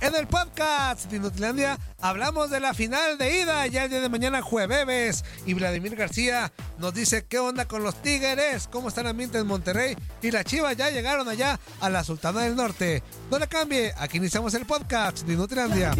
En 0.00 0.14
el 0.14 0.28
podcast 0.28 1.10
de 1.10 1.16
Inutilandia 1.16 1.76
hablamos 2.00 2.50
de 2.50 2.60
la 2.60 2.72
final 2.72 3.18
de 3.18 3.40
ida 3.40 3.66
ya 3.66 3.84
el 3.84 3.90
día 3.90 4.00
de 4.00 4.08
mañana 4.08 4.42
jueves 4.42 5.24
y 5.44 5.54
Vladimir 5.54 5.96
García 5.96 6.52
nos 6.78 6.94
dice 6.94 7.26
qué 7.26 7.40
onda 7.40 7.66
con 7.66 7.82
los 7.82 8.00
Tigres, 8.00 8.68
cómo 8.70 8.88
está 8.88 9.00
el 9.00 9.08
ambiente 9.08 9.38
en 9.38 9.46
Monterrey 9.48 9.96
y 10.22 10.30
las 10.30 10.44
Chivas 10.44 10.76
ya 10.76 10.90
llegaron 10.90 11.28
allá 11.28 11.58
a 11.80 11.90
la 11.90 12.04
Sultana 12.04 12.42
del 12.42 12.54
Norte. 12.54 13.02
No 13.28 13.40
le 13.40 13.48
cambie, 13.48 13.92
aquí 13.98 14.18
iniciamos 14.18 14.54
el 14.54 14.66
podcast 14.66 15.26
de 15.26 15.34
Inutilandia. 15.34 15.92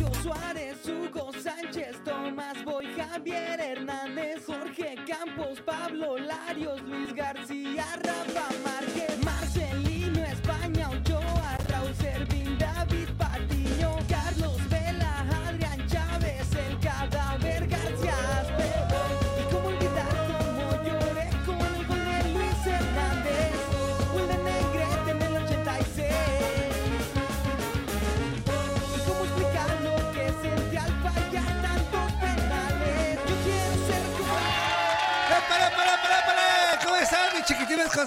Jorge 4.47 4.95
Campos, 5.07 5.61
Pablo 5.67 6.17
Larios, 6.19 6.81
Luis 6.83 7.13
García, 7.15 7.85
Rafa 8.03 8.78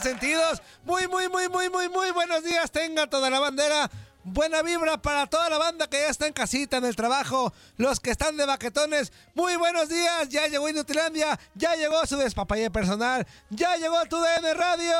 consentidos? 0.01 0.61
Muy, 0.83 1.07
muy, 1.07 1.29
muy, 1.29 1.47
muy, 1.47 1.69
muy, 1.69 1.87
muy 1.89 2.11
buenos 2.11 2.43
días. 2.43 2.71
Tenga 2.71 3.07
toda 3.07 3.29
la 3.29 3.39
bandera. 3.39 3.89
Buena 4.23 4.61
vibra 4.61 5.01
para 5.01 5.27
toda 5.27 5.49
la 5.49 5.57
banda 5.57 5.87
que 5.87 5.99
ya 5.99 6.07
está 6.07 6.27
en 6.27 6.33
casita, 6.33 6.77
en 6.77 6.85
el 6.85 6.95
trabajo, 6.95 7.51
los 7.77 7.99
que 7.99 8.11
están 8.11 8.37
de 8.37 8.45
baquetones. 8.45 9.11
Muy 9.33 9.55
buenos 9.55 9.89
días, 9.89 10.29
ya 10.29 10.45
llegó 10.45 10.69
Inutilandia, 10.69 11.39
ya 11.55 11.75
llegó 11.75 12.05
su 12.05 12.17
despapalle 12.17 12.69
personal, 12.69 13.25
ya 13.49 13.77
llegó 13.77 14.05
tu 14.05 14.17
DN 14.17 14.53
Radio. 14.53 14.95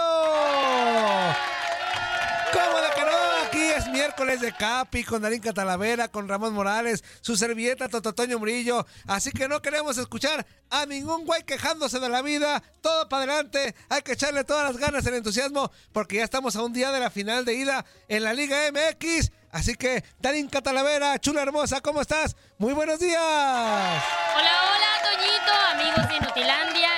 ¿Cómo 2.54 2.82
de 2.82 2.90
que 2.96 3.02
no? 3.02 3.46
Aquí 3.46 3.62
es 3.62 3.88
miércoles 3.88 4.42
de 4.42 4.54
Capi 4.54 5.04
con 5.04 5.22
Darín 5.22 5.42
Catalavera, 5.42 6.08
con 6.10 6.28
Ramón 6.28 6.54
Morales, 6.54 7.04
su 7.22 7.36
servilleta 7.38 7.88
Tototoño 7.90 8.40
Murillo. 8.40 8.86
Así 9.08 9.32
que 9.32 9.48
no 9.48 9.62
queremos 9.62 9.98
escuchar 9.98 10.46
a 10.70 10.86
ningún 10.86 11.26
güey 11.26 11.44
quejándose 11.44 12.00
de 12.00 12.10
la 12.10 12.22
vida. 12.22 12.62
Todo 12.82 13.08
para 13.10 13.24
adelante. 13.24 13.76
Hay 13.90 14.02
que 14.02 14.14
echarle 14.14 14.44
todas 14.44 14.66
las 14.66 14.78
ganas, 14.78 15.06
el 15.06 15.16
entusiasmo, 15.16 15.72
porque 15.94 16.18
ya 16.18 16.24
estamos 16.24 16.56
a 16.56 16.64
un 16.64 16.74
día 16.74 16.92
de 16.92 17.00
la 17.00 17.10
final 17.10 17.46
de 17.46 17.54
ida 17.56 17.86
en 18.08 18.24
la 18.24 18.34
Liga 18.34 18.58
MX. 18.72 19.32
Así 19.52 19.76
que, 19.76 20.04
Darín 20.20 20.48
Catalavera, 20.48 21.20
chula 21.20 21.42
hermosa, 21.42 21.82
¿cómo 21.82 22.02
estás? 22.02 22.36
Muy 22.58 22.74
buenos 22.74 23.00
días. 23.00 23.22
Hola, 23.22 24.54
hola, 24.72 24.92
Toñito, 25.04 25.54
amigos 25.74 26.08
de 26.08 26.16
Inutilandia. 26.16 26.90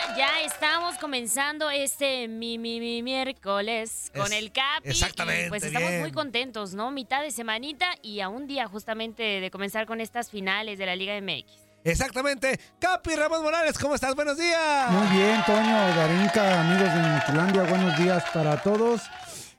Estamos 0.65 0.97
comenzando 0.97 1.69
este 1.69 2.29
mi, 2.29 2.57
mi, 2.57 2.79
mi 2.79 3.03
miércoles 3.03 4.09
con 4.15 4.27
Es- 4.27 4.39
el 4.39 4.49
Capi. 4.53 4.87
exactamente, 4.91 5.47
Y, 5.47 5.49
Pues 5.49 5.61
estamos 5.63 5.89
bien. 5.89 5.99
muy 5.99 6.11
contentos, 6.13 6.73
¿no? 6.73 6.89
Mitad 6.89 7.21
de 7.21 7.31
semanita 7.31 7.87
y 8.01 8.21
a 8.21 8.29
un 8.29 8.47
día 8.47 8.65
justamente 8.69 9.23
de 9.41 9.51
comenzar 9.51 9.85
con 9.85 9.99
estas 9.99 10.29
finales 10.29 10.77
de 10.79 10.85
la 10.85 10.95
Liga 10.95 11.19
MX. 11.19 11.51
Exactamente. 11.83 12.57
Capi 12.79 13.13
Ramón 13.13 13.43
Morales, 13.43 13.77
¿cómo 13.77 13.93
estás? 13.93 14.15
Buenos 14.15 14.37
días. 14.37 14.89
Muy 14.89 15.17
bien, 15.17 15.41
Toño, 15.45 15.77
Darinka, 15.97 16.61
amigos 16.61 16.93
de 16.93 17.09
Nutilandia, 17.09 17.63
buenos 17.63 17.97
días 17.97 18.23
para 18.33 18.61
todos. 18.63 19.01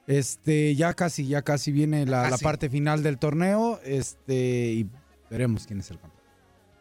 Este, 0.07 0.75
ya 0.75 0.95
casi, 0.95 1.27
ya 1.29 1.43
casi 1.43 1.71
viene 1.71 2.07
la, 2.07 2.31
la 2.31 2.39
parte 2.39 2.71
final 2.71 3.03
del 3.03 3.19
torneo, 3.19 3.79
este, 3.85 4.35
y 4.73 4.87
veremos 5.29 5.67
quién 5.67 5.81
es 5.81 5.91
el 5.91 5.99
campeón. 6.01 6.24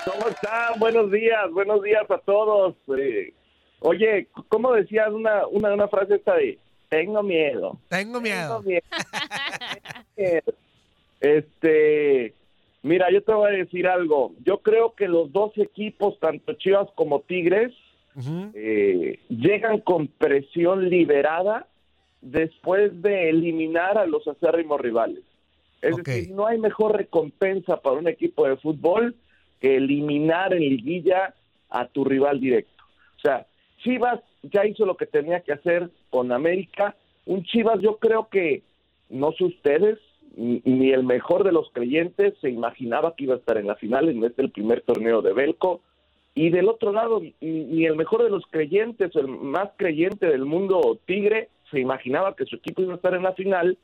¿Cómo 0.06 0.28
están? 0.28 0.80
Buenos 0.80 1.12
días, 1.12 1.50
buenos 1.52 1.82
días 1.82 2.04
a 2.10 2.18
todos. 2.20 2.76
Eh, 2.98 3.34
oye, 3.80 4.28
¿cómo 4.50 4.74
decías 4.74 5.10
una, 5.10 5.48
una, 5.48 5.74
una 5.74 5.88
frase 5.88 6.16
esta 6.16 6.36
de 6.36 6.60
tengo 6.90 7.24
miedo? 7.24 7.80
Tengo 7.90 8.20
miedo. 8.20 8.64
este, 11.22 12.34
Mira, 12.82 13.10
yo 13.12 13.24
te 13.24 13.34
voy 13.34 13.50
a 13.50 13.58
decir 13.58 13.88
algo. 13.88 14.34
Yo 14.46 14.58
creo 14.62 14.94
que 14.94 15.08
los 15.08 15.32
dos 15.32 15.54
equipos, 15.58 16.20
tanto 16.20 16.52
Chivas 16.54 16.90
como 16.96 17.22
Tigres, 17.22 17.72
eh, 18.54 19.20
llegan 19.30 19.80
con 19.80 20.08
presión 20.08 20.90
liberada 20.90 21.68
después 22.22 23.02
de 23.02 23.30
eliminar 23.30 23.98
a 23.98 24.06
los 24.06 24.28
acérrimos 24.28 24.80
rivales. 24.80 25.24
Es 25.82 25.98
decir, 25.98 26.34
no 26.34 26.48
hay 26.48 26.58
mejor 26.58 26.96
recompensa 26.96 27.78
para 27.78 27.98
un 27.98 28.08
equipo 28.08 28.48
de 28.48 28.56
fútbol 28.56 29.16
que 29.60 29.76
eliminar 29.76 30.54
en 30.54 30.62
liguilla 30.62 31.34
a 31.70 31.88
tu 31.88 32.06
rival 32.06 32.40
directo. 32.40 32.84
O 33.18 33.20
sea, 33.20 33.46
Chivas 33.84 34.22
ya 34.44 34.66
hizo 34.66 34.86
lo 34.86 34.96
que 34.96 35.06
tenía 35.06 35.42
que 35.42 35.52
hacer 35.52 35.90
con 36.10 36.32
América. 36.32 36.96
Un 37.26 37.44
Chivas, 37.44 37.82
yo 37.82 37.98
creo 37.98 38.30
que, 38.30 38.64
no 39.10 39.34
sé 39.34 39.44
ustedes, 39.44 40.00
ni 40.38 40.62
ni 40.66 40.92
el 40.92 41.04
mejor 41.04 41.44
de 41.44 41.52
los 41.52 41.70
creyentes 41.72 42.34
se 42.42 42.50
imaginaba 42.50 43.16
que 43.16 43.26
iba 43.26 43.36
a 43.36 43.38
estar 43.38 43.58
en 43.58 43.68
la 43.68 43.76
final 43.76 44.10
en 44.10 44.24
este 44.24 44.42
el 44.42 44.52
primer 44.52 44.82
torneo 44.82 45.22
de 45.22 45.34
Belco. 45.34 45.82
Y 46.36 46.50
del 46.50 46.68
otro 46.68 46.92
lado, 46.92 47.22
ni- 47.42 47.86
el 47.86 47.96
mejor 47.96 48.24
de 48.24 48.30
los 48.30 48.44
creyentes, 48.50 49.16
o 49.16 49.20
el 49.20 49.28
más 49.28 49.70
creyente 49.78 50.26
del 50.26 50.46
mundo 50.46 51.00
Tigre, 51.06 51.50
se 51.70 51.80
imaginaba 51.80 52.36
que 52.36 52.46
su 52.46 52.56
equipo 52.56 52.82
iba 52.82 52.94
a 52.94 52.96
estar 52.96 53.14
en 53.14 53.24
la 53.24 53.34
final 53.34 53.78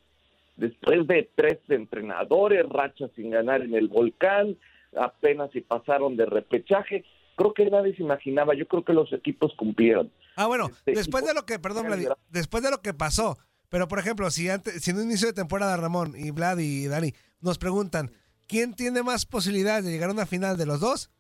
después 0.58 1.08
de 1.08 1.30
tres 1.36 1.60
entrenadores, 1.70 2.68
rachas 2.70 3.12
sin 3.16 3.30
ganar 3.30 3.62
en 3.62 3.74
el 3.76 3.88
volcán, 3.88 4.58
apenas 4.98 5.52
si 5.52 5.62
pasaron 5.62 6.18
de 6.18 6.26
repechaje. 6.26 7.06
Creo 7.36 7.54
que 7.54 7.70
nadie 7.70 7.96
se 7.96 8.04
imaginaba, 8.04 8.54
yo 8.56 8.68
creo 8.68 8.84
que 8.84 8.94
los 8.94 9.12
equipos 9.14 9.54
cumplieron. 9.56 10.12
Ah, 10.36 10.48
bueno, 10.48 10.68
Este, 10.68 10.92
después 10.94 11.26
de 11.26 11.34
lo 11.34 11.46
que, 11.46 11.60
perdón, 11.60 11.86
después 12.30 12.64
de 12.64 12.72
lo 12.72 12.82
que 12.82 12.94
pasó, 12.94 13.38
pero 13.70 13.88
por 13.88 14.00
ejemplo, 14.00 14.30
si 14.32 14.50
antes, 14.50 14.82
si 14.84 14.92
en 14.92 14.98
un 14.98 15.04
inicio 15.04 15.28
de 15.28 15.34
temporada 15.34 15.78
Ramón 15.78 16.14
y 16.18 16.32
Vlad 16.32 16.58
y 16.58 16.88
Dani 16.88 17.14
nos 17.42 17.58
preguntan 17.58 18.12
quién 18.48 18.74
tiene 18.74 19.04
más 19.04 19.26
posibilidades 19.26 19.86
de 19.86 19.92
llegar 19.92 20.10
a 20.10 20.14
una 20.14 20.26
final 20.26 20.58
de 20.58 20.66
los 20.66 20.80
dos, 20.82 21.12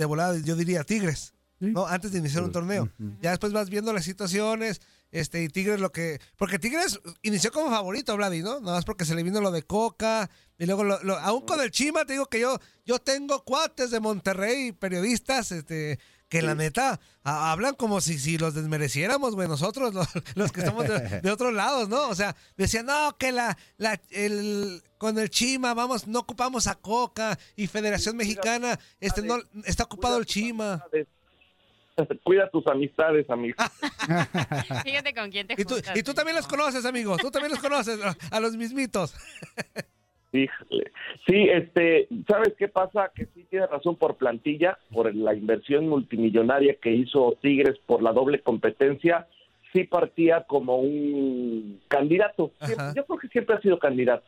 de 0.00 0.06
volada 0.06 0.36
yo 0.38 0.56
diría 0.56 0.82
Tigres, 0.82 1.34
¿no? 1.60 1.86
Antes 1.86 2.10
de 2.12 2.18
iniciar 2.18 2.42
un 2.42 2.52
torneo. 2.52 2.90
Ya 3.22 3.30
después 3.30 3.52
vas 3.52 3.68
viendo 3.70 3.92
las 3.92 4.04
situaciones, 4.04 4.80
este, 5.12 5.42
y 5.42 5.48
Tigres 5.48 5.78
lo 5.80 5.92
que, 5.92 6.20
porque 6.36 6.58
Tigres 6.58 6.98
inició 7.22 7.52
como 7.52 7.68
favorito, 7.70 8.16
Vladi, 8.16 8.42
¿no? 8.42 8.60
Nada 8.60 8.76
más 8.76 8.84
porque 8.84 9.04
se 9.04 9.14
le 9.14 9.22
vino 9.22 9.40
lo 9.40 9.50
de 9.50 9.62
Coca, 9.62 10.30
y 10.58 10.66
luego, 10.66 10.84
lo, 10.84 11.02
lo- 11.02 11.18
aún 11.18 11.42
con 11.44 11.60
el 11.60 11.70
Chima, 11.70 12.04
te 12.04 12.14
digo 12.14 12.26
que 12.26 12.40
yo, 12.40 12.58
yo 12.86 12.98
tengo 12.98 13.44
cuates 13.44 13.90
de 13.90 14.00
Monterrey, 14.00 14.72
periodistas, 14.72 15.52
este, 15.52 15.98
que 16.30 16.40
la 16.40 16.54
neta 16.54 16.98
a- 17.22 17.52
hablan 17.52 17.74
como 17.74 18.00
si, 18.00 18.18
si 18.18 18.38
los 18.38 18.54
desmereciéramos, 18.54 19.34
güey, 19.34 19.48
nosotros, 19.48 19.92
los, 19.94 20.08
los 20.34 20.52
que 20.52 20.60
estamos 20.60 20.88
de, 20.88 21.20
de 21.20 21.30
otros 21.30 21.52
lados, 21.52 21.88
¿no? 21.90 22.08
O 22.08 22.14
sea, 22.14 22.34
decían, 22.56 22.86
no, 22.86 23.14
que 23.18 23.32
la, 23.32 23.58
la, 23.76 24.00
el, 24.10 24.82
con 24.96 25.18
el 25.18 25.28
Chima, 25.28 25.74
vamos, 25.74 26.06
no 26.06 26.20
ocupamos 26.20 26.66
a 26.68 26.76
Coca 26.76 27.38
y 27.56 27.66
Federación 27.66 28.16
Mexicana, 28.16 28.78
este, 29.00 29.20
no, 29.22 29.36
está 29.64 29.84
ocupado 29.84 30.16
el 30.16 30.24
Chima. 30.24 30.82
Cuida 32.24 32.48
tus 32.50 32.66
amistades, 32.66 33.28
amigo. 33.28 33.56
Fíjate 34.84 35.12
con 35.14 35.30
quién 35.30 35.46
te 35.46 35.52
Y 35.58 35.64
tú, 35.66 35.74
juntas. 35.74 35.96
y 35.96 36.02
tú 36.02 36.14
también 36.14 36.34
los 36.36 36.46
conoces, 36.46 36.86
amigo, 36.86 37.18
tú 37.18 37.30
también 37.30 37.50
los 37.50 37.60
conoces, 37.60 37.98
a 38.30 38.40
los 38.40 38.56
mismitos. 38.56 39.12
Híjole. 40.32 40.92
Sí, 41.26 41.48
este, 41.52 42.06
¿sabes 42.28 42.54
qué 42.58 42.68
pasa? 42.68 43.10
Que 43.14 43.26
sí 43.26 43.44
tiene 43.50 43.66
razón 43.66 43.96
por 43.96 44.16
plantilla, 44.16 44.78
por 44.92 45.12
la 45.14 45.34
inversión 45.34 45.88
multimillonaria 45.88 46.76
que 46.80 46.92
hizo 46.92 47.36
Tigres 47.42 47.78
por 47.86 48.02
la 48.02 48.12
doble 48.12 48.40
competencia, 48.40 49.26
sí 49.72 49.84
partía 49.84 50.44
como 50.46 50.76
un 50.78 51.80
candidato. 51.88 52.52
Ajá. 52.60 52.92
yo 52.94 53.04
creo 53.06 53.18
que 53.18 53.28
siempre 53.28 53.56
ha 53.56 53.60
sido 53.60 53.78
candidato. 53.78 54.24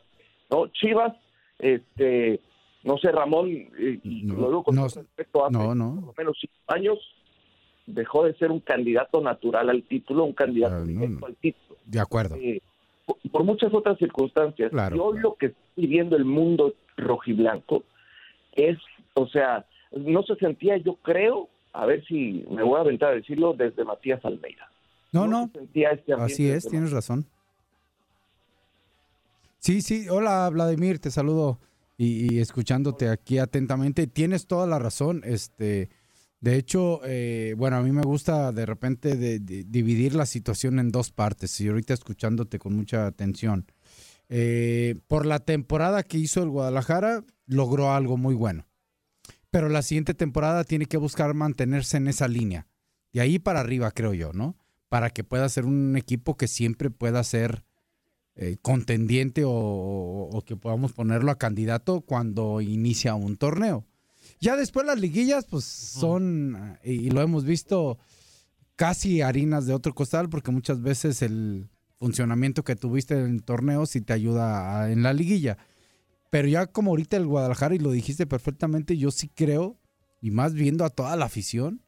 ¿no? 0.51 0.67
Chivas, 0.67 1.13
este, 1.59 2.41
no 2.83 2.97
sé, 2.97 3.11
Ramón, 3.11 3.49
No, 4.03 4.33
lo 4.35 4.47
digo 4.47 4.63
con 4.63 4.75
no, 4.75 4.87
todo 4.87 5.01
respeto, 5.01 5.45
hace 5.45 5.53
no, 5.57 5.73
no. 5.73 5.95
por 5.95 6.05
lo 6.07 6.13
menos 6.17 6.37
cinco 6.39 6.53
años 6.67 6.99
dejó 7.85 8.25
de 8.25 8.33
ser 8.35 8.51
un 8.51 8.59
candidato 8.59 9.21
natural 9.21 9.69
al 9.69 9.83
título, 9.83 10.25
un 10.25 10.33
candidato 10.33 10.75
Ah, 10.75 10.85
directo 10.85 11.25
al 11.25 11.35
título 11.35 11.77
De 11.85 11.99
acuerdo. 11.99 12.35
eh, 12.35 12.61
por, 13.31 13.43
muchas 13.43 13.73
otras 13.73 13.97
circunstancias. 13.97 14.71
Claro, 14.71 14.95
y 14.95 14.99
hoy 14.99 15.13
claro. 15.13 15.29
lo 15.29 15.35
que 15.35 15.45
está 15.47 15.59
viviendo 15.75 16.15
el 16.15 16.25
mundo 16.25 16.73
rojiblanco 16.97 17.83
es, 18.53 18.77
o 19.13 19.27
sea, 19.27 19.65
no 19.91 20.23
se 20.23 20.35
sentía, 20.35 20.77
yo 20.77 20.95
creo, 20.95 21.49
a 21.73 21.85
ver 21.85 22.03
si 22.05 22.45
me 22.49 22.63
voy 22.63 22.77
a 22.77 22.81
aventar 22.81 23.09
a 23.09 23.15
decirlo, 23.15 23.53
desde 23.53 23.83
Matías 23.83 24.23
Almeida. 24.23 24.69
No, 25.11 25.27
no. 25.27 25.49
se 25.53 25.59
sentía 25.59 25.91
este 25.91 26.13
Así 26.13 26.49
es, 26.49 26.67
tienes 26.67 26.91
razón. 26.91 27.25
Sí, 29.59 29.81
sí, 29.81 30.09
hola 30.09 30.49
Vladimir, 30.49 30.99
te 30.99 31.09
saludo 31.09 31.57
y, 31.97 32.35
y 32.35 32.39
escuchándote 32.39 33.09
aquí 33.09 33.37
atentamente. 33.37 34.07
Tienes 34.07 34.45
toda 34.47 34.67
la 34.67 34.77
razón. 34.77 35.21
Este, 35.23 35.89
de 36.43 36.57
hecho, 36.57 36.99
eh, 37.05 37.55
bueno, 37.57 37.77
a 37.77 37.81
mí 37.81 37.93
me 37.93 38.01
gusta 38.01 38.51
de 38.51 38.65
repente 38.65 39.15
de- 39.15 39.39
dividir 39.39 40.13
la 40.13 40.25
situación 40.25 40.77
en 40.77 40.91
dos 40.91 41.09
partes 41.09 41.61
y 41.61 41.69
ahorita 41.69 41.93
escuchándote 41.93 42.59
con 42.59 42.75
mucha 42.75 43.05
atención. 43.07 43.65
Eh, 44.27 44.95
por 45.07 45.25
la 45.25 45.39
temporada 45.39 46.03
que 46.03 46.17
hizo 46.17 46.43
el 46.43 46.49
Guadalajara, 46.49 47.23
logró 47.45 47.93
algo 47.93 48.17
muy 48.17 48.35
bueno. 48.35 48.67
Pero 49.51 49.69
la 49.69 49.83
siguiente 49.83 50.13
temporada 50.13 50.65
tiene 50.65 50.85
que 50.85 50.97
buscar 50.97 51.33
mantenerse 51.33 51.95
en 51.95 52.09
esa 52.09 52.27
línea. 52.27 52.67
De 53.13 53.21
ahí 53.21 53.39
para 53.39 53.61
arriba, 53.61 53.91
creo 53.91 54.13
yo, 54.13 54.33
¿no? 54.33 54.57
Para 54.89 55.11
que 55.11 55.23
pueda 55.23 55.47
ser 55.47 55.63
un 55.63 55.95
equipo 55.95 56.35
que 56.35 56.49
siempre 56.49 56.89
pueda 56.89 57.23
ser 57.23 57.63
eh, 58.35 58.57
contendiente 58.61 59.45
o- 59.45 59.51
o 60.33 60.41
que 60.43 60.57
podamos 60.57 60.91
ponerlo 60.91 61.31
a 61.31 61.37
candidato 61.37 62.01
cuando 62.01 62.59
inicia 62.59 63.15
un 63.15 63.37
torneo. 63.37 63.85
Ya 64.43 64.55
después 64.57 64.85
las 64.85 64.99
liguillas, 64.99 65.45
pues 65.45 65.63
son, 65.63 66.55
ah, 66.55 66.79
y, 66.83 66.91
y 66.93 67.09
lo 67.09 67.21
hemos 67.21 67.45
visto, 67.45 67.97
casi 68.75 69.21
harinas 69.21 69.65
de 69.65 69.73
otro 69.73 69.93
costal, 69.95 70.29
porque 70.29 70.51
muchas 70.51 70.81
veces 70.81 71.21
el 71.21 71.69
funcionamiento 71.99 72.63
que 72.63 72.75
tuviste 72.75 73.13
en 73.17 73.35
el 73.35 73.43
torneo 73.43 73.85
sí 73.85 74.01
te 74.01 74.13
ayuda 74.13 74.81
a- 74.81 74.91
en 74.91 75.01
la 75.03 75.13
liguilla. 75.13 75.57
Pero 76.29 76.47
ya 76.47 76.67
como 76.67 76.91
ahorita 76.91 77.15
el 77.17 77.25
Guadalajara, 77.27 77.75
y 77.75 77.79
lo 77.79 77.91
dijiste 77.91 78.25
perfectamente, 78.27 78.97
yo 78.97 79.11
sí 79.11 79.29
creo, 79.29 79.79
y 80.21 80.31
más 80.31 80.53
viendo 80.53 80.83
a 80.83 80.89
toda 80.89 81.15
la 81.15 81.25
afición, 81.25 81.81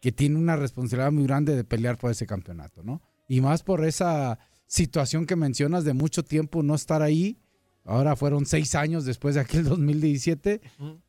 que 0.00 0.12
tiene 0.12 0.36
una 0.36 0.56
responsabilidad 0.56 1.12
muy 1.12 1.24
grande 1.24 1.56
de 1.56 1.64
pelear 1.64 1.98
por 1.98 2.10
ese 2.10 2.26
campeonato, 2.26 2.82
¿no? 2.82 3.02
Y 3.28 3.40
más 3.40 3.62
por 3.62 3.84
esa 3.84 4.38
situación 4.66 5.26
que 5.26 5.36
mencionas 5.36 5.84
de 5.84 5.92
mucho 5.94 6.22
tiempo 6.24 6.62
no 6.62 6.74
estar 6.74 7.02
ahí. 7.02 7.38
Ahora 7.84 8.16
fueron 8.16 8.46
seis 8.46 8.74
años 8.74 9.04
después 9.04 9.34
de 9.34 9.40
aquel 9.42 9.64
2017 9.68 10.60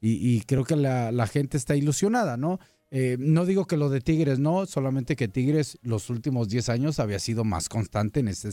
y, 0.02 0.36
y 0.36 0.42
creo 0.42 0.64
que 0.64 0.76
la, 0.76 1.12
la 1.12 1.28
gente 1.28 1.58
está 1.58 1.76
ilusionada, 1.76 2.38
¿no? 2.38 2.60
Eh, 2.94 3.16
no 3.20 3.46
digo 3.46 3.66
que 3.68 3.78
lo 3.78 3.90
de 3.90 4.02
Tigres 4.02 4.38
no, 4.40 4.66
solamente 4.66 5.16
que 5.16 5.30
Tigres 5.30 5.80
los 5.82 6.10
últimos 6.10 6.50
10 6.50 6.68
años 6.70 7.00
había 7.00 7.20
sido 7.20 7.46
más 7.46 7.70
constante 7.70 8.20
en 8.20 8.28
ese 8.28 8.50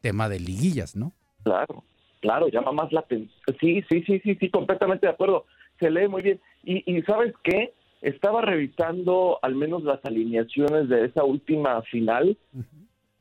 tema 0.00 0.28
de 0.28 0.38
liguillas, 0.38 0.94
¿no? 0.94 1.12
Claro, 1.42 1.82
claro, 2.20 2.48
llama 2.48 2.70
más 2.70 2.92
la 2.92 3.00
atención. 3.00 3.32
Sí, 3.60 3.82
sí, 3.90 4.02
sí, 4.06 4.20
sí, 4.22 4.36
sí, 4.38 4.48
completamente 4.50 5.06
de 5.06 5.12
acuerdo. 5.12 5.44
Se 5.80 5.90
lee 5.90 6.06
muy 6.06 6.22
bien. 6.22 6.40
Y, 6.62 6.84
y 6.86 7.02
¿sabes 7.02 7.34
qué? 7.42 7.74
Estaba 8.00 8.42
revisando 8.42 9.40
al 9.42 9.56
menos 9.56 9.82
las 9.82 10.04
alineaciones 10.04 10.88
de 10.88 11.06
esa 11.06 11.24
última 11.24 11.82
final. 11.82 12.38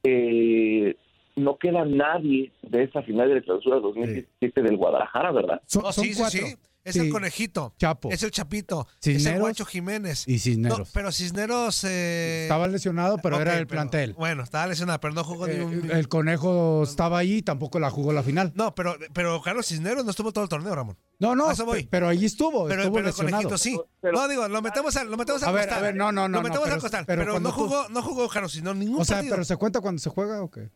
Eh, 0.03 0.95
no 1.39 1.57
queda 1.57 1.85
nadie 1.85 2.51
de 2.61 2.83
esa 2.83 3.01
final 3.03 3.29
de 3.29 3.35
la 3.35 3.41
clausura 3.41 3.79
2017 3.79 4.61
del 4.61 4.77
Guadalajara, 4.77 5.31
¿verdad? 5.31 5.61
Son, 5.65 5.83
son 5.91 6.03
sí, 6.05 6.13
sí, 6.13 6.19
cuatro. 6.19 6.39
sí. 6.47 6.55
Es 6.81 6.93
Sí. 6.93 7.01
el 7.01 7.09
conejito. 7.11 7.73
Chapo. 7.77 8.09
Es 8.09 8.23
el 8.23 8.31
Chapito. 8.31 8.87
es 9.01 9.07
el 9.07 9.13
Cisneros 9.17 9.39
Guacho 9.41 9.65
Jiménez. 9.65 10.25
y 10.27 10.39
Cisneros. 10.39 10.79
No, 10.79 10.85
pero 10.93 11.11
Cisneros. 11.11 11.83
eh, 11.83 12.43
Estaba 12.43 12.67
lesionado, 12.69 13.17
pero 13.21 13.39
era 13.39 13.51
el 13.57 13.67
pero- 13.67 13.81
plantel. 13.81 14.13
Bueno, 14.13 14.43
estaba 14.43 14.65
lesionado, 14.65 14.97
pero 15.01 15.13
no 15.13 15.25
jugó 15.25 15.45
ni 15.45 15.55
Eh, 15.55 15.63
un. 15.65 15.91
el 15.91 16.07
conejo 16.07 16.81
estaba 16.83 17.19
ahí 17.19 17.33
y 17.35 17.41
tampoco 17.41 17.79
la 17.79 17.89
jugó 17.91 18.13
la 18.13 18.23
final. 18.23 18.53
No, 18.55 18.73
pero, 18.75 18.95
pero 19.13 19.41
Carlos 19.41 19.67
Cisneros 19.67 20.05
no 20.05 20.11
estuvo 20.11 20.31
todo 20.31 20.45
el 20.45 20.49
torneo, 20.49 20.73
Ramón. 20.73 20.97
No, 21.19 21.35
no, 21.35 21.49
A 21.49 21.53
eso 21.53 21.65
voy. 21.65 21.83
pe- 21.83 21.89
pero 21.91 22.07
ahí 22.07 22.23
estuvo, 22.25 22.65
Pero, 22.65 22.81
estuvo 22.83 22.95
pero 22.95 23.07
el 23.07 23.11
lesionado. 23.11 23.43
conejito 23.43 23.57
sí. 23.57 23.79
Pero- 23.99 24.13
no, 24.17 24.27
digo, 24.29 24.47
lo 24.47 24.61
metemos 24.61 24.95
al, 24.95 25.11
lo 25.11 25.17
metemos 25.17 25.43
A 25.43 25.51
ver, 25.51 25.63
costal. 25.65 25.77
a 25.77 25.81
ver, 25.81 25.95
no, 25.95 26.11
no, 26.13 26.29
no, 26.29 26.37
Lo 26.37 26.43
metemos 26.43 26.59
no, 26.59 26.63
al 26.63 26.79
pero- 26.79 26.81
costal. 26.81 27.03
pero 27.05 27.39
no 27.41 27.49
tú- 27.49 27.55
jugó, 27.55 27.89
no 27.89 28.01
jugó 28.01 28.29
Carlos 28.29 28.53
Cisneros 28.53 28.77
ningún 28.77 29.01
O 29.01 29.05
sea, 29.05 29.17
partido. 29.17 29.35
pero 29.35 29.43
¿se 29.43 29.57
cuenta 29.57 29.81
cuando 29.81 29.99
se 29.99 30.09
juega 30.09 30.41
o 30.41 30.49
qué? 30.49 30.69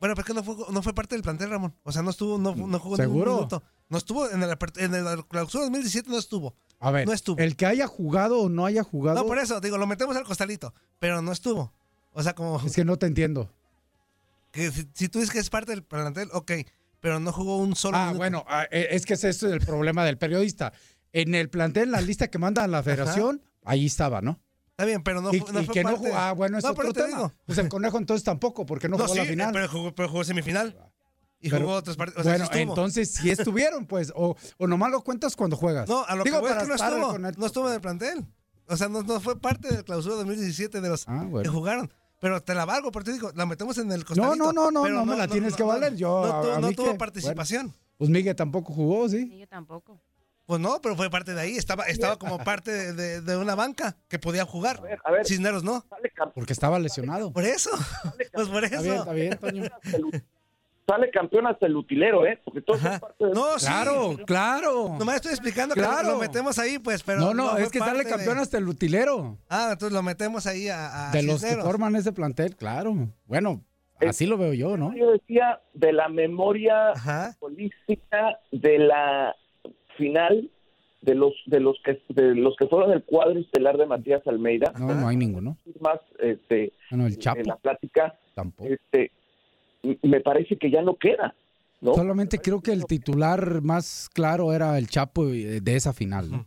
Bueno, 0.00 0.14
pero 0.14 0.20
es 0.22 0.26
que 0.26 0.34
no 0.34 0.42
fue, 0.42 0.72
no 0.72 0.82
fue 0.82 0.94
parte 0.94 1.14
del 1.14 1.22
plantel, 1.22 1.50
Ramón. 1.50 1.74
O 1.82 1.92
sea, 1.92 2.00
no 2.02 2.10
estuvo, 2.10 2.38
no, 2.38 2.54
no 2.54 2.78
jugó 2.78 2.96
¿Seguro? 2.96 3.18
ningún 3.32 3.34
minuto. 3.36 3.62
No 3.90 3.98
estuvo 3.98 4.28
en 4.30 4.42
el, 4.42 4.50
apert- 4.50 4.80
en 4.82 4.94
el 4.94 5.26
clausura 5.26 5.64
2017, 5.64 6.08
no 6.10 6.18
estuvo. 6.18 6.54
A 6.78 6.90
ver, 6.90 7.06
No 7.06 7.12
estuvo. 7.12 7.38
el 7.38 7.54
que 7.56 7.66
haya 7.66 7.86
jugado 7.86 8.38
o 8.40 8.48
no 8.48 8.64
haya 8.64 8.82
jugado, 8.82 9.20
No, 9.20 9.26
por 9.26 9.38
eso, 9.38 9.60
digo, 9.60 9.76
lo 9.76 9.86
metemos 9.86 10.16
al 10.16 10.24
costalito. 10.24 10.72
Pero 10.98 11.20
no 11.20 11.30
estuvo. 11.32 11.72
O 12.12 12.22
sea, 12.22 12.34
como 12.34 12.58
es 12.64 12.74
que 12.74 12.84
no 12.84 12.96
te 12.96 13.06
entiendo. 13.06 13.52
que 14.52 14.70
si, 14.70 14.88
si 14.94 15.08
tú 15.08 15.18
dices 15.18 15.32
que 15.32 15.38
es 15.38 15.50
parte 15.50 15.72
del 15.72 15.82
plantel, 15.84 16.28
ok. 16.32 16.52
Pero 17.00 17.20
no 17.20 17.32
jugó 17.32 17.58
un 17.58 17.76
solo 17.76 17.96
Ah, 17.96 18.04
minuto. 18.06 18.18
bueno, 18.18 18.44
ah, 18.48 18.64
eh, 18.70 18.88
es 18.92 19.04
que 19.06 19.14
ese 19.14 19.28
es 19.28 19.42
el 19.42 19.60
problema 19.60 20.04
del 20.04 20.16
periodista. 20.18 20.72
En 21.12 21.34
el 21.34 21.50
plantel, 21.50 21.84
en 21.84 21.92
la 21.92 22.00
lista 22.00 22.28
que 22.28 22.38
manda 22.38 22.66
la 22.66 22.82
federación, 22.82 23.42
ahí 23.64 23.86
estaba, 23.86 24.20
¿no? 24.22 24.38
Está 24.80 24.86
bien, 24.86 25.02
pero 25.02 25.20
no, 25.20 25.32
y, 25.34 25.40
fu- 25.40 25.52
no 25.52 25.60
y 25.60 25.66
fue 25.66 25.74
que 25.74 25.82
no 25.84 25.90
parte. 25.90 26.06
jugó, 26.08 26.16
ah, 26.18 26.32
bueno, 26.32 26.56
es 26.58 26.64
No, 26.64 26.70
otro 26.70 26.82
pero 26.82 26.92
tema. 26.94 27.06
digo. 27.08 27.32
Pues 27.44 27.58
el 27.58 27.68
conejo 27.68 27.98
entonces 27.98 28.24
tampoco, 28.24 28.64
porque 28.64 28.88
no, 28.88 28.96
No, 28.96 29.02
jugó 29.04 29.14
sí, 29.14 29.20
la 29.20 29.26
final. 29.26 29.52
pero 29.52 29.68
jugó, 29.68 29.94
pero 29.94 30.08
jugó 30.08 30.24
semifinal. 30.24 30.74
y 31.42 31.50
Pero, 31.50 31.66
jugó 31.66 31.76
otros 31.76 31.96
partidos. 31.96 32.20
O 32.20 32.22
sea, 32.24 32.32
bueno, 32.38 32.50
sí 32.52 32.58
entonces 32.60 33.14
sí 33.14 33.30
estuvieron, 33.30 33.86
pues. 33.86 34.12
O, 34.14 34.36
o 34.58 34.66
nomás 34.66 34.90
lo 34.90 35.02
cuentas 35.02 35.36
cuando 35.36 35.56
juegas. 35.56 35.88
No, 35.88 36.04
a 36.06 36.14
lo 36.16 36.24
Digo, 36.24 36.36
que 36.36 36.40
voy 36.40 36.48
es 36.50 36.54
para 36.56 36.62
que 36.64 36.68
no 36.68 36.74
estuvo, 36.74 37.12
con 37.12 37.26
el- 37.26 37.34
no 37.38 37.46
estuvo 37.46 37.68
en 37.68 37.74
el 37.74 37.80
plantel. 37.80 38.26
O 38.68 38.76
sea, 38.76 38.88
no, 38.88 39.02
no 39.02 39.20
fue 39.20 39.38
parte 39.40 39.68
del 39.74 39.84
clausura 39.84 40.14
2017 40.16 40.80
de 40.80 40.88
los 40.88 41.04
Ah, 41.08 41.26
que 41.42 41.48
jugaron. 41.48 41.92
Pero 42.20 42.42
te 42.42 42.54
la 42.54 42.64
valgo, 42.66 42.90
pero 42.92 43.04
te 43.04 43.12
digo, 43.12 43.30
la 43.34 43.46
metemos 43.46 43.76
en 43.78 43.90
el 43.92 44.00
No, 44.00 44.06
costadito. 44.06 44.36
no, 44.36 44.52
no, 44.52 44.70
no, 44.70 44.82
pero 44.82 44.94
no 44.96 45.04
me 45.06 45.16
la 45.16 45.26
tienes 45.28 45.56
que 45.56 45.62
valer. 45.62 45.94
Yo, 45.96 46.26
no, 46.26 46.32
a- 46.52 46.56
a 46.56 46.60
no 46.60 46.72
tuvo 46.72 46.92
que- 46.92 46.98
participación. 46.98 47.74
Pues 47.96 48.08
Miguel 48.10 48.34
tampoco 48.36 48.72
jugó, 48.72 49.08
¿sí? 49.08 49.38
Yo 49.38 49.46
tampoco. 49.48 50.00
Pues 50.50 50.60
no, 50.60 50.80
pero 50.82 50.96
fue 50.96 51.08
parte 51.10 51.32
de 51.32 51.40
ahí. 51.40 51.56
Estaba, 51.56 51.84
estaba 51.84 52.16
como 52.18 52.38
parte 52.44 52.72
de, 52.72 52.92
de- 52.92 53.20
de 53.20 53.36
una 53.36 53.54
banca 53.54 53.96
que 54.08 54.18
podía 54.18 54.44
jugar. 54.44 54.78
A 54.78 54.80
ver, 54.82 54.98
a 55.04 55.10
ver, 55.12 55.24
Cisneros 55.24 55.62
no. 55.62 55.84
Porque 56.34 56.52
estaba 56.52 56.80
lesionado. 56.80 57.32
Por 57.32 57.44
eso. 57.44 57.70
Pues 58.32 58.48
por 58.48 58.64
Está 58.64 58.80
bien, 58.80 58.92
eso. 58.92 59.00
está 59.02 59.12
bien, 59.12 59.38
Toño. 59.38 59.62
sale 60.88 61.08
campeón 61.12 61.46
hasta 61.46 61.66
el 61.66 61.76
utilero, 61.76 62.26
¿eh? 62.26 62.40
Porque 62.44 62.62
todo 62.62 62.76
Ajá. 62.78 62.94
es 62.94 63.00
parte 63.00 63.24
de... 63.26 63.30
No, 63.32 63.58
sí. 63.60 63.66
Claro, 63.66 64.16
claro. 64.26 64.96
Nomás 64.98 65.16
estoy 65.16 65.30
explicando 65.30 65.76
que 65.76 65.80
Claro. 65.82 66.08
lo 66.10 66.18
metemos 66.18 66.58
ahí, 66.58 66.80
pues, 66.80 67.04
pero. 67.04 67.20
no, 67.20 67.32
no, 67.34 67.56
es 67.58 67.70
que 67.70 67.78
sale 67.78 68.02
de- 68.02 68.10
campeón 68.10 68.38
hasta 68.38 68.58
el 68.58 68.66
utilero. 68.66 69.38
Ah, 69.48 69.68
entonces 69.72 69.92
lo 69.94 70.02
metemos 70.02 70.48
ahí 70.48 70.68
a, 70.68 71.10
a 71.10 71.12
De 71.12 71.22
los 71.22 71.40
que 71.44 71.56
forman 71.58 71.94
ese 71.94 72.10
plantel, 72.12 72.56
claro. 72.56 72.92
Bueno, 73.26 73.62
así 74.04 74.26
lo 74.26 74.36
veo 74.36 74.52
yo, 74.52 74.76
¿no? 74.76 74.92
Yo 74.96 75.12
decía 75.12 75.60
de 75.74 75.92
la 75.92 76.08
memoria 76.08 76.90
Ajá. 76.90 77.36
holística 77.38 78.38
de 78.50 78.78
la 78.80 79.36
final 80.00 80.50
de 81.02 81.14
los 81.14 81.32
de 81.46 81.60
los 81.60 81.76
que 81.84 82.02
de 82.08 82.34
los 82.34 82.56
que 82.56 82.66
fueron 82.66 82.90
el 82.92 83.04
cuadro 83.04 83.38
estelar 83.38 83.76
de 83.78 83.86
Matías 83.86 84.26
Almeida. 84.26 84.72
No, 84.78 84.94
no 84.94 85.08
hay 85.08 85.16
ninguno. 85.16 85.56
Más 85.80 86.00
este 86.18 86.72
Bueno, 86.90 87.06
el 87.06 87.12
en 87.12 87.18
la 87.18 87.22
Chapo 87.22 87.58
plática, 87.62 88.18
tampoco. 88.34 88.68
este 88.70 89.12
me 90.02 90.20
parece 90.20 90.56
que 90.56 90.70
ya 90.70 90.82
no 90.82 90.96
queda, 90.96 91.34
¿no? 91.80 91.94
Solamente 91.94 92.38
creo 92.38 92.60
que 92.60 92.72
el 92.72 92.84
titular 92.84 93.62
más 93.62 94.10
claro 94.12 94.52
era 94.52 94.76
el 94.76 94.88
Chapo 94.88 95.28
eh, 95.28 95.60
de 95.60 95.76
esa 95.76 95.92
final, 95.92 96.30
¿no? 96.30 96.46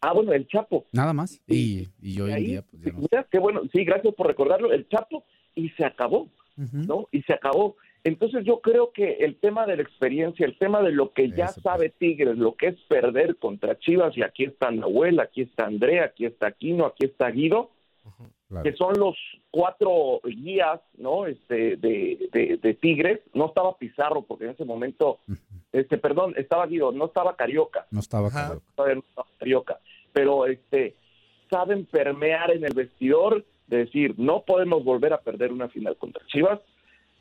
Ah, 0.00 0.12
bueno, 0.12 0.32
el 0.32 0.46
Chapo. 0.46 0.84
Nada 0.92 1.12
más. 1.12 1.40
Y, 1.48 1.88
y 2.00 2.20
hoy 2.20 2.32
en 2.32 2.44
día, 2.44 2.62
pues 2.62 2.82
ya 2.82 2.92
no. 2.92 2.98
mira, 3.00 3.26
qué 3.30 3.38
bueno, 3.40 3.62
sí, 3.72 3.84
gracias 3.84 4.14
por 4.14 4.26
recordarlo, 4.28 4.72
el 4.72 4.86
Chapo 4.88 5.24
y 5.54 5.70
se 5.70 5.84
acabó. 5.84 6.28
¿no? 6.56 7.08
Y 7.12 7.22
se 7.22 7.34
acabó. 7.34 7.76
Entonces 8.06 8.44
yo 8.44 8.60
creo 8.60 8.92
que 8.92 9.14
el 9.20 9.36
tema 9.36 9.66
de 9.66 9.76
la 9.76 9.82
experiencia, 9.82 10.46
el 10.46 10.56
tema 10.58 10.82
de 10.82 10.92
lo 10.92 11.12
que 11.12 11.30
ya 11.30 11.46
Eso, 11.46 11.54
pues. 11.54 11.62
sabe 11.64 11.88
Tigres, 11.90 12.38
lo 12.38 12.54
que 12.54 12.68
es 12.68 12.76
perder 12.88 13.36
contra 13.36 13.78
Chivas, 13.78 14.16
y 14.16 14.22
aquí 14.22 14.44
está 14.44 14.70
Nahuel, 14.70 15.20
aquí 15.20 15.42
está 15.42 15.66
Andrea, 15.66 16.04
aquí 16.04 16.24
está 16.26 16.46
Aquino, 16.48 16.86
aquí 16.86 17.04
está 17.06 17.30
Guido, 17.30 17.70
Claro. 18.48 18.62
que 18.62 18.76
son 18.76 18.96
los 18.96 19.16
cuatro 19.50 20.20
guías, 20.24 20.80
¿no? 20.98 21.26
Este, 21.26 21.76
de, 21.76 22.28
de, 22.32 22.58
de 22.62 22.74
Tigres. 22.74 23.18
No 23.34 23.46
estaba 23.46 23.76
Pizarro, 23.76 24.22
porque 24.22 24.44
en 24.44 24.50
ese 24.50 24.64
momento, 24.64 25.18
este, 25.72 25.98
perdón, 25.98 26.32
estaba 26.36 26.64
Guido, 26.68 26.92
no 26.92 27.06
estaba 27.06 27.34
Carioca, 27.34 27.86
No 27.90 27.98
estaba 27.98 28.30
todavía 28.76 28.94
no 28.94 29.02
estaba 29.08 29.26
Carioca, 29.40 29.80
pero 30.12 30.46
este, 30.46 30.94
saben 31.50 31.86
permear 31.86 32.52
en 32.52 32.64
el 32.64 32.72
vestidor 32.72 33.44
de 33.66 33.78
decir, 33.78 34.14
no 34.16 34.42
podemos 34.46 34.84
volver 34.84 35.12
a 35.12 35.20
perder 35.22 35.50
una 35.50 35.68
final 35.68 35.96
contra 35.96 36.24
Chivas, 36.28 36.60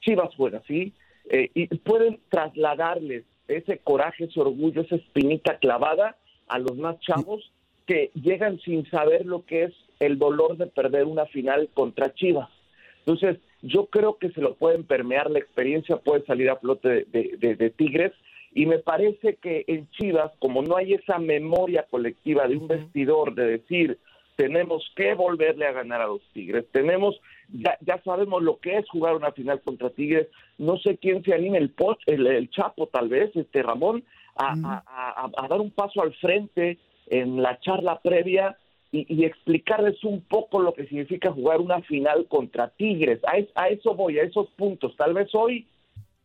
Chivas 0.06 0.34
juega 0.38 0.60
así, 0.60 0.94
eh, 1.30 1.50
y 1.56 1.68
pueden 1.80 2.20
trasladarles 2.30 3.24
ese 3.48 3.80
coraje, 3.80 4.26
ese 4.26 4.40
orgullo, 4.40 4.82
esa 4.82 4.96
espinita 4.96 5.58
clavada 5.58 6.16
a 6.48 6.60
los 6.60 6.78
más 6.78 7.00
chavos 7.00 7.52
que 7.88 8.12
llegan 8.14 8.60
sin 8.60 8.90
saber 8.90 9.26
lo 9.26 9.46
que 9.46 9.64
es 9.64 9.74
el 10.00 10.18
dolor 10.20 10.58
de 10.58 10.68
perder 10.68 11.06
una 11.06 11.26
final 11.26 11.70
contra 11.74 12.14
Chivas. 12.14 12.50
Entonces, 13.00 13.38
yo 13.62 13.88
creo 13.88 14.18
que 14.18 14.30
se 14.32 14.42
lo 14.42 14.56
pueden 14.56 14.84
permear, 14.84 15.30
la 15.30 15.40
experiencia 15.40 15.98
puede 15.98 16.24
salir 16.26 16.50
a 16.50 16.58
flote 16.58 16.90
de, 16.90 17.06
de- 17.06 17.38
de- 17.38 17.56
de 17.56 17.70
Tigres, 17.72 18.12
y 18.54 18.66
me 18.68 18.80
parece 18.80 19.36
que 19.36 19.66
en 19.68 19.90
Chivas, 19.92 20.32
como 20.40 20.62
no 20.62 20.78
hay 20.78 20.94
esa 20.94 21.18
memoria 21.20 21.86
colectiva 21.90 22.48
de 22.48 22.58
un 22.58 22.68
vestidor 22.68 23.36
de 23.36 23.46
decir, 23.58 23.98
tenemos 24.36 24.92
que 24.96 25.14
volverle 25.14 25.66
a 25.66 25.72
ganar 25.72 26.02
a 26.02 26.08
los 26.08 26.22
Tigres, 26.34 26.66
tenemos, 26.72 27.20
ya, 27.50 27.78
ya 27.82 28.02
sabemos 28.04 28.44
lo 28.44 28.60
que 28.60 28.78
es 28.78 28.90
jugar 28.90 29.16
una 29.16 29.32
final 29.32 29.62
contra 29.62 29.90
Tigres, 29.90 30.28
no 30.58 30.78
sé 30.78 30.98
quién 30.98 31.24
se 31.24 31.34
anime, 31.34 31.58
el, 31.58 31.76
Poch- 31.76 32.00
el, 32.06 32.28
el 32.28 32.50
Chapo 32.50 32.88
tal 32.88 33.08
vez, 33.10 33.36
este 33.36 33.64
Ramón, 33.64 34.04
a, 34.36 34.54
a- 34.54 34.84
a- 34.86 35.46
a 35.46 35.48
dar 35.48 35.62
un 35.62 35.72
paso 35.72 36.02
al 36.02 36.14
frente 36.16 36.78
en 37.08 37.42
la 37.42 37.60
charla 37.60 38.00
previa 38.02 38.58
y, 38.92 39.06
y 39.14 39.26
explicarles 39.26 40.04
un 40.04 40.22
poco 40.22 40.60
lo 40.60 40.74
que 40.74 40.86
significa 40.88 41.32
jugar 41.32 41.60
una 41.62 41.82
final 41.82 42.26
contra 42.28 42.70
Tigres. 42.70 43.20
A, 43.28 43.38
es- 43.38 43.50
a 43.56 43.70
eso 43.70 43.94
voy, 43.96 44.20
a 44.20 44.24
esos 44.24 44.50
puntos. 44.52 44.96
Tal 44.98 45.14
vez 45.14 45.30
hoy 45.34 45.68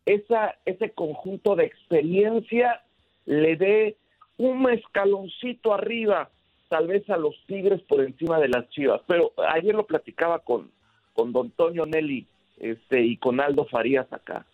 esa, 0.06 0.56
ese 0.64 0.90
conjunto 0.90 1.54
de 1.54 1.66
experiencia 1.66 2.82
le 3.26 3.56
dé 3.56 3.96
un 4.38 4.68
escaloncito 4.70 5.72
arriba, 5.74 6.30
tal 6.70 6.86
vez 6.86 7.08
a 7.10 7.18
los 7.18 7.34
Tigres 7.46 7.82
por 7.82 8.00
encima 8.00 8.38
de 8.40 8.48
las 8.48 8.70
Chivas. 8.70 9.02
Pero 9.06 9.32
ayer 9.52 9.74
lo 9.74 9.86
platicaba 9.86 10.38
con, 10.38 10.70
con 11.12 11.32
don 11.32 11.50
Toño 11.50 11.84
Nelly 11.84 12.26
este, 12.60 13.02
y 13.02 13.16
con 13.18 13.40
Aldo 13.40 13.66
Farías 13.66 14.10
acá. 14.12 14.46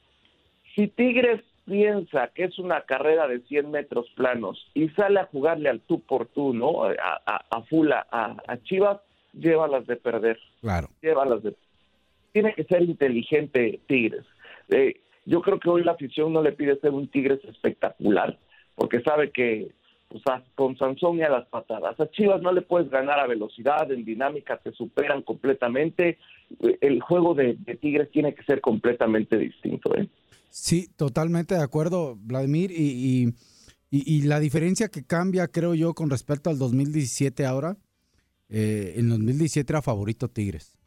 Si 0.75 0.89
Tigres 0.89 1.43
piensa 1.67 2.29
que 2.35 2.45
es 2.45 2.59
una 2.59 2.81
carrera 2.83 3.29
de 3.29 3.41
100 3.41 3.71
metros 3.71 4.07
planos 4.17 4.67
y 4.75 4.89
sale 4.91 5.21
a 5.21 5.27
jugarle 5.27 5.69
al 5.69 5.81
tú 5.81 6.01
por 6.01 6.27
tú, 6.27 6.55
¿no? 6.55 6.85
A, 6.85 6.95
a, 7.27 7.45
a 7.51 7.63
Fula, 7.63 8.07
a, 8.11 8.37
a 8.49 8.57
Chivas, 8.63 8.99
llévalas 9.33 9.87
de 9.87 9.97
perder 9.97 10.39
Claro. 10.63 10.89
llévalas 11.03 11.43
de... 11.43 11.55
Tiene 12.33 12.55
que 12.55 12.65
ser 12.65 12.83
inteligente 12.83 13.81
Tigres. 13.87 14.25
Eh, 14.71 15.01
yo 15.27 15.43
creo 15.43 15.59
que 15.61 15.69
hoy 15.69 15.85
la 15.85 15.93
afición 15.93 16.33
no 16.33 16.43
le 16.43 16.53
pide 16.53 16.79
ser 16.81 16.93
un 16.93 17.09
Tigres 17.09 17.41
espectacular, 17.45 18.39
porque 18.75 19.01
sabe 19.01 19.31
que 19.31 19.69
pues, 20.09 20.23
con 20.55 20.77
Sansón 20.79 21.19
y 21.19 21.23
a 21.23 21.29
las 21.31 21.47
patadas. 21.49 21.99
A 21.99 22.11
Chivas 22.11 22.41
no 22.43 22.53
le 22.53 22.63
puedes 22.63 22.91
ganar 22.91 23.19
a 23.19 23.27
velocidad, 23.27 23.91
en 23.91 24.05
dinámica 24.05 24.59
te 24.59 24.73
superan 24.73 25.23
completamente. 25.23 26.19
El 26.81 27.01
juego 27.01 27.35
de, 27.35 27.55
de 27.59 27.77
Tigres 27.77 28.11
tiene 28.11 28.35
que 28.35 28.45
ser 28.45 28.61
completamente 28.61 29.37
distinto. 29.37 29.95
¿eh? 29.97 30.09
Sí, 30.51 30.89
totalmente 30.97 31.55
de 31.55 31.63
acuerdo, 31.63 32.17
Vladimir. 32.21 32.71
Y, 32.71 32.75
y, 32.83 33.27
y- 33.91 34.17
y 34.17 34.23
la 34.23 34.39
diferencia 34.41 34.89
que 34.89 35.05
cambia, 35.05 35.49
creo 35.49 35.75
yo, 35.75 35.95
con 35.95 36.09
respecto 36.11 36.51
al 36.51 36.59
2017 36.59 37.45
ahora, 37.45 37.77
eh, 38.49 38.95
en 38.97 39.09
2017 39.09 39.73
era 39.73 39.83
favorito 39.83 40.29
Tigres. 40.29 40.79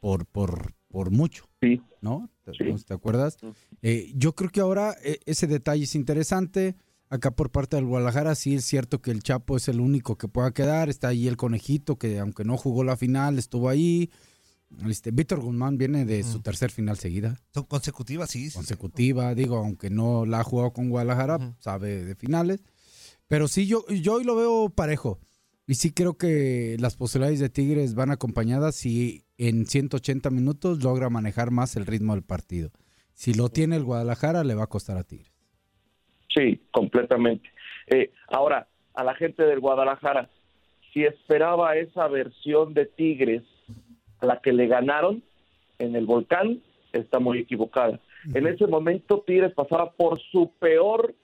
Por, 0.00 0.26
por, 0.26 0.74
por 0.88 1.10
mucho, 1.10 1.44
Sí. 1.60 1.80
¿no? 2.00 2.28
¿Te, 2.44 2.52
Sí. 2.54 2.84
¿te 2.86 2.92
acuerdas? 2.92 3.38
Eh, 3.82 4.12
yo 4.16 4.34
creo 4.34 4.50
que 4.50 4.60
ahora 4.60 4.94
eh, 5.04 5.20
ese 5.26 5.46
detalle 5.46 5.84
es 5.84 5.94
interesante. 5.94 6.74
Acá 7.12 7.30
por 7.30 7.50
parte 7.50 7.76
del 7.76 7.84
Guadalajara 7.84 8.34
sí 8.34 8.54
es 8.54 8.64
cierto 8.64 9.02
que 9.02 9.10
el 9.10 9.22
Chapo 9.22 9.58
es 9.58 9.68
el 9.68 9.80
único 9.80 10.16
que 10.16 10.28
pueda 10.28 10.50
quedar. 10.52 10.88
Está 10.88 11.08
ahí 11.08 11.28
el 11.28 11.36
conejito 11.36 11.98
que 11.98 12.18
aunque 12.18 12.42
no 12.42 12.56
jugó 12.56 12.84
la 12.84 12.96
final, 12.96 13.38
estuvo 13.38 13.68
ahí. 13.68 14.10
Este, 14.88 15.10
Víctor 15.10 15.40
Guzmán 15.40 15.76
viene 15.76 16.06
de 16.06 16.22
su 16.22 16.40
tercer 16.40 16.70
final 16.70 16.96
seguida 16.96 17.38
Son 17.52 17.64
consecutivas, 17.64 18.30
sí. 18.30 18.48
sí. 18.48 18.56
consecutiva, 18.56 19.34
digo, 19.34 19.58
aunque 19.58 19.90
no 19.90 20.24
la 20.24 20.40
ha 20.40 20.42
jugado 20.42 20.72
con 20.72 20.88
Guadalajara, 20.88 21.54
sabe 21.58 22.02
de 22.02 22.14
finales. 22.14 22.64
Pero 23.28 23.46
sí, 23.46 23.66
yo, 23.66 23.86
yo 23.88 24.14
hoy 24.14 24.24
lo 24.24 24.34
veo 24.34 24.70
parejo. 24.70 25.20
Y 25.66 25.74
sí 25.74 25.90
creo 25.90 26.16
que 26.16 26.78
las 26.80 26.96
posibilidades 26.96 27.40
de 27.40 27.50
Tigres 27.50 27.94
van 27.94 28.10
acompañadas 28.10 28.74
si 28.74 29.26
en 29.36 29.66
180 29.66 30.30
minutos 30.30 30.82
logra 30.82 31.10
manejar 31.10 31.50
más 31.50 31.76
el 31.76 31.84
ritmo 31.84 32.14
del 32.14 32.24
partido. 32.24 32.70
Si 33.12 33.34
lo 33.34 33.50
tiene 33.50 33.76
el 33.76 33.84
Guadalajara, 33.84 34.44
le 34.44 34.54
va 34.54 34.64
a 34.64 34.68
costar 34.68 34.96
a 34.96 35.04
Tigres. 35.04 35.31
Sí, 36.34 36.60
completamente. 36.70 37.50
Eh, 37.88 38.10
ahora, 38.28 38.66
a 38.94 39.04
la 39.04 39.14
gente 39.14 39.44
del 39.44 39.60
Guadalajara, 39.60 40.28
si 40.92 41.04
esperaba 41.04 41.76
esa 41.76 42.08
versión 42.08 42.74
de 42.74 42.86
Tigres 42.86 43.42
a 44.20 44.26
la 44.26 44.40
que 44.40 44.52
le 44.52 44.66
ganaron 44.66 45.22
en 45.78 45.96
el 45.96 46.06
volcán, 46.06 46.60
está 46.92 47.18
muy 47.18 47.38
equivocada. 47.38 47.98
En 48.34 48.46
ese 48.46 48.66
momento 48.66 49.24
Tigres 49.26 49.52
pasaba 49.52 49.90
por 49.92 50.20
su 50.20 50.52
peor, 50.58 51.14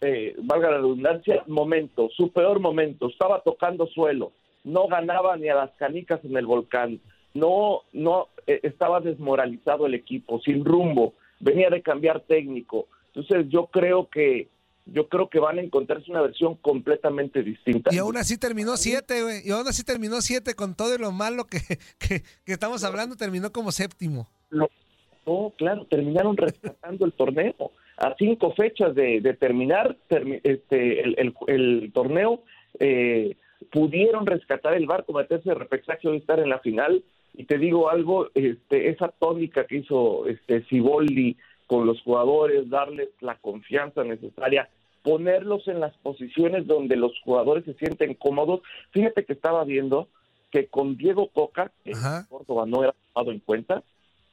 eh, 0.00 0.34
valga 0.38 0.70
la 0.70 0.76
redundancia, 0.78 1.42
momento, 1.46 2.08
su 2.16 2.32
peor 2.32 2.60
momento. 2.60 3.08
Estaba 3.08 3.42
tocando 3.42 3.86
suelo, 3.86 4.32
no 4.64 4.86
ganaba 4.86 5.36
ni 5.36 5.48
a 5.48 5.56
las 5.56 5.70
canicas 5.72 6.24
en 6.24 6.36
el 6.36 6.46
volcán, 6.46 7.00
no, 7.34 7.82
no 7.92 8.28
eh, 8.46 8.60
estaba 8.62 9.00
desmoralizado 9.00 9.86
el 9.86 9.94
equipo, 9.94 10.40
sin 10.40 10.64
rumbo, 10.64 11.14
venía 11.40 11.70
de 11.70 11.82
cambiar 11.82 12.20
técnico. 12.20 12.86
Entonces 13.18 13.46
yo 13.50 13.66
creo 13.66 14.08
que 14.08 14.48
yo 14.90 15.08
creo 15.08 15.28
que 15.28 15.38
van 15.38 15.58
a 15.58 15.62
encontrarse 15.62 16.10
una 16.10 16.22
versión 16.22 16.54
completamente 16.54 17.42
distinta. 17.42 17.90
Y 17.94 17.98
aún 17.98 18.16
así 18.16 18.38
terminó 18.38 18.76
siete, 18.78 19.22
güey. 19.22 19.40
Y 19.46 19.50
aún 19.50 19.68
así 19.68 19.84
terminó 19.84 20.22
siete 20.22 20.54
con 20.54 20.74
todo 20.74 20.94
y 20.94 20.98
lo 20.98 21.12
malo 21.12 21.44
que, 21.44 21.58
que, 21.98 22.22
que 22.46 22.52
estamos 22.52 22.84
hablando, 22.84 23.14
terminó 23.16 23.52
como 23.52 23.70
séptimo. 23.70 24.26
No, 24.50 25.52
claro, 25.58 25.84
terminaron 25.90 26.36
rescatando 26.38 27.04
el 27.04 27.12
torneo. 27.12 27.54
A 27.98 28.14
cinco 28.18 28.54
fechas 28.54 28.94
de, 28.94 29.20
de 29.20 29.34
terminar 29.34 29.94
termi- 30.08 30.40
este, 30.42 31.02
el, 31.02 31.14
el- 31.18 31.34
el 31.48 31.90
torneo, 31.92 32.42
eh, 32.80 33.36
pudieron 33.70 34.24
rescatar 34.24 34.72
el 34.74 34.86
barco, 34.86 35.12
meterse 35.12 35.50
de 35.50 35.54
repechaje 35.54 36.08
y 36.10 36.16
estar 36.16 36.38
en 36.38 36.48
la 36.48 36.60
final. 36.60 37.04
Y 37.34 37.44
te 37.44 37.58
digo 37.58 37.90
algo, 37.90 38.30
este, 38.34 38.88
esa 38.88 39.08
tónica 39.08 39.66
que 39.66 39.76
hizo 39.78 40.26
este 40.26 40.64
Siboldi 40.68 41.36
con 41.68 41.86
los 41.86 42.02
jugadores, 42.02 42.68
darles 42.70 43.10
la 43.20 43.36
confianza 43.36 44.02
necesaria, 44.02 44.68
ponerlos 45.02 45.68
en 45.68 45.80
las 45.80 45.94
posiciones 45.98 46.66
donde 46.66 46.96
los 46.96 47.12
jugadores 47.20 47.64
se 47.66 47.74
sienten 47.74 48.14
cómodos. 48.14 48.62
Fíjate 48.90 49.24
que 49.24 49.34
estaba 49.34 49.62
viendo 49.64 50.08
que 50.50 50.66
con 50.66 50.96
Diego 50.96 51.28
Coca, 51.28 51.70
que 51.84 51.92
Córdoba 52.28 52.64
no 52.66 52.82
era 52.82 52.94
tomado 53.12 53.32
en 53.32 53.40
cuenta, 53.40 53.82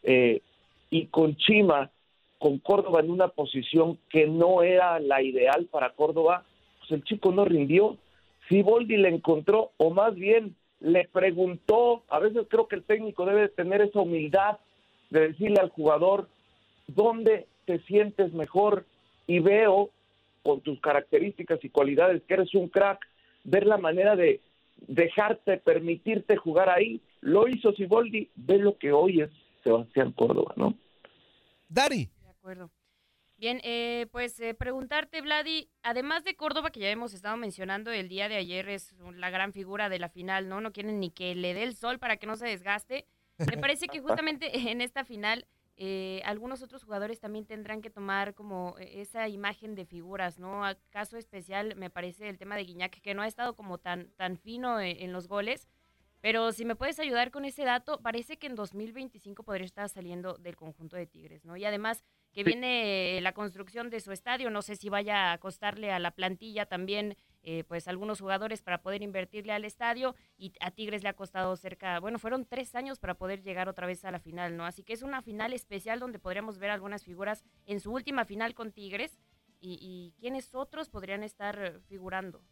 eh, 0.01 0.41
y 0.89 1.07
con 1.07 1.35
Chima, 1.35 1.91
con 2.39 2.57
Córdoba 2.59 3.01
en 3.01 3.11
una 3.11 3.27
posición 3.27 3.99
que 4.09 4.27
no 4.27 4.63
era 4.63 4.99
la 5.01 5.21
ideal 5.21 5.67
para 5.69 5.89
Córdoba, 5.89 6.45
pues 6.79 6.91
el 6.91 7.03
chico 7.03 7.33
no 7.33 7.43
rindió. 7.43 7.97
Si 8.47 8.61
Boldi 8.61 8.95
le 8.95 9.09
encontró, 9.09 9.71
o 9.75 9.89
más 9.89 10.15
bien 10.15 10.55
le 10.79 11.05
preguntó, 11.09 12.03
a 12.07 12.19
veces 12.19 12.47
creo 12.49 12.69
que 12.69 12.77
el 12.77 12.83
técnico 12.83 13.25
debe 13.25 13.49
tener 13.49 13.81
esa 13.81 13.99
humildad 13.99 14.57
de 15.09 15.27
decirle 15.27 15.59
al 15.59 15.69
jugador, 15.69 16.29
¿dónde 16.87 17.47
te 17.65 17.79
sientes 17.79 18.33
mejor? 18.33 18.85
Y 19.27 19.39
veo, 19.39 19.89
con 20.43 20.61
tus 20.61 20.79
características 20.79 21.63
y 21.63 21.69
cualidades, 21.69 22.23
que 22.23 22.35
eres 22.35 22.53
un 22.53 22.69
crack, 22.69 22.99
ver 23.43 23.65
la 23.65 23.77
manera 23.77 24.15
de 24.15 24.41
dejarte, 24.87 25.57
permitirte 25.57 26.35
jugar 26.35 26.69
ahí. 26.69 27.01
Lo 27.21 27.47
hizo 27.47 27.71
Siboldi, 27.73 28.29
ve 28.35 28.57
lo 28.57 28.77
que 28.77 28.91
hoy 28.91 29.21
es 29.21 29.31
Sebastián 29.63 30.11
Córdoba, 30.11 30.53
¿no? 30.55 30.75
Dari. 31.67 32.09
De 32.21 32.29
acuerdo. 32.29 32.69
Bien, 33.37 33.59
eh, 33.63 34.07
pues 34.11 34.39
eh, 34.39 34.53
preguntarte, 34.53 35.21
Vladi, 35.21 35.69
además 35.83 36.23
de 36.23 36.35
Córdoba, 36.35 36.69
que 36.69 36.79
ya 36.79 36.89
hemos 36.89 37.13
estado 37.13 37.35
mencionando 37.35 37.91
el 37.91 38.07
día 38.07 38.29
de 38.29 38.35
ayer, 38.35 38.69
es 38.69 38.95
la 39.15 39.29
gran 39.29 39.51
figura 39.51 39.89
de 39.89 39.99
la 39.99 40.07
final, 40.07 40.47
¿no? 40.47 40.61
No 40.61 40.71
quieren 40.71 40.99
ni 40.99 41.09
que 41.09 41.35
le 41.35 41.53
dé 41.53 41.63
el 41.63 41.75
sol 41.75 41.99
para 41.99 42.15
que 42.17 42.27
no 42.27 42.37
se 42.37 42.47
desgaste. 42.47 43.05
Me 43.39 43.57
parece 43.57 43.87
que 43.87 43.99
justamente 43.99 44.51
en 44.71 44.79
esta 44.79 45.03
final 45.03 45.45
eh, 45.77 46.21
algunos 46.25 46.61
otros 46.61 46.83
jugadores 46.83 47.19
también 47.19 47.45
tendrán 47.45 47.81
que 47.81 47.89
tomar 47.89 48.33
como 48.33 48.75
esa 48.79 49.27
imagen 49.27 49.75
de 49.75 49.85
figuras, 49.85 50.39
¿no? 50.39 50.65
A 50.65 50.75
caso 50.89 51.17
especial 51.17 51.75
me 51.75 51.89
parece 51.89 52.29
el 52.29 52.37
tema 52.37 52.55
de 52.55 52.63
Guiñac, 52.63 53.01
que 53.01 53.13
no 53.13 53.21
ha 53.21 53.27
estado 53.27 53.55
como 53.55 53.77
tan, 53.77 54.11
tan 54.11 54.37
fino 54.37 54.79
en 54.79 55.11
los 55.11 55.27
goles, 55.27 55.67
pero 56.25 56.51
si 56.51 56.65
me 56.65 56.75
puedes 56.75 56.99
ayudar 56.99 57.29
con 57.29 57.45
ese 57.45 57.65
dato, 57.65 58.01
parece 58.01 58.37
que 58.37 58.47
en 58.47 58.55
2025 58.55 59.43
podría 59.43 59.65
estar 59.65 59.87
saliendo 59.89 60.39
del 60.39 60.55
conjunto 60.55 60.95
de 60.95 61.05
Tigres, 61.05 61.45
¿no? 61.45 61.55
Y 61.55 61.65
además 61.65 62.03
que 62.35 62.43
viene 62.43 63.21
la 63.21 63.31
construcción 63.31 63.89
de 63.89 64.01
su 64.01 64.11
estadio, 64.11 64.49
no 64.49 64.61
sé 64.61 64.75
si 64.75 64.89
vaya 64.89 65.31
a 65.31 65.37
costarle 65.37 65.93
a 65.93 65.99
la 65.99 66.11
plantilla 66.11 66.65
también, 66.65 67.15
eh, 67.43 67.63
pues 67.63 67.87
algunos 67.87 68.19
jugadores 68.19 68.61
para 68.61 68.81
poder 68.81 69.01
invertirle 69.01 69.53
al 69.53 69.63
estadio 69.63 70.15
y 70.37 70.51
a 70.59 70.71
Tigres 70.71 71.01
le 71.01 71.07
ha 71.07 71.13
costado 71.13 71.55
cerca, 71.55 72.01
bueno, 72.01 72.19
fueron 72.19 72.45
tres 72.45 72.75
años 72.75 72.99
para 72.99 73.13
poder 73.13 73.41
llegar 73.41 73.69
otra 73.69 73.87
vez 73.87 74.03
a 74.03 74.11
la 74.11 74.19
final, 74.19 74.57
¿no? 74.57 74.65
Así 74.65 74.83
que 74.83 74.91
es 74.91 75.01
una 75.01 75.21
final 75.21 75.53
especial 75.53 76.01
donde 76.01 76.19
podríamos 76.19 76.57
ver 76.57 76.71
algunas 76.71 77.05
figuras 77.05 77.45
en 77.65 77.79
su 77.79 77.93
última 77.93 78.25
final 78.25 78.53
con 78.53 78.73
Tigres 78.73 79.17
y, 79.61 79.77
y 79.79 80.19
quiénes 80.19 80.53
otros 80.53 80.89
podrían 80.89 81.23
estar 81.23 81.79
figurando. 81.87 82.43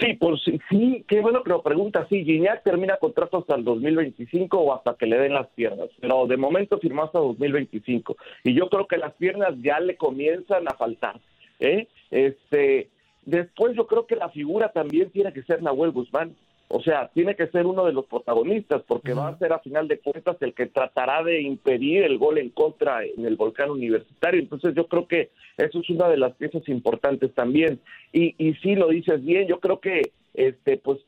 Sí, 0.00 0.14
por 0.14 0.40
sí, 0.40 0.58
sí, 0.70 1.04
qué 1.06 1.20
bueno 1.20 1.42
que 1.42 1.50
lo 1.50 1.62
pregunta. 1.62 2.06
Sí, 2.08 2.24
Gignac 2.24 2.62
termina 2.62 2.96
contrato 2.96 3.38
hasta 3.38 3.56
el 3.56 3.64
2025 3.64 4.58
o 4.58 4.74
hasta 4.74 4.94
que 4.94 5.06
le 5.06 5.18
den 5.18 5.34
las 5.34 5.48
piernas, 5.48 5.88
pero 6.00 6.26
de 6.26 6.36
momento 6.36 6.78
firmó 6.78 7.04
hasta 7.04 7.18
2025 7.18 8.16
y 8.44 8.54
yo 8.54 8.68
creo 8.68 8.86
que 8.86 8.96
las 8.96 9.12
piernas 9.14 9.54
ya 9.60 9.80
le 9.80 9.96
comienzan 9.96 10.66
a 10.66 10.74
faltar. 10.74 11.20
¿eh? 11.60 11.88
Este, 12.10 12.88
después 13.26 13.76
yo 13.76 13.86
creo 13.86 14.06
que 14.06 14.16
la 14.16 14.30
figura 14.30 14.72
también 14.72 15.10
tiene 15.10 15.32
que 15.32 15.42
ser 15.42 15.62
Nahuel 15.62 15.92
Guzmán. 15.92 16.34
O 16.74 16.80
sea, 16.82 17.10
tiene 17.12 17.36
que 17.36 17.48
ser 17.48 17.66
uno 17.66 17.84
de 17.84 17.92
los 17.92 18.06
protagonistas 18.06 18.82
porque 18.86 19.12
va 19.12 19.28
a 19.28 19.38
ser 19.38 19.52
a 19.52 19.58
final 19.58 19.88
de 19.88 19.98
cuentas 19.98 20.38
el 20.40 20.54
que 20.54 20.64
tratará 20.64 21.22
de 21.22 21.42
impedir 21.42 22.02
el 22.02 22.16
gol 22.16 22.38
en 22.38 22.48
contra 22.48 23.04
en 23.04 23.26
el 23.26 23.36
volcán 23.36 23.70
universitario. 23.70 24.40
Entonces 24.40 24.74
yo 24.74 24.86
creo 24.88 25.06
que 25.06 25.28
eso 25.58 25.80
es 25.80 25.90
una 25.90 26.08
de 26.08 26.16
las 26.16 26.32
piezas 26.36 26.66
importantes 26.70 27.34
también. 27.34 27.78
Y, 28.10 28.34
y 28.38 28.54
sí 28.54 28.74
lo 28.74 28.88
dices 28.88 29.22
bien, 29.22 29.46
yo 29.48 29.60
creo 29.60 29.80
que 29.80 30.12
este 30.32 30.78
pues 30.78 30.98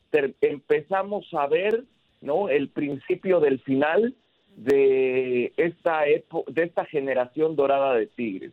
empezamos 0.43 1.27
a 1.33 1.47
ver 1.47 1.85
no 2.21 2.51
el 2.51 2.69
principio 2.69 3.41
del 3.41 3.59
final 3.61 4.15
de 4.59 5.51
esta 5.57 6.03
de 6.03 6.63
esta 6.63 6.85
generación 6.85 7.57
dorada 7.57 7.95
de 7.95 8.07
Tigres. 8.09 8.53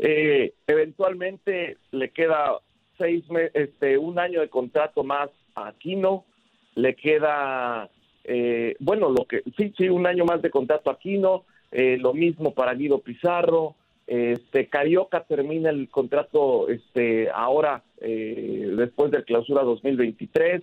Eh, 0.00 0.54
eventualmente 0.66 1.76
le 1.92 2.10
queda 2.10 2.58
seis 2.96 3.24
este 3.54 3.96
un 3.96 4.18
año 4.18 4.40
de 4.40 4.48
contrato 4.48 5.04
más 5.04 5.30
a 5.54 5.68
Aquino 5.68 6.24
le 6.78 6.94
queda, 6.94 7.90
eh, 8.22 8.76
bueno, 8.78 9.10
lo 9.10 9.24
que 9.24 9.42
sí, 9.56 9.74
sí, 9.76 9.88
un 9.88 10.06
año 10.06 10.24
más 10.24 10.40
de 10.42 10.50
contrato 10.50 10.90
aquí, 10.90 11.18
¿no? 11.18 11.44
Eh, 11.72 11.98
lo 11.98 12.14
mismo 12.14 12.54
para 12.54 12.74
Guido 12.74 13.00
Pizarro, 13.00 13.74
este 14.06 14.68
Carioca 14.68 15.24
termina 15.24 15.68
el 15.68 15.90
contrato 15.90 16.68
este 16.68 17.28
ahora 17.30 17.82
eh, 18.00 18.72
después 18.76 19.10
del 19.10 19.24
clausura 19.24 19.62
2023. 19.64 20.62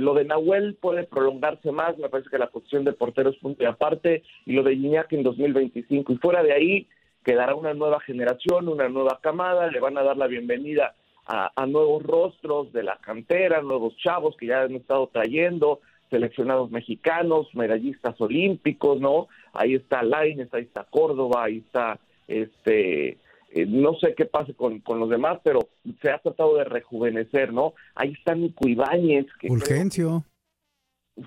lo 0.00 0.14
de 0.14 0.24
Nahuel 0.24 0.74
puede 0.74 1.04
prolongarse 1.04 1.70
más, 1.70 1.96
me 1.98 2.08
parece 2.08 2.30
que 2.30 2.38
la 2.38 2.50
posición 2.50 2.84
de 2.84 2.92
portero 2.92 3.30
es 3.30 3.36
punto 3.36 3.62
y 3.62 3.66
aparte, 3.66 4.22
y 4.44 4.52
lo 4.52 4.64
de 4.64 4.76
Gignac 4.76 5.12
en 5.12 5.22
2025. 5.22 6.12
Y 6.12 6.16
fuera 6.16 6.42
de 6.42 6.52
ahí 6.52 6.88
quedará 7.24 7.54
una 7.54 7.74
nueva 7.74 8.00
generación, 8.00 8.68
una 8.68 8.88
nueva 8.88 9.20
camada, 9.22 9.68
le 9.68 9.80
van 9.80 9.96
a 9.96 10.02
dar 10.02 10.16
la 10.16 10.26
bienvenida 10.26 10.94
a, 11.26 11.66
nuevos 11.66 12.02
rostros 12.02 12.72
de 12.72 12.82
la 12.82 12.98
cantera, 12.98 13.62
nuevos 13.62 13.96
chavos 13.96 14.36
que 14.36 14.46
ya 14.46 14.62
han 14.62 14.74
estado 14.74 15.08
trayendo, 15.12 15.80
seleccionados 16.10 16.70
mexicanos, 16.70 17.48
medallistas 17.54 18.20
olímpicos, 18.20 19.00
¿no? 19.00 19.28
Ahí 19.52 19.74
está 19.74 20.02
Laines, 20.02 20.52
ahí 20.52 20.64
está 20.64 20.84
Córdoba, 20.84 21.44
ahí 21.44 21.58
está 21.58 21.98
este 22.28 23.18
eh, 23.56 23.66
no 23.66 23.94
sé 23.94 24.14
qué 24.16 24.24
pase 24.24 24.52
con, 24.54 24.80
con, 24.80 24.98
los 24.98 25.08
demás, 25.08 25.38
pero 25.44 25.68
se 26.02 26.10
ha 26.10 26.18
tratado 26.18 26.56
de 26.56 26.64
rejuvenecer, 26.64 27.52
¿no? 27.52 27.74
Ahí 27.94 28.12
está 28.12 28.34
Nico 28.34 28.66
Ibáñez. 28.66 29.26
Que 29.38 29.46
Fulgencio. 29.46 30.24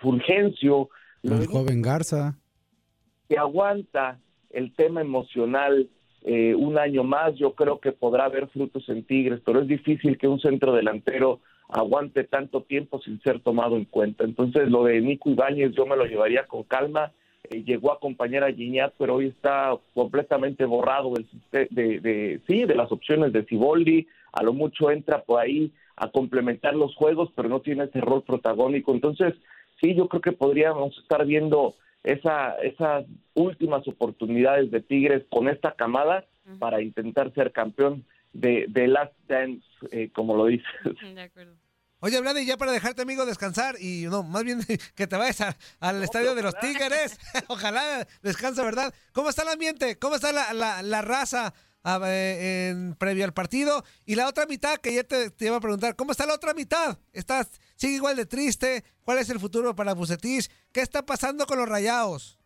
Fulgencio. 0.01 0.89
El 1.23 1.47
joven 1.47 1.81
Garza. 1.81 2.37
Que 3.29 3.37
aguanta 3.37 4.19
el 4.49 4.73
tema 4.73 4.99
emocional 4.99 5.89
eh, 6.23 6.55
un 6.55 6.77
año 6.77 7.03
más, 7.03 7.35
yo 7.35 7.53
creo 7.53 7.79
que 7.79 7.91
podrá 7.91 8.25
haber 8.25 8.47
frutos 8.47 8.87
en 8.89 9.03
Tigres, 9.03 9.41
pero 9.45 9.61
es 9.61 9.67
difícil 9.67 10.17
que 10.17 10.27
un 10.27 10.39
centro 10.39 10.73
delantero 10.73 11.39
aguante 11.69 12.23
tanto 12.23 12.61
tiempo 12.61 12.99
sin 13.01 13.21
ser 13.21 13.39
tomado 13.41 13.77
en 13.77 13.85
cuenta. 13.85 14.23
Entonces, 14.23 14.69
lo 14.69 14.83
de 14.85 15.01
Nico 15.01 15.29
Ibáñez 15.29 15.73
yo 15.73 15.85
me 15.85 15.97
lo 15.97 16.05
llevaría 16.05 16.45
con 16.47 16.63
calma. 16.63 17.11
Eh, 17.49 17.63
llegó 17.63 17.91
a 17.91 17.95
acompañar 17.95 18.43
a 18.43 18.51
Giñat, 18.51 18.93
pero 18.97 19.15
hoy 19.15 19.27
está 19.27 19.75
completamente 19.93 20.65
borrado 20.65 21.13
de, 21.51 21.67
de, 21.69 22.41
sí, 22.47 22.65
de 22.65 22.75
las 22.75 22.91
opciones 22.91 23.33
de 23.33 23.43
Ciboldi. 23.43 24.07
A 24.33 24.43
lo 24.43 24.53
mucho 24.53 24.91
entra 24.91 25.23
por 25.23 25.39
ahí 25.39 25.71
a 25.95 26.09
complementar 26.09 26.75
los 26.75 26.95
juegos, 26.95 27.29
pero 27.35 27.49
no 27.49 27.61
tiene 27.61 27.85
ese 27.85 28.01
rol 28.01 28.23
protagónico. 28.23 28.93
Entonces, 28.93 29.33
sí, 29.81 29.95
yo 29.95 30.07
creo 30.07 30.21
que 30.21 30.31
podríamos 30.31 30.97
estar 30.99 31.25
viendo 31.25 31.75
esa, 32.07 32.55
esas 32.63 33.05
últimas 33.33 33.85
oportunidades 33.87 34.71
de 34.71 34.81
Tigres 34.81 35.25
con 35.29 35.49
esta 35.49 35.73
camada 35.73 36.25
para 36.59 36.81
intentar 36.81 37.33
ser 37.33 37.51
campeón 37.51 38.05
de, 38.31 38.65
de 38.69 38.87
Last 38.87 39.13
Dance, 39.27 39.65
eh, 39.91 40.09
como 40.13 40.35
lo 40.37 40.45
dices. 40.45 40.65
De 41.15 41.21
acuerdo. 41.21 41.55
Oye, 41.99 42.21
Vladi, 42.21 42.45
ya 42.45 42.57
para 42.57 42.71
dejarte, 42.71 43.01
amigo, 43.01 43.25
descansar 43.25 43.75
y 43.81 44.05
no, 44.05 44.23
más 44.23 44.43
bien 44.45 44.59
que 44.95 45.07
te 45.07 45.17
vayas 45.17 45.57
al 45.79 46.03
estadio 46.03 46.33
de 46.35 46.43
los 46.43 46.57
Tigres. 46.59 47.19
Ojalá 47.47 48.07
descansa, 48.21 48.63
¿verdad? 48.63 48.93
¿Cómo 49.11 49.29
está 49.29 49.41
el 49.41 49.49
ambiente? 49.49 49.97
¿Cómo 49.97 50.15
está 50.15 50.31
la, 50.31 50.53
la, 50.53 50.81
la 50.83 51.01
raza 51.01 51.53
en, 51.95 52.95
previo 52.95 53.25
al 53.25 53.33
partido? 53.33 53.83
Y 54.05 54.15
la 54.15 54.27
otra 54.27 54.45
mitad, 54.45 54.77
que 54.77 54.93
ya 54.93 55.03
te, 55.03 55.29
te, 55.31 55.45
iba 55.45 55.57
a 55.57 55.61
preguntar, 55.61 55.95
¿cómo 55.95 56.11
está 56.11 56.25
la 56.25 56.35
otra 56.35 56.53
mitad? 56.53 56.97
¿Estás, 57.13 57.59
¿Sigue 57.75 57.95
igual 57.95 58.15
de 58.15 58.25
triste? 58.25 58.83
¿Cuál 59.03 59.19
es 59.19 59.29
el 59.29 59.39
futuro 59.39 59.75
para 59.75 59.93
Bucetich? 59.93 60.49
¿Qué 60.73 60.81
está 60.81 61.05
pasando 61.05 61.45
con 61.45 61.57
los 61.57 61.69
rayados? 61.69 62.37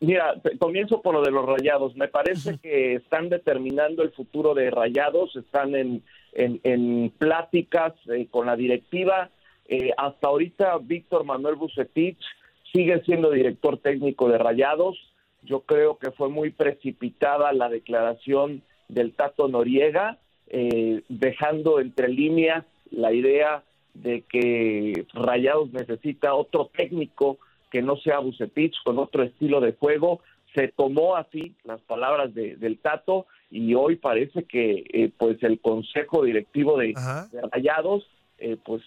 Mira, 0.00 0.34
comienzo 0.58 1.00
por 1.00 1.14
lo 1.14 1.22
de 1.22 1.30
los 1.30 1.46
rayados. 1.46 1.96
Me 1.96 2.08
parece 2.08 2.58
que 2.58 2.94
están 2.96 3.28
determinando 3.28 4.02
el 4.02 4.12
futuro 4.12 4.54
de 4.54 4.70
rayados, 4.70 5.34
están 5.36 5.74
en, 5.74 6.02
en, 6.32 7.10
pláticas 7.16 7.94
eh, 8.12 8.26
con 8.30 8.46
la 8.46 8.56
directiva. 8.56 9.30
Eh, 9.66 9.92
hasta 9.96 10.28
ahorita 10.28 10.78
Víctor 10.82 11.24
Manuel 11.24 11.54
Bucetich 11.54 12.18
sigue 12.72 13.02
siendo 13.04 13.30
director 13.30 13.78
técnico 13.78 14.28
de 14.28 14.36
rayados 14.36 14.98
yo 15.44 15.60
creo 15.60 15.98
que 15.98 16.10
fue 16.10 16.28
muy 16.28 16.50
precipitada 16.50 17.52
la 17.52 17.68
declaración 17.68 18.62
del 18.88 19.12
Tato 19.12 19.48
Noriega, 19.48 20.18
eh, 20.48 21.02
dejando 21.08 21.80
entre 21.80 22.08
líneas 22.08 22.64
la 22.90 23.12
idea 23.12 23.62
de 23.94 24.22
que 24.22 25.06
Rayados 25.12 25.72
necesita 25.72 26.34
otro 26.34 26.70
técnico 26.76 27.38
que 27.70 27.82
no 27.82 27.96
sea 27.96 28.18
Bucetich, 28.18 28.74
con 28.84 28.98
otro 28.98 29.22
estilo 29.22 29.60
de 29.60 29.72
juego. 29.72 30.20
Se 30.54 30.68
tomó 30.68 31.16
así 31.16 31.54
las 31.64 31.80
palabras 31.80 32.32
del 32.34 32.78
Tato 32.78 33.26
y 33.50 33.74
hoy 33.74 33.96
parece 33.96 34.44
que 34.44 34.84
eh, 34.92 35.10
pues 35.16 35.42
el 35.42 35.60
consejo 35.60 36.24
directivo 36.24 36.78
de, 36.78 36.94
Rayados 37.50 38.06
eh, 38.38 38.56
pues 38.64 38.82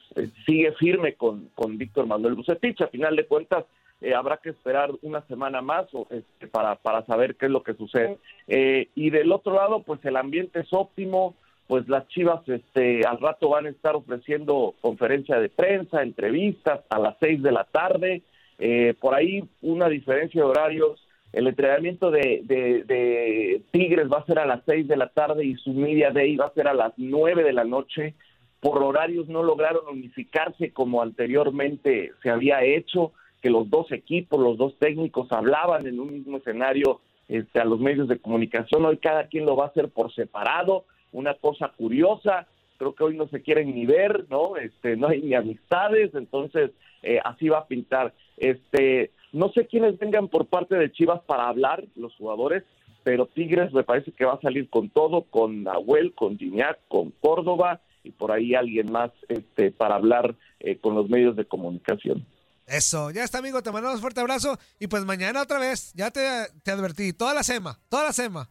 sigue 0.45 0.71
firme 0.73 1.15
con, 1.15 1.49
con 1.55 1.77
Víctor 1.77 2.05
Manuel 2.05 2.35
Bucetich. 2.35 2.81
A 2.81 2.87
final 2.87 3.15
de 3.15 3.25
cuentas, 3.25 3.65
eh, 4.01 4.13
habrá 4.13 4.37
que 4.37 4.49
esperar 4.49 4.91
una 5.01 5.21
semana 5.27 5.61
más 5.61 5.85
o, 5.93 6.07
este, 6.09 6.47
para, 6.47 6.75
para 6.75 7.05
saber 7.05 7.35
qué 7.35 7.47
es 7.47 7.51
lo 7.51 7.63
que 7.63 7.73
sucede. 7.73 8.17
Eh, 8.47 8.89
y 8.95 9.09
del 9.09 9.31
otro 9.31 9.53
lado, 9.53 9.81
pues 9.83 10.03
el 10.05 10.17
ambiente 10.17 10.59
es 10.59 10.71
óptimo, 10.71 11.35
pues 11.67 11.87
las 11.89 12.07
Chivas 12.07 12.47
este, 12.47 13.01
al 13.05 13.19
rato 13.19 13.49
van 13.49 13.65
a 13.65 13.69
estar 13.69 13.95
ofreciendo 13.95 14.75
conferencia 14.81 15.39
de 15.39 15.49
prensa, 15.49 16.01
entrevistas 16.01 16.81
a 16.89 16.99
las 16.99 17.15
seis 17.19 17.41
de 17.41 17.51
la 17.51 17.65
tarde, 17.65 18.21
eh, 18.59 18.93
por 18.99 19.13
ahí 19.13 19.43
una 19.61 19.89
diferencia 19.89 20.41
de 20.41 20.47
horarios. 20.47 21.03
El 21.33 21.47
entrenamiento 21.47 22.09
de, 22.09 22.41
de, 22.45 22.83
de 22.83 23.61
Tigres 23.71 24.07
va 24.11 24.19
a 24.19 24.25
ser 24.25 24.39
a 24.39 24.45
las 24.45 24.61
seis 24.65 24.87
de 24.87 24.95
la 24.95 25.09
tarde 25.09 25.43
y 25.43 25.55
su 25.55 25.73
media 25.73 26.11
day 26.11 26.35
va 26.37 26.45
a 26.45 26.53
ser 26.53 26.67
a 26.67 26.73
las 26.73 26.93
nueve 26.95 27.43
de 27.43 27.53
la 27.53 27.65
noche. 27.65 28.13
Por 28.61 28.81
horarios 28.81 29.27
no 29.27 29.43
lograron 29.43 29.87
unificarse 29.91 30.71
como 30.71 31.01
anteriormente 31.01 32.13
se 32.23 32.29
había 32.29 32.63
hecho 32.63 33.11
que 33.41 33.49
los 33.49 33.69
dos 33.69 33.91
equipos, 33.91 34.39
los 34.39 34.57
dos 34.57 34.77
técnicos 34.79 35.31
hablaban 35.31 35.85
en 35.87 35.99
un 35.99 36.13
mismo 36.13 36.37
escenario 36.37 37.01
este, 37.27 37.59
a 37.59 37.65
los 37.65 37.79
medios 37.79 38.07
de 38.07 38.19
comunicación. 38.19 38.85
Hoy 38.85 38.97
cada 38.97 39.27
quien 39.27 39.45
lo 39.45 39.55
va 39.55 39.65
a 39.65 39.69
hacer 39.69 39.89
por 39.89 40.13
separado. 40.13 40.85
Una 41.11 41.33
cosa 41.35 41.73
curiosa, 41.75 42.47
creo 42.77 42.93
que 42.95 43.03
hoy 43.03 43.17
no 43.17 43.27
se 43.27 43.41
quieren 43.41 43.73
ni 43.73 43.85
ver, 43.85 44.25
¿no? 44.29 44.57
Este, 44.57 44.95
no 44.95 45.07
hay 45.07 45.21
ni 45.21 45.33
amistades, 45.33 46.13
entonces 46.15 46.71
eh, 47.03 47.19
así 47.23 47.49
va 47.49 47.59
a 47.59 47.67
pintar. 47.67 48.13
Este, 48.37 49.11
no 49.31 49.49
sé 49.49 49.67
quiénes 49.67 49.97
vengan 49.99 50.27
por 50.27 50.47
parte 50.47 50.75
de 50.75 50.91
Chivas 50.91 51.21
para 51.21 51.47
hablar, 51.47 51.83
los 51.95 52.15
jugadores, 52.15 52.63
pero 53.03 53.25
Tigres 53.25 53.73
me 53.73 53.83
parece 53.83 54.11
que 54.11 54.25
va 54.25 54.33
a 54.33 54.41
salir 54.41 54.69
con 54.69 54.89
todo, 54.89 55.23
con 55.23 55.63
Nahuel, 55.63 56.13
con 56.13 56.37
Gignac, 56.37 56.79
con 56.87 57.11
Córdoba 57.21 57.81
y 58.03 58.11
por 58.11 58.31
ahí 58.31 58.53
alguien 58.53 58.91
más 58.91 59.11
este, 59.29 59.71
para 59.71 59.95
hablar 59.95 60.35
eh, 60.59 60.77
con 60.77 60.95
los 60.95 61.09
medios 61.09 61.35
de 61.35 61.45
comunicación. 61.45 62.25
Eso, 62.67 63.11
ya 63.11 63.23
está, 63.23 63.37
amigo. 63.37 63.63
Te 63.63 63.71
mandamos 63.71 63.95
un 63.95 64.01
fuerte 64.01 64.19
abrazo. 64.19 64.59
Y 64.77 64.87
pues 64.87 65.05
mañana 65.05 65.41
otra 65.41 65.57
vez, 65.57 65.93
ya 65.93 66.11
te, 66.11 66.21
te 66.63 66.71
advertí. 66.71 67.13
Toda 67.13 67.33
la 67.33 67.43
sema, 67.43 67.79
toda 67.89 68.03
la 68.03 68.13
sema. 68.13 68.49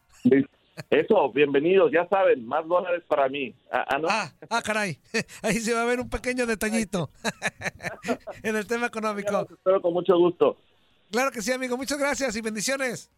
Eso, 0.89 1.31
bienvenidos, 1.31 1.91
ya 1.91 2.07
saben, 2.07 2.45
más 2.45 2.67
dólares 2.67 3.03
para 3.07 3.29
mí. 3.29 3.55
Ah, 3.71 3.85
ah, 3.87 3.97
¿no? 3.99 4.07
ah, 4.09 4.31
ah, 4.49 4.61
caray. 4.61 4.99
Ahí 5.43 5.55
se 5.55 5.73
va 5.73 5.83
a 5.83 5.85
ver 5.85 5.99
un 5.99 6.09
pequeño 6.09 6.45
detallito 6.45 7.11
en 8.43 8.55
el 8.55 8.67
tema 8.67 8.87
económico. 8.87 9.47
espero 9.49 9.81
con 9.81 9.93
mucho 9.93 10.17
gusto. 10.17 10.57
Claro 11.11 11.31
que 11.31 11.41
sí, 11.41 11.51
amigo. 11.51 11.77
Muchas 11.77 11.99
gracias 11.99 12.35
y 12.35 12.41
bendiciones. 12.41 13.11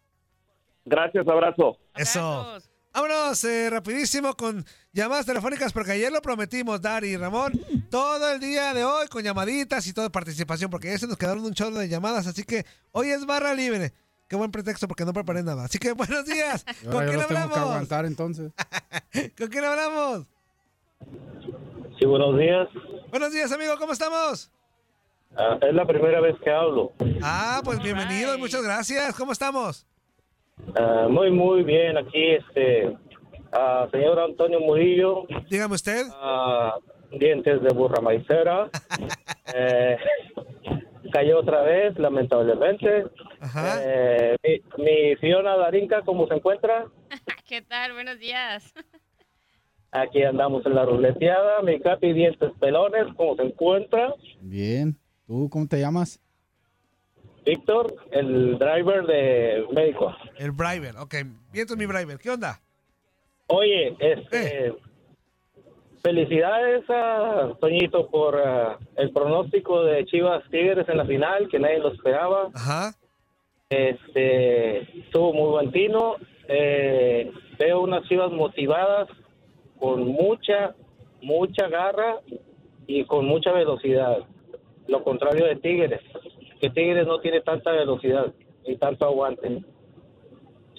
Gracias, 0.84 1.26
abrazo. 1.26 1.78
Eso. 1.96 2.58
Vámonos 2.92 3.44
eh, 3.44 3.70
rapidísimo 3.70 4.34
con 4.34 4.64
llamadas 4.92 5.24
telefónicas 5.24 5.72
porque 5.72 5.92
ayer 5.92 6.10
lo 6.10 6.20
prometimos, 6.20 6.80
Dari 6.80 7.10
y 7.10 7.16
Ramón, 7.16 7.52
todo 7.88 8.32
el 8.32 8.40
día 8.40 8.74
de 8.74 8.84
hoy 8.84 9.06
con 9.08 9.22
llamaditas 9.22 9.86
y 9.86 9.92
toda 9.92 10.10
participación 10.10 10.70
porque 10.70 10.88
ya 10.88 10.98
se 10.98 11.06
nos 11.06 11.16
quedaron 11.16 11.44
un 11.44 11.54
chorro 11.54 11.78
de 11.78 11.88
llamadas, 11.88 12.26
así 12.26 12.42
que 12.42 12.66
hoy 12.92 13.10
es 13.10 13.26
barra 13.26 13.54
libre. 13.54 13.92
Qué 14.26 14.36
buen 14.36 14.50
pretexto 14.50 14.86
porque 14.86 15.04
no 15.04 15.12
preparé 15.12 15.42
nada. 15.42 15.64
Así 15.64 15.78
que 15.78 15.92
buenos 15.92 16.24
días. 16.24 16.64
¿Con 16.90 17.04
quién 17.04 17.16
los 17.16 17.26
tengo 17.26 17.40
hablamos? 17.40 17.54
que 17.54 17.60
aguantar 17.60 18.04
entonces. 18.06 18.52
¿Con 19.38 19.48
quién 19.48 19.64
hablamos? 19.64 20.26
Sí, 21.98 22.04
buenos 22.06 22.38
días. 22.38 22.68
Buenos 23.10 23.32
días, 23.32 23.50
amigo, 23.52 23.74
¿cómo 23.78 23.92
estamos? 23.92 24.50
Ah, 25.36 25.58
es 25.62 25.74
la 25.74 25.86
primera 25.86 26.20
vez 26.20 26.36
que 26.42 26.50
hablo. 26.50 26.92
Ah, 27.22 27.60
pues 27.64 27.80
bienvenido 27.82 28.34
y 28.34 28.38
muchas 28.38 28.62
gracias. 28.62 29.14
¿Cómo 29.14 29.32
estamos? 29.32 29.86
Ah, 30.76 31.06
muy, 31.08 31.30
muy 31.30 31.62
bien. 31.62 31.96
Aquí, 31.96 32.30
este, 32.32 32.96
ah, 33.52 33.88
señor 33.90 34.18
Antonio 34.18 34.60
Murillo. 34.60 35.24
Dígame 35.48 35.74
usted. 35.74 36.06
Ah, 36.14 36.76
dientes 37.12 37.62
de 37.62 37.68
burra 37.70 38.00
maicera. 38.00 38.70
Eh, 39.52 39.96
cayó 41.12 41.40
otra 41.40 41.62
vez, 41.62 41.98
lamentablemente. 41.98 43.06
Eh, 43.82 44.36
mi, 44.44 44.84
mi 44.84 45.16
Fiona 45.16 45.56
Darinka, 45.56 46.02
¿cómo 46.02 46.28
se 46.28 46.34
encuentra? 46.34 46.86
¿Qué 47.48 47.60
tal? 47.62 47.94
Buenos 47.94 48.20
días. 48.20 48.72
Aquí 49.90 50.22
andamos 50.22 50.64
en 50.66 50.76
la 50.76 50.84
ruleteada. 50.84 51.62
Mi 51.62 51.80
Capi 51.80 52.12
Dientes 52.12 52.52
Pelones, 52.60 53.06
¿cómo 53.16 53.34
se 53.34 53.42
encuentra? 53.42 54.14
Bien. 54.40 54.96
¿Tú 55.26 55.48
cómo 55.50 55.66
te 55.66 55.80
llamas? 55.80 56.20
Víctor, 57.44 57.94
el 58.10 58.58
driver 58.58 59.06
de 59.06 59.66
médico. 59.72 60.14
El 60.36 60.52
Briber, 60.52 60.96
ok. 60.98 61.14
Vientos 61.52 61.76
mi 61.76 61.86
Briber. 61.86 62.18
¿Qué 62.18 62.30
onda? 62.30 62.60
Oye, 63.46 63.96
este, 63.98 64.74
felicidades 66.02 66.88
a 66.88 67.52
Toñito 67.60 68.08
por 68.08 68.36
ah, 68.36 68.78
el 68.96 69.10
pronóstico 69.12 69.84
de 69.84 70.04
Chivas 70.06 70.42
Tigres 70.50 70.88
en 70.88 70.98
la 70.98 71.04
final, 71.04 71.48
que 71.48 71.58
nadie 71.58 71.78
lo 71.78 71.92
esperaba. 71.92 72.50
Ajá. 72.54 72.92
Este, 73.68 75.00
estuvo 75.00 75.32
muy 75.32 75.50
buen 75.50 75.72
tino. 75.72 76.16
Eh, 76.48 77.30
veo 77.58 77.80
unas 77.80 78.06
Chivas 78.08 78.30
motivadas, 78.32 79.08
con 79.78 80.06
mucha, 80.06 80.74
mucha 81.22 81.68
garra 81.68 82.20
y 82.86 83.04
con 83.04 83.26
mucha 83.26 83.52
velocidad. 83.52 84.18
Lo 84.86 85.02
contrario 85.04 85.46
de 85.46 85.56
Tigres, 85.56 86.00
que 86.60 86.70
Tigres 86.70 87.06
no 87.06 87.20
tiene 87.20 87.40
tanta 87.40 87.72
velocidad 87.72 88.34
y 88.64 88.76
tanto 88.76 89.06
aguante. 89.06 89.64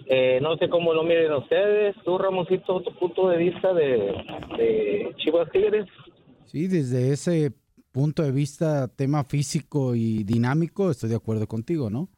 Eh, 0.08 0.40
no 0.42 0.58
sé 0.58 0.70
cómo 0.70 0.94
lo 0.94 1.04
miren 1.04 1.34
ustedes. 1.34 1.96
Tú, 2.04 2.18
Ramoncito, 2.18 2.82
tu 2.82 2.94
punto 2.96 3.30
de 3.30 3.38
vista 3.38 3.74
de, 3.74 5.14
Chivas 5.18 5.50
Tigres. 5.52 5.88
Sí, 6.46 6.68
desde 6.68 7.12
ese 7.12 7.54
punto 7.92 8.24
de 8.24 8.32
vista, 8.32 8.88
tema 8.88 9.24
físico 9.24 9.96
y 9.96 10.24
dinámico, 10.24 10.92
estoy 10.92 11.10
de 11.10 11.16
acuerdo 11.16 11.48
contigo, 11.48 11.90
¿no? 11.90 12.10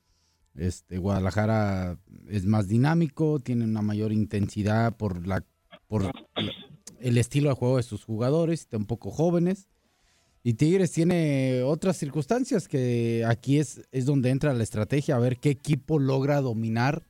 Este, 0.56 0.98
Guadalajara 0.98 1.98
es 2.30 2.46
más 2.46 2.68
dinámico, 2.68 3.40
tiene 3.40 3.66
una 3.66 3.82
mayor 3.82 4.12
intensidad 4.12 4.96
por 4.96 5.26
la 5.28 5.44
por 5.88 6.12
el 7.00 7.18
estilo 7.18 7.50
de 7.50 7.56
juego 7.56 7.78
de 7.78 7.84
sus 7.84 8.04
jugadores, 8.06 8.62
está 8.62 8.78
un 8.78 8.86
poco 8.86 9.12
jóvenes. 9.12 9.68
Y 10.44 10.56
Tigres 10.56 10.92
tiene 10.92 11.64
otras 11.64 11.96
circunstancias 11.96 12.68
que 12.68 13.24
aquí 13.26 13.60
es, 13.60 13.82
es 13.92 14.06
donde 14.06 14.30
entra 14.30 14.54
la 14.54 14.64
estrategia, 14.64 15.16
a 15.16 15.20
ver 15.20 15.38
qué 15.38 15.50
equipo 15.50 16.00
logra 16.00 16.42
dominar 16.42 17.08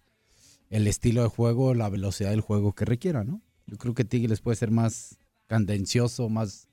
el 0.69 0.88
estilo 0.88 1.24
de 1.24 1.30
juego, 1.30 1.74
la 1.74 1.89
velocidad 1.89 2.30
del 2.30 2.41
juego 2.41 2.74
que 2.74 2.86
requiera, 2.86 3.24
¿no? 3.24 3.41
Yo 3.65 3.78
creo 3.78 3.96
que 3.96 4.06
Tigres 4.06 4.41
puede 4.41 4.56
ser 4.56 4.69
más 4.69 5.17
candencioso, 5.48 6.30
más, 6.30 6.67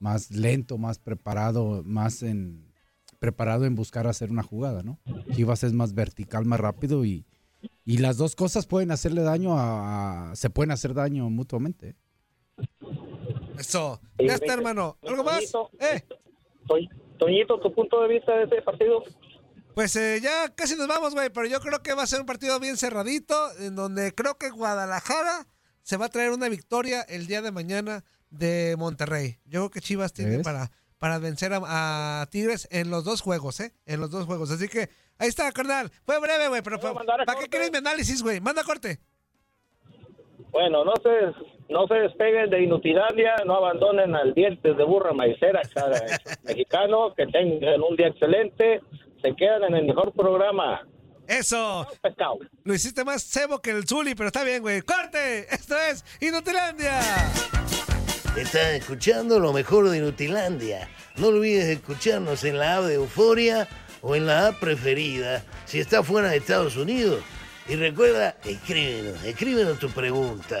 más 0.00 0.32
lento, 0.32 0.76
más 0.76 0.98
preparado, 0.98 1.82
más 1.84 2.22
en 2.22 2.72
preparado 3.20 3.66
en 3.66 3.76
buscar 3.76 4.08
hacer 4.08 4.32
una 4.32 4.42
jugada, 4.42 4.82
¿no? 4.82 4.98
Chivas 5.32 5.62
es 5.62 5.72
más 5.72 5.94
vertical, 5.94 6.44
más 6.44 6.58
rápido 6.58 7.04
y, 7.04 7.24
y 7.84 7.98
las 7.98 8.16
dos 8.16 8.34
cosas 8.34 8.66
pueden 8.66 8.90
hacerle 8.90 9.22
daño 9.22 9.54
a, 9.56 10.32
se 10.34 10.50
pueden 10.50 10.72
hacer 10.72 10.92
daño 10.92 11.30
mutuamente. 11.30 11.94
Eso. 13.58 14.00
Ya 14.18 14.34
está, 14.34 14.54
hermano. 14.54 14.96
¿Algo 15.06 15.24
más? 15.24 15.42
¿Eh? 15.80 16.02
Toñito, 17.18 17.60
tu 17.60 17.72
punto 17.72 18.00
de 18.02 18.08
vista 18.08 18.36
de 18.36 18.44
ese 18.44 18.62
partido. 18.62 19.02
Pues 19.74 19.94
eh, 19.96 20.20
ya 20.22 20.48
casi 20.54 20.76
nos 20.76 20.88
vamos, 20.88 21.14
güey, 21.14 21.30
pero 21.30 21.46
yo 21.46 21.60
creo 21.60 21.82
que 21.82 21.94
va 21.94 22.02
a 22.02 22.06
ser 22.06 22.20
un 22.20 22.26
partido 22.26 22.58
bien 22.60 22.76
cerradito, 22.76 23.34
en 23.58 23.74
donde 23.74 24.12
creo 24.14 24.36
que 24.36 24.50
Guadalajara 24.50 25.46
se 25.82 25.96
va 25.96 26.06
a 26.06 26.10
traer 26.10 26.30
una 26.30 26.48
victoria 26.48 27.02
el 27.02 27.26
día 27.26 27.40
de 27.42 27.52
mañana 27.52 28.04
de 28.30 28.74
Monterrey. 28.78 29.38
Yo 29.46 29.60
creo 29.60 29.70
que 29.70 29.80
Chivas 29.80 30.12
tiene 30.12 30.40
para, 30.40 30.70
para 30.98 31.18
vencer 31.18 31.52
a, 31.54 32.20
a 32.22 32.26
Tigres 32.26 32.68
en 32.70 32.90
los 32.90 33.04
dos 33.04 33.20
juegos, 33.22 33.60
¿eh? 33.60 33.72
En 33.86 34.00
los 34.00 34.10
dos 34.10 34.26
juegos. 34.26 34.50
Así 34.50 34.68
que 34.68 34.90
ahí 35.18 35.28
está, 35.28 35.50
carnal. 35.52 35.90
Fue 36.04 36.18
breve, 36.20 36.48
güey, 36.48 36.62
pero 36.62 36.78
fue- 36.78 36.92
¿para 36.94 37.38
qué 37.40 37.48
quieres 37.48 37.70
mi 37.70 37.78
análisis, 37.78 38.22
güey? 38.22 38.40
Manda 38.40 38.64
corte. 38.64 39.00
Bueno, 40.50 40.84
no 40.84 40.92
se, 41.02 41.08
no 41.72 41.86
se 41.88 41.94
despeguen 41.94 42.50
de 42.50 42.62
Inutilandia, 42.62 43.36
no 43.46 43.56
abandonen 43.56 44.14
al 44.14 44.34
dientes 44.34 44.76
de 44.76 44.84
burra 44.84 45.12
maicera, 45.12 45.62
cada 45.74 46.00
mexicano, 46.44 47.14
que 47.14 47.26
tengan 47.26 47.82
un 47.82 47.96
día 47.96 48.08
excelente, 48.08 48.80
se 49.22 49.34
quedan 49.34 49.64
en 49.64 49.74
el 49.74 49.86
mejor 49.86 50.12
programa. 50.12 50.86
Eso. 51.26 51.86
Pescado. 52.02 52.38
Lo 52.64 52.74
hiciste 52.74 53.04
más 53.04 53.22
cebo 53.22 53.60
que 53.60 53.70
el 53.70 53.86
Zuli, 53.86 54.14
pero 54.14 54.26
está 54.26 54.44
bien, 54.44 54.60
güey. 54.60 54.82
¡Corte! 54.82 55.46
Esto 55.50 55.76
es 55.78 56.04
Inutilandia. 56.20 57.00
Estás 58.36 58.72
escuchando 58.72 59.38
lo 59.38 59.52
mejor 59.52 59.88
de 59.90 60.00
Nutilandia. 60.00 60.88
No 61.16 61.28
olvides 61.28 61.66
escucharnos 61.66 62.44
en 62.44 62.58
la 62.58 62.78
app 62.78 62.84
de 62.84 62.94
Euforia 62.94 63.68
o 64.00 64.16
en 64.16 64.26
la 64.26 64.48
app 64.48 64.60
preferida 64.60 65.42
si 65.64 65.80
estás 65.80 66.06
fuera 66.06 66.30
de 66.30 66.38
Estados 66.38 66.76
Unidos. 66.76 67.22
Y 67.68 67.76
recuerda, 67.76 68.36
escríbenos, 68.44 69.22
escríbenos 69.24 69.78
tu 69.78 69.88
pregunta, 69.90 70.60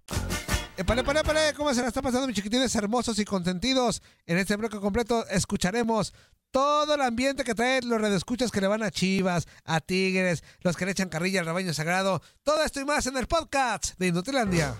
Epale, 0.77 1.01
epale, 1.01 1.19
epale, 1.19 1.53
¿cómo 1.55 1.73
se 1.73 1.81
la 1.81 1.89
está 1.89 2.01
pasando, 2.01 2.25
mis 2.25 2.35
chiquitines 2.35 2.73
hermosos 2.75 3.19
y 3.19 3.25
consentidos? 3.25 4.01
En 4.25 4.37
este 4.37 4.55
bloque 4.55 4.79
completo 4.79 5.27
escucharemos 5.27 6.13
todo 6.51 6.95
el 6.95 7.01
ambiente 7.01 7.43
que 7.43 7.55
traen 7.55 7.87
los 7.87 8.01
redescuchas 8.01 8.51
que 8.51 8.61
le 8.61 8.67
van 8.67 8.83
a 8.83 8.91
Chivas, 8.91 9.47
a 9.63 9.79
Tigres, 9.79 10.43
los 10.61 10.75
que 10.75 10.85
le 10.85 10.91
echan 10.91 11.09
carrilla 11.09 11.41
al 11.41 11.45
rebaño 11.45 11.73
sagrado. 11.73 12.21
Todo 12.43 12.63
esto 12.63 12.81
y 12.81 12.85
más 12.85 13.05
en 13.07 13.17
el 13.17 13.27
podcast 13.27 13.97
de 13.97 14.07
Inutilandia. 14.07 14.75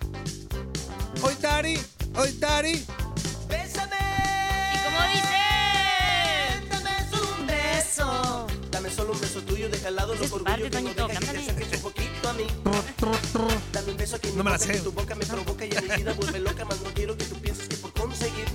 Hoy, 1.22 1.36
Dari, 1.40 1.80
hoy, 2.16 2.32
Dari. 2.40 2.86
Solo 8.92 9.14
un 9.14 9.22
beso 9.22 9.42
tuyo, 9.42 9.70
deja 9.70 9.88
al 9.88 9.96
lado 9.96 10.16
los 10.16 10.32
orgullos 10.32 10.70
que 10.70 10.82
no 10.82 11.08
deja 11.08 11.20
que 11.20 11.26
te 11.26 11.38
acerques 11.38 11.74
un 11.78 11.82
poquito 11.82 12.30
a 12.30 12.34
mí. 12.34 12.46
Dame 13.74 13.92
un 13.92 13.98
beso 13.98 14.20
que 14.20 14.32
No 14.32 14.44
me 14.44 14.52
la 14.52 14.58
boca, 14.58 14.68
que 14.68 14.78
sé. 14.78 14.84
tu 14.84 14.92
boca 14.92 15.16
me 15.16 15.26
provoca 15.26 15.66
y 15.66 15.76
a 15.76 15.82
mi 15.82 15.88
vida 15.96 16.14
vuelve 16.14 16.40
loca, 16.40 16.66
más 16.66 16.82
no 16.82 16.94
quiero 16.94 17.18
que 17.18 17.26
tú 17.26 17.36
pienses 17.36 17.68
que 17.68 17.78
por 17.78 17.94
conseguir 17.94 18.46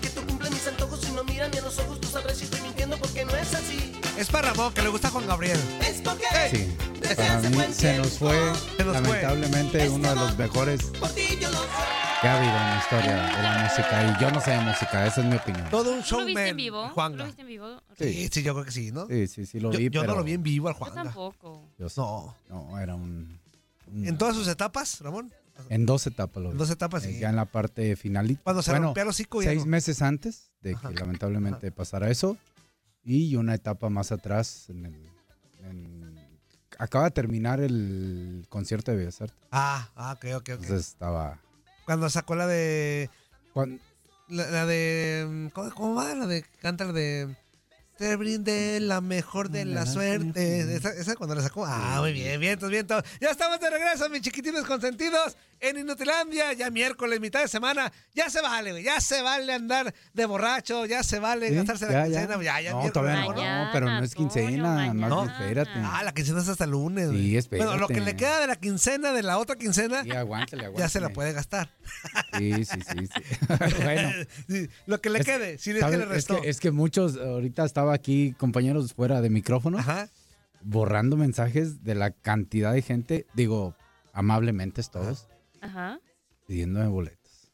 que 0.00 0.08
tú 0.10 0.26
cumples 0.26 0.50
mis 0.50 0.66
antojos 0.66 1.00
y 1.08 1.12
no 1.12 1.24
miras 1.24 1.50
ni 1.50 1.58
a 1.58 1.62
los 1.62 1.78
ojos, 1.78 2.00
tú 2.00 2.08
sabrás 2.08 2.36
si 2.36 2.44
estoy 2.44 2.60
mintiendo 2.60 2.96
porque 2.98 3.24
no 3.24 3.34
es 3.34 3.54
así. 3.54 3.81
Es 4.22 4.28
para 4.30 4.50
Ramón, 4.52 4.72
que 4.72 4.82
le 4.82 4.88
gusta 4.88 5.10
Juan 5.10 5.26
Gabriel. 5.26 5.58
Es 5.80 6.00
porque 6.00 6.22
Sí, 6.52 6.76
para 7.16 7.40
mí 7.40 7.56
se 7.72 7.98
nos 7.98 8.18
fue, 8.18 8.36
Se 8.76 8.84
nos 8.84 8.96
fue. 8.98 9.02
lamentablemente, 9.02 9.88
uno 9.88 10.08
de 10.10 10.14
los 10.14 10.38
mejores 10.38 10.80
que 12.20 12.28
ha 12.28 12.36
habido 12.38 12.52
en 12.56 12.62
la 12.62 12.78
historia 12.78 13.16
de 13.16 13.42
la 13.42 13.62
música. 13.64 14.16
Y 14.16 14.22
yo 14.22 14.30
no 14.30 14.40
sé 14.40 14.50
de 14.52 14.60
música, 14.60 15.06
esa 15.08 15.20
es 15.22 15.26
mi 15.26 15.34
opinión. 15.36 15.68
Todo 15.70 15.92
un 15.92 16.02
¿Tú 16.04 16.20
lo 16.20 16.24
viste 16.26 16.48
en 16.50 16.56
lo 16.70 17.24
viste 17.24 17.42
en 17.42 17.48
vivo? 17.48 17.82
Sí, 17.98 18.28
sí, 18.30 18.42
yo 18.44 18.52
creo 18.54 18.64
que 18.64 18.70
sí, 18.70 18.92
¿no? 18.92 19.06
Sí, 19.08 19.26
sí, 19.26 19.44
sí 19.44 19.58
lo 19.58 19.72
yo 19.72 19.78
vi, 19.80 19.90
yo 19.90 20.02
pero 20.02 20.12
no 20.12 20.18
lo 20.20 20.24
vi 20.24 20.34
en 20.34 20.42
vivo 20.44 20.68
al 20.68 20.78
Yo 20.78 20.86
tampoco. 20.92 21.64
yo 21.76 21.88
sí. 21.88 22.00
No. 22.00 22.32
No, 22.48 22.78
era 22.78 22.94
un... 22.94 23.40
un- 23.88 24.06
En 24.06 24.16
todas 24.18 24.36
sus 24.36 24.46
etapas, 24.46 25.00
Ramón. 25.00 25.32
en 25.68 25.84
dos 25.84 26.06
etapas 26.06 26.40
lo 26.40 26.50
En 26.50 26.54
vi. 26.54 26.58
dos 26.60 26.70
etapas, 26.70 27.04
Eh, 27.06 27.12
sí. 27.14 27.18
Ya 27.18 27.28
en 27.30 27.34
la 27.36 27.46
parte 27.46 27.96
final. 27.96 28.38
Cuando 28.44 28.62
se 28.62 28.70
bueno, 28.70 28.86
rompía 28.86 29.02
el 29.02 29.08
hocico 29.08 29.42
seis 29.42 29.62
no. 29.64 29.66
meses 29.66 30.00
antes 30.00 30.52
de 30.60 30.74
Ajá. 30.74 30.90
que 30.90 30.94
lamentablemente 30.94 31.72
pasara 31.72 32.08
eso. 32.08 32.36
Y 33.04 33.36
una 33.36 33.54
etapa 33.54 33.88
más 33.88 34.12
atrás. 34.12 34.66
En 34.68 34.86
el, 34.86 35.10
en- 35.64 36.28
acaba 36.78 37.04
de 37.04 37.10
terminar 37.10 37.60
el 37.60 38.46
concierto 38.48 38.90
de 38.90 38.98
Bellas 38.98 39.20
Artes. 39.20 39.36
Ah, 39.50 39.90
ah, 39.96 40.12
ok, 40.12 40.24
ok, 40.34 40.34
ok. 40.36 40.48
Entonces 40.48 40.88
estaba... 40.88 41.40
Cuando 41.84 42.08
sacó 42.10 42.36
la 42.36 42.46
de. 42.46 43.10
La, 44.28 44.50
la 44.50 44.66
de. 44.66 45.50
¿cómo, 45.52 45.70
cómo 45.74 45.94
va? 45.96 46.14
La 46.14 46.26
de. 46.26 46.44
Canta 46.60 46.84
la 46.84 46.92
de. 46.92 47.36
Te 48.02 48.16
brindé 48.16 48.80
la 48.80 49.00
mejor 49.00 49.48
de 49.48 49.64
la 49.64 49.86
suerte. 49.86 50.74
Esa, 50.74 50.90
esa 50.90 51.14
cuando 51.14 51.36
la 51.36 51.42
sacó. 51.42 51.64
Ah, 51.64 51.98
muy 52.00 52.12
bien, 52.12 52.40
vientos, 52.40 52.68
vientos. 52.68 53.04
Ya 53.20 53.30
estamos 53.30 53.60
de 53.60 53.70
regreso, 53.70 54.08
mis 54.08 54.22
chiquitines 54.22 54.64
consentidos, 54.64 55.36
en 55.60 55.78
Inutilandia. 55.78 56.52
Ya 56.52 56.68
miércoles, 56.70 57.20
mitad 57.20 57.42
de 57.42 57.46
semana. 57.46 57.92
Ya 58.12 58.28
se 58.28 58.40
vale, 58.40 58.72
güey. 58.72 58.82
Ya 58.82 59.00
se 59.00 59.22
vale 59.22 59.52
andar 59.52 59.94
de 60.14 60.26
borracho. 60.26 60.84
Ya 60.84 61.04
se 61.04 61.20
vale 61.20 61.50
¿Sí? 61.50 61.54
gastarse 61.54 61.86
la 61.86 62.02
quincena. 62.06 62.42
Ya, 62.42 62.60
ya, 62.60 62.72
no, 62.72 62.78
miércoles, 62.80 62.92
todavía 62.92 63.20
¿no? 63.60 63.64
no, 63.66 63.70
pero 63.72 63.86
no 63.86 64.02
es 64.02 64.14
quincena, 64.16 64.62
más 64.64 64.94
mañana. 64.96 65.32
espérate. 65.32 65.70
Ah, 65.76 66.02
la 66.04 66.12
quincena 66.12 66.40
es 66.40 66.48
hasta 66.48 66.64
el 66.64 66.70
lunes. 66.72 67.04
Sí, 67.04 67.14
güey. 67.14 67.36
espérate. 67.36 67.66
Bueno, 67.68 67.80
lo 67.80 67.86
que 67.86 68.00
le 68.00 68.16
queda 68.16 68.40
de 68.40 68.48
la 68.48 68.56
quincena 68.56 69.12
de 69.12 69.22
la 69.22 69.38
otra 69.38 69.54
quincena, 69.54 70.02
Sí, 70.02 70.10
aguántale, 70.10 70.64
aguántale. 70.64 70.84
ya 70.84 70.88
se 70.88 70.98
la 70.98 71.10
puede 71.10 71.32
gastar. 71.32 71.70
Sí, 72.36 72.64
sí, 72.64 72.80
sí. 72.80 73.06
sí. 73.06 73.46
bueno, 73.84 74.10
Sí, 74.48 74.68
lo 74.86 75.00
que 75.00 75.10
le 75.10 75.20
Es- 75.20 75.24
quede, 75.26 75.58
si 75.58 75.70
es 75.70 75.84
que 75.84 75.96
le 75.96 76.02
es, 76.02 76.08
restó. 76.08 76.40
que, 76.40 76.48
es 76.50 76.58
que 76.58 76.72
muchos, 76.72 77.16
ahorita 77.16 77.64
estaba 77.64 77.91
aquí, 77.92 78.34
compañeros 78.38 78.92
fuera 78.94 79.20
de 79.20 79.30
micrófono, 79.30 79.78
Ajá. 79.78 80.08
borrando 80.62 81.16
mensajes 81.16 81.82
de 81.84 81.94
la 81.94 82.10
cantidad 82.10 82.72
de 82.72 82.82
gente, 82.82 83.26
digo, 83.34 83.74
amablemente 84.12 84.82
todos, 84.84 85.28
Ajá. 85.60 85.98
pidiéndome 86.46 86.88
boletos. 86.88 87.52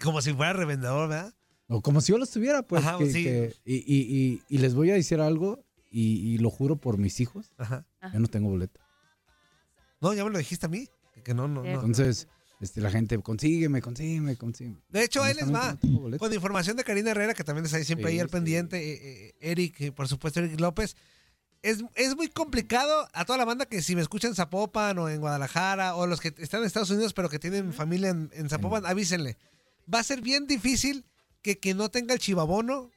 Como 0.00 0.22
si 0.22 0.32
fuera 0.32 0.52
revendedor, 0.52 1.08
¿verdad? 1.08 1.34
O 1.68 1.82
como 1.82 2.00
si 2.00 2.12
yo 2.12 2.18
los 2.18 2.30
tuviera, 2.30 2.62
pues. 2.62 2.84
Ajá, 2.84 2.98
que- 2.98 3.10
sí. 3.12 3.24
que- 3.24 3.54
y, 3.64 3.76
y- 3.76 4.06
y- 4.16 4.42
y 4.48 4.58
les 4.58 4.74
voy 4.74 4.90
a 4.90 4.94
decir 4.94 5.20
algo, 5.20 5.64
y, 5.90 6.34
y 6.34 6.38
lo 6.38 6.50
juro 6.50 6.76
por 6.76 6.98
mis 6.98 7.20
hijos, 7.20 7.52
Ajá. 7.58 7.86
yo 8.12 8.18
no 8.20 8.28
tengo 8.28 8.48
boleto. 8.48 8.80
No, 10.00 10.12
ya 10.14 10.24
me 10.24 10.30
lo 10.30 10.38
dijiste 10.38 10.66
a 10.66 10.68
mí. 10.68 10.86
que- 11.14 11.22
Que 11.22 11.34
no, 11.34 11.48
no, 11.48 11.62
no. 11.62 11.68
Entonces, 11.68 12.28
este, 12.60 12.80
la 12.80 12.90
gente, 12.90 13.18
consígueme, 13.20 13.80
consígueme, 13.82 14.36
consígueme. 14.36 14.78
De 14.88 15.04
hecho, 15.04 15.22
ahí 15.22 15.34
les 15.34 15.52
va. 15.52 15.78
No. 15.82 16.18
Con 16.18 16.32
información 16.32 16.76
de 16.76 16.84
Karina 16.84 17.10
Herrera, 17.12 17.34
que 17.34 17.44
también 17.44 17.64
está 17.66 17.76
ahí 17.78 17.84
siempre 17.84 18.08
Sí, 18.08 18.14
ahí 18.14 18.20
al 18.20 18.28
sí. 18.28 18.32
pendiente. 18.32 18.76
eh, 18.78 18.98
eh, 19.28 19.34
Eric, 19.40 19.92
por 19.94 20.08
supuesto, 20.08 20.40
Eric 20.40 20.58
López. 20.60 20.96
Es, 21.62 21.82
es 21.96 22.14
muy 22.16 22.28
complicado 22.28 23.08
a 23.12 23.24
toda 23.24 23.36
la 23.36 23.44
banda 23.44 23.66
que 23.66 23.82
si 23.82 23.96
me 23.96 24.00
escuchan 24.02 24.30
en 24.30 24.34
Zapopan 24.36 24.96
o 24.98 25.08
en 25.08 25.20
Guadalajara 25.20 25.96
o 25.96 26.06
los 26.06 26.20
que 26.20 26.32
están 26.38 26.60
en 26.60 26.66
Estados 26.68 26.90
Unidos 26.90 27.14
pero 27.14 27.28
que 27.28 27.40
tienen 27.40 27.72
familia 27.72 28.10
en, 28.10 28.30
en 28.32 28.48
Zapopan, 28.48 28.86
avísenle. 28.86 29.36
Va 29.92 29.98
a 29.98 30.04
ser 30.04 30.20
bien 30.20 30.46
difícil 30.46 31.04
que 31.42 31.58
quien 31.58 31.76
no 31.76 31.88
tenga 31.90 32.14
el 32.14 32.20
chivabono 32.20 32.90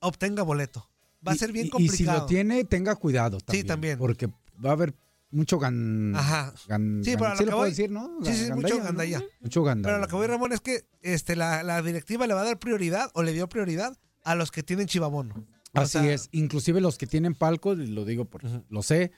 obtenga 0.00 0.42
boleto. 0.42 0.88
Va 1.26 1.32
a 1.32 1.34
ser 1.36 1.52
bien 1.52 1.66
y- 1.66 1.70
complicado. 1.70 1.94
Y 1.94 1.98
si 1.98 2.04
lo 2.04 2.26
tiene, 2.26 2.64
tenga 2.64 2.94
cuidado 2.96 3.38
también. 3.40 3.66
también. 3.66 3.98
Porque 3.98 4.28
va 4.64 4.70
a 4.70 4.72
haber 4.72 4.94
mucho 5.30 5.58
gan... 5.58 6.12
Gan- 6.14 7.04
Sí, 7.04 7.12
gan- 7.12 7.16
pero 7.18 7.26
a 7.26 7.30
lo 7.30 7.36
sí 7.36 7.44
que 7.44 7.50
lo 7.50 7.56
voy- 7.56 7.60
puedo 7.60 7.70
decir, 7.70 7.90
¿no? 7.90 8.18
Sí, 8.24 8.32
sí, 8.34 8.52
mucho 8.52 8.78
¿no? 8.78 8.84
gandalla. 8.84 9.22
Mucho 9.40 9.62
gandalla. 9.62 9.92
Pero 9.94 10.00
lo 10.02 10.08
que 10.08 10.14
voy, 10.16 10.26
Ramón, 10.26 10.52
es 10.52 10.60
que 10.60 10.86
este, 11.02 11.36
la, 11.36 11.62
la 11.62 11.82
directiva 11.82 12.26
le 12.26 12.34
va 12.34 12.42
a 12.42 12.44
dar 12.44 12.58
prioridad 12.58 13.10
o 13.14 13.22
le 13.22 13.32
dio 13.32 13.48
prioridad 13.48 13.96
a 14.24 14.34
los 14.34 14.50
que 14.50 14.62
tienen 14.62 14.86
chivabono. 14.86 15.34
O 15.74 15.80
Así 15.80 15.98
sea, 15.98 16.12
es. 16.12 16.28
Inclusive 16.32 16.80
los 16.80 16.96
que 16.98 17.06
tienen 17.06 17.34
palco, 17.34 17.74
lo 17.74 18.04
digo 18.04 18.24
porque 18.24 18.48
lo 18.70 18.82
sé, 18.82 19.12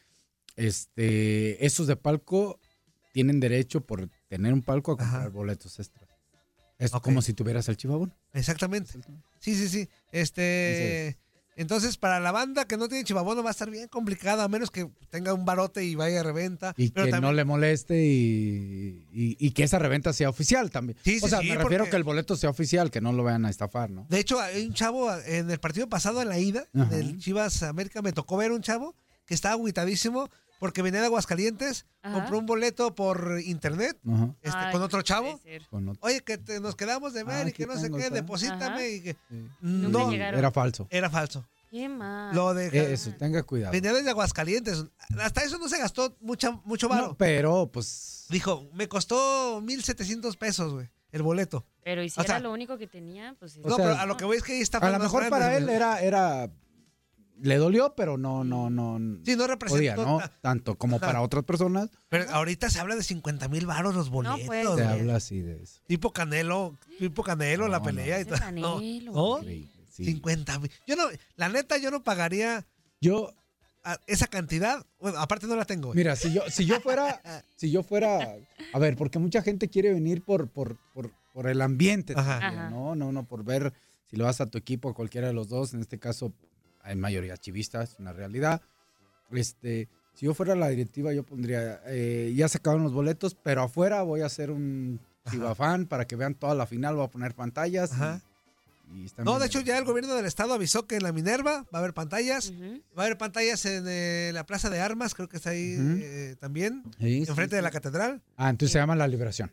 este, 0.56 1.64
esos 1.64 1.86
de 1.86 1.96
palco 1.96 2.58
tienen 3.12 3.40
derecho 3.40 3.80
por 3.86 4.08
tener 4.28 4.52
un 4.52 4.62
palco 4.62 4.92
a 4.92 4.96
comprar 4.96 5.30
boletos 5.30 5.78
extras. 5.78 6.08
Es 6.78 6.92
como 6.92 7.20
si 7.22 7.34
tuvieras 7.34 7.68
el 7.68 7.76
chivabón. 7.76 8.14
Exactamente. 8.32 8.92
Sí, 9.38 9.54
sí, 9.54 9.68
sí. 9.68 9.88
Este. 10.12 11.08
Entonces, 11.08 11.16
para 12.00 12.20
la 12.20 12.32
banda 12.32 12.64
que 12.64 12.76
no 12.76 12.88
tiene 12.88 13.04
chivabono 13.04 13.42
va 13.42 13.50
a 13.50 13.52
estar 13.52 13.70
bien 13.70 13.88
complicado, 13.88 14.42
a 14.42 14.48
menos 14.48 14.70
que 14.70 14.88
tenga 15.10 15.34
un 15.34 15.44
barote 15.44 15.84
y 15.84 15.94
vaya 15.94 16.20
a 16.20 16.22
reventa. 16.22 16.74
Y 16.76 16.90
Pero 16.90 17.06
que 17.06 17.10
también- 17.10 17.30
no 17.30 17.36
le 17.36 17.44
moleste 17.44 18.02
y, 18.02 19.06
y- 19.12 19.36
y 19.38 19.50
que 19.52 19.64
esa 19.64 19.78
reventa 19.78 20.12
sea 20.12 20.28
oficial 20.30 20.70
también. 20.70 20.98
Sí, 21.04 21.18
sí, 21.18 21.26
o 21.26 21.28
sea, 21.28 21.40
sí, 21.40 21.48
me 21.48 21.56
refiero 21.56 21.84
porque- 21.84 21.90
que 21.90 21.96
el 21.96 22.04
boleto 22.04 22.36
sea 22.36 22.50
oficial, 22.50 22.90
que 22.90 23.00
no 23.00 23.12
lo 23.12 23.22
vayan 23.24 23.44
a 23.44 23.50
estafar, 23.50 23.90
¿no? 23.90 24.06
De 24.08 24.18
hecho, 24.20 24.40
hay 24.40 24.66
un 24.66 24.74
chavo 24.74 25.12
en 25.26 25.50
el 25.50 25.58
partido 25.60 25.88
pasado, 25.88 26.22
en 26.22 26.28
la 26.28 26.38
ida, 26.38 26.64
Ajá. 26.74 26.86
del 26.86 27.18
Chivas 27.18 27.62
América, 27.62 28.00
me 28.02 28.12
tocó 28.12 28.36
ver 28.36 28.52
un 28.52 28.62
chavo 28.62 28.94
que 29.26 29.34
estaba 29.34 29.54
aguitadísimo 29.54 30.28
porque 30.60 30.82
venía 30.82 31.00
de 31.00 31.06
Aguascalientes, 31.06 31.86
Ajá. 32.02 32.14
compró 32.14 32.38
un 32.38 32.46
boleto 32.46 32.94
por 32.94 33.40
internet 33.44 33.98
este, 34.42 34.56
Ay, 34.58 34.72
con 34.72 34.82
otro 34.82 35.02
chavo. 35.02 35.40
Oye, 36.00 36.20
que 36.20 36.38
te- 36.38 36.60
nos 36.60 36.76
quedamos 36.76 37.12
de 37.14 37.24
ver 37.24 37.46
Ah, 37.46 37.48
y 37.48 37.52
que 37.52 37.66
no 37.66 37.76
sé 37.76 37.90
qué, 37.90 38.10
deposítame 38.10 38.64
Ajá. 38.76 38.86
y 38.86 39.00
que... 39.02 39.16
Sí. 39.28 39.48
No, 39.62 40.10
llegaron. 40.12 40.38
Era 40.38 40.52
falso. 40.52 40.86
era 40.90 41.10
falso. 41.10 41.44
Qué 41.70 41.88
mal. 41.88 42.34
Lo 42.34 42.52
de... 42.52 42.66
Eh, 42.66 42.92
Eso, 42.92 43.12
tenga 43.18 43.42
cuidado. 43.42 43.72
Venía 43.72 43.92
desde 43.92 44.10
Aguascalientes. 44.10 44.84
Hasta 45.20 45.42
eso 45.42 45.56
no 45.58 45.68
se 45.68 45.78
gastó 45.78 46.16
mucha, 46.20 46.50
mucho 46.64 46.88
varo. 46.88 47.08
No, 47.08 47.14
pero 47.16 47.70
pues 47.72 48.26
Dijo, 48.28 48.68
me 48.74 48.88
costó 48.88 49.60
1.700 49.62 50.36
pesos, 50.36 50.72
güey, 50.72 50.88
el 51.10 51.22
boleto. 51.22 51.64
Pero 51.82 52.02
y 52.02 52.10
si 52.10 52.20
o 52.20 52.22
sea- 52.22 52.36
era 52.36 52.40
lo 52.40 52.52
único 52.52 52.76
que 52.78 52.86
tenía, 52.86 53.34
pues. 53.38 53.56
O 53.56 53.68
no, 53.68 53.76
sea, 53.76 53.84
pero 53.86 53.98
a 53.98 54.06
lo 54.06 54.16
que 54.16 54.24
voy 54.24 54.36
es 54.36 54.42
que 54.42 54.52
ahí 54.52 54.60
está 54.60 54.78
a 54.78 54.90
lo 54.90 54.98
mejor 54.98 55.28
para 55.30 55.56
él 55.56 55.68
era, 55.68 56.00
era, 56.00 56.50
le 57.42 57.56
dolió, 57.56 57.94
pero 57.96 58.16
no, 58.18 58.44
no, 58.44 58.68
no. 58.70 58.98
Sí, 59.24 59.32
no 59.36 59.44
podía, 59.44 59.46
representó. 59.46 60.04
¿no? 60.04 60.20
Tanto 60.42 60.76
como 60.76 60.98
para 61.00 61.22
otras 61.22 61.44
personas, 61.44 61.90
Pero 62.08 62.28
ahorita 62.30 62.68
se 62.70 62.80
habla 62.80 62.96
de 62.96 63.02
50 63.02 63.48
mil 63.48 63.66
varos 63.66 63.94
los 63.94 64.10
boletos. 64.10 64.40
pues, 64.46 64.66
se 64.66 64.72
güey. 64.74 64.84
habla 64.86 65.16
así 65.16 65.40
de 65.40 65.62
eso. 65.62 65.80
Tipo 65.86 66.12
Canelo, 66.12 66.76
tipo 66.98 67.22
Canelo, 67.22 67.68
la 67.68 67.78
No, 67.78 67.84
pelea 67.84 68.20
y. 68.20 68.24
Canelo. 68.24 68.80
¿No? 69.12 69.38
Increíble, 69.38 69.86
sí. 69.90 70.04
50 70.04 70.58
mil. 70.58 70.70
Yo 70.86 70.96
no, 70.96 71.04
la 71.36 71.48
neta, 71.48 71.78
yo 71.78 71.90
no 71.90 72.02
pagaría 72.02 72.66
Yo, 73.00 73.32
a- 73.84 73.98
esa 74.06 74.26
cantidad. 74.26 74.84
Bueno, 75.00 75.18
aparte 75.18 75.46
no 75.46 75.56
la 75.56 75.64
tengo. 75.64 75.88
güey. 75.88 75.96
mira, 75.96 76.16
si 76.16 76.32
yo, 76.32 76.42
si 76.50 76.66
yo 76.66 76.80
fuera, 76.80 77.20
si 77.56 77.70
yo 77.70 77.82
fuera, 77.82 78.36
a 78.72 78.78
ver, 78.78 78.96
porque 78.96 79.18
mucha 79.18 79.40
gente 79.42 79.68
quiere 79.68 79.92
venir 79.92 80.22
por, 80.22 80.48
por, 80.48 80.76
por, 80.92 81.10
por 81.32 81.48
el 81.48 81.62
ambiente, 81.62 82.12
Ajá. 82.16 82.38
también, 82.40 82.60
Ajá. 82.60 82.70
no, 82.70 82.94
no, 82.94 83.12
no, 83.12 83.24
por 83.26 83.44
ver 83.44 83.72
si 84.10 84.16
le 84.16 84.24
vas 84.24 84.40
a 84.40 84.46
tu 84.46 84.58
equipo, 84.58 84.90
a 84.90 84.94
cualquiera 84.94 85.28
de 85.28 85.32
los 85.32 85.48
dos, 85.48 85.72
en 85.72 85.80
este 85.80 85.98
caso 85.98 86.32
hay 86.82 86.96
mayoría 86.96 87.36
chivistas, 87.36 87.92
es 87.92 87.98
una 87.98 88.12
realidad. 88.12 88.60
Este, 89.30 89.88
Si 90.14 90.26
yo 90.26 90.34
fuera 90.34 90.54
la 90.54 90.68
directiva, 90.68 91.12
yo 91.14 91.22
pondría, 91.22 91.80
eh, 91.86 92.32
ya 92.36 92.46
se 92.48 92.58
acabaron 92.58 92.82
los 92.84 92.92
boletos, 92.92 93.34
pero 93.42 93.62
afuera 93.62 94.02
voy 94.02 94.20
a 94.20 94.26
hacer 94.26 94.50
un 94.50 95.00
chivafán 95.30 95.86
para 95.86 96.04
que 96.06 96.16
vean 96.16 96.34
toda 96.34 96.54
la 96.54 96.66
final, 96.66 96.96
voy 96.96 97.04
a 97.06 97.08
poner 97.10 97.34
pantallas. 97.34 97.90
y- 97.92 97.94
Ajá. 97.94 98.20
y 98.92 99.06
No, 99.22 99.38
de 99.38 99.46
hecho 99.46 99.60
ya 99.60 99.78
el 99.78 99.84
gobierno 99.84 100.14
del 100.16 100.26
estado 100.26 100.52
avisó 100.52 100.86
que 100.86 100.96
en 100.96 101.04
la 101.04 101.12
Minerva 101.12 101.62
va 101.72 101.78
a 101.78 101.78
haber 101.78 101.94
pantallas. 101.94 102.52
Va 102.98 103.02
a 103.02 103.06
haber 103.06 103.16
pantallas 103.18 103.64
en 103.64 103.84
eh, 103.88 104.30
la 104.34 104.44
Plaza 104.44 104.68
de 104.68 104.80
Armas, 104.80 105.14
creo 105.14 105.28
que 105.28 105.36
está 105.36 105.50
ahí 105.50 105.76
Ujú. 105.78 105.98
eh, 106.02 106.36
también, 106.40 106.82
Sí, 106.98 107.24
sí, 107.24 107.30
enfrente 107.30 107.54
de 107.56 107.62
sí. 107.62 107.64
la 107.64 107.70
catedral. 107.70 108.20
Ah, 108.36 108.50
entonces 108.50 108.72
se 108.72 108.78
llama 108.78 108.96
La 108.96 109.06
Liberación, 109.06 109.52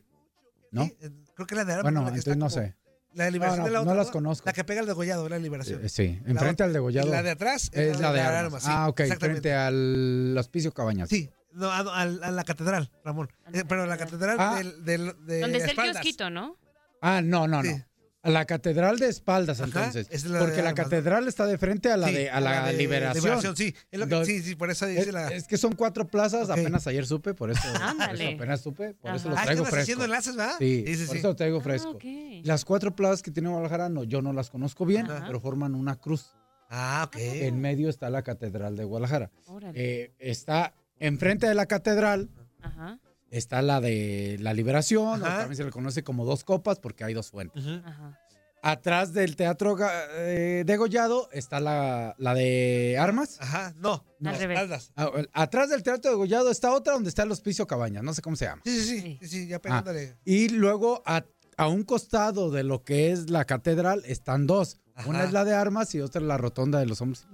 ¿no? 0.71 0.85
Sí, 0.85 0.95
creo 1.35 1.47
que 1.47 1.55
la 1.55 1.63
de 1.65 1.73
Armas. 1.73 1.83
Bueno, 1.93 2.07
entonces 2.07 2.35
no 2.35 2.47
como- 2.49 2.61
sé. 2.61 2.75
La 3.17 3.25
de 3.25 3.31
Liberación 3.31 3.59
No, 3.59 3.63
no, 3.63 3.67
es 3.67 3.73
la 3.73 3.79
no 3.79 3.91
otra, 3.91 4.03
las 4.03 4.11
conozco. 4.11 4.45
La 4.45 4.53
que 4.53 4.63
pega 4.63 4.81
el 4.81 4.85
degollado, 4.87 5.27
la 5.27 5.39
Liberación. 5.39 5.83
Eh, 5.83 5.89
sí, 5.89 6.19
La 6.23 6.31
enfrente 6.31 6.53
otra- 6.63 6.65
al 6.67 6.73
degollado. 6.73 7.07
y 7.07 7.11
la 7.11 7.23
de 7.23 7.31
atrás 7.31 7.69
es 7.73 7.99
la 7.99 8.13
de 8.13 8.21
armas. 8.21 8.63
sí, 8.63 8.69
ah, 8.71 8.87
ok, 8.89 9.01
frente 9.19 9.53
al 9.53 10.35
Hospicio 10.37 10.71
Cabañas. 10.73 11.09
Sí, 11.09 11.29
no, 11.53 11.71
a, 11.71 11.79
a- 11.79 12.01
a 12.03 12.31
la 12.31 12.43
catedral, 12.43 12.91
Ramón. 13.03 13.29
Eh, 13.53 13.63
pero 13.67 13.85
la 13.87 13.97
catedral 13.97 14.37
Ah. 14.39 14.55
del, 14.57 14.85
del, 14.85 15.15
de 15.25 15.39
Donde 15.41 15.57
está 15.57 15.71
el 15.85 15.91
kiosquito, 15.93 16.29
¿no? 16.29 16.57
Ah, 17.01 17.21
no, 17.23 17.47
no, 17.47 17.63
Sí. 17.63 17.69
no. 17.69 17.85
A 18.27 18.31
la 18.31 18.45
catedral 18.45 18.99
de 18.99 19.07
espaldas, 19.07 19.59
Ajá, 19.61 19.65
entonces. 19.67 20.07
es 20.11 20.25
la 20.25 20.39
porque 20.39 20.61
la 20.61 20.69
armas, 20.69 20.77
¿no? 20.77 20.83
catedral 20.83 21.27
está 21.27 21.45
de 21.45 21.57
frente 21.57 21.91
a 21.91 21.97
la, 21.97 22.07
Sí, 22.07 22.13
de, 22.13 22.29
a 22.29 22.39
la, 22.41 22.67
de 22.67 22.73
liberación. 22.73 23.55
sí. 23.55 23.73
Es 23.91 23.99
lo 23.99 24.07
que- 24.07 24.25
sí, 24.25 24.41
sí, 24.41 24.55
por 24.55 24.69
eso 24.69 24.85
dice 24.85 25.01
Es, 25.01 25.13
la... 25.13 25.29
es 25.29 25.47
que 25.47 25.57
son 25.57 25.73
cuatro 25.75 26.07
plazas, 26.07 26.49
apenas 26.49 26.85
ayer 26.87 27.05
supe, 27.07 27.33
por 27.33 27.49
eso, 27.51 27.61
por 27.73 27.81
Ándale. 27.81 28.25
eso 28.27 28.35
apenas 28.35 28.61
supe, 28.61 28.93
por 28.93 29.15
eso 29.15 29.29
lo 29.29 29.37
Ah, 29.37 29.43
traigo 29.43 29.63
están 29.63 29.71
fresco. 29.71 29.81
haciendo 29.83 30.05
enlaces, 30.05 30.35
¿verdad? 30.35 30.55
Sí, 30.59 30.83
Sí, 30.85 30.95
sí, 30.95 31.05
por 31.05 31.13
sí. 31.13 31.19
eso 31.19 31.27
lo 31.29 31.35
traigo 31.35 31.57
Ah, 31.59 31.63
fresco. 31.63 31.97
Las 32.43 32.65
cuatro 32.65 32.95
plazas 32.95 33.21
que 33.23 33.31
tiene 33.31 33.49
Guadalajara, 33.49 33.89
no, 33.89 34.03
yo 34.03 34.21
no 34.21 34.33
las 34.33 34.49
conozco 34.49 34.85
bien, 34.85 35.09
Ajá. 35.09 35.23
pero 35.25 35.39
forman 35.39 35.73
una 35.75 35.95
cruz. 35.97 36.35
Ah, 36.69 37.05
ok. 37.07 37.15
En 37.17 37.61
medio 37.61 37.89
está 37.89 38.09
la 38.09 38.23
catedral 38.23 38.75
de 38.75 38.83
Guadalajara. 38.83 39.31
Órale. 39.45 39.71
Eh, 39.81 40.11
está 40.19 40.73
enfrente 40.99 41.47
de 41.47 41.53
la 41.53 41.65
catedral, 41.65 42.29
Ajá, 42.61 42.99
está 43.31 43.61
la 43.61 43.81
de 43.81 44.37
la 44.39 44.53
liberación, 44.53 45.21
o 45.21 45.25
también 45.25 45.55
se 45.55 45.63
le 45.63 45.71
conoce 45.71 46.03
como 46.03 46.25
dos 46.25 46.43
copas 46.43 46.79
porque 46.79 47.03
hay 47.03 47.13
dos 47.13 47.29
fuentes. 47.29 47.63
Ajá. 47.85 48.19
Atrás 48.63 49.13
del 49.13 49.35
teatro 49.35 49.77
eh, 50.15 50.63
degollado 50.65 51.29
está 51.31 51.59
la, 51.59 52.15
la 52.17 52.33
de 52.33 52.97
armas. 52.99 53.37
Ajá, 53.39 53.73
no, 53.77 54.03
no, 54.19 54.29
Al 54.31 54.37
revés. 54.39 54.91
Ah, 54.95 55.11
Atrás 55.33 55.69
del 55.69 55.83
teatro 55.83 56.09
degollado 56.11 56.49
está 56.49 56.73
otra 56.73 56.93
donde 56.93 57.09
está 57.09 57.23
el 57.23 57.31
hospicio 57.31 57.67
Cabañas, 57.67 58.03
no 58.03 58.13
sé 58.13 58.21
cómo 58.21 58.35
se 58.35 58.45
llama. 58.45 58.61
Sí, 58.65 58.81
sí, 58.81 58.99
sí, 59.01 59.17
Sí. 59.21 59.27
sí, 59.27 59.47
ya 59.47 59.57
Ah, 59.57 59.59
pegándole. 59.59 60.17
y 60.25 60.49
luego 60.49 61.03
a, 61.05 61.23
a 61.55 61.67
un 61.67 61.83
costado 61.83 62.49
de 62.49 62.63
lo 62.63 62.83
que 62.83 63.11
es 63.11 63.29
la 63.29 63.45
catedral 63.45 64.01
están 64.05 64.47
dos. 64.47 64.79
Ajá. 64.95 65.07
Una 65.09 65.23
es 65.23 65.31
la 65.31 65.45
de 65.45 65.53
armas 65.53 65.93
y 65.93 66.01
otra 66.01 66.19
es 66.19 66.27
la 66.27 66.37
rotonda 66.37 66.79
de 66.79 66.87
los 66.87 66.99
hombres. 67.01 67.27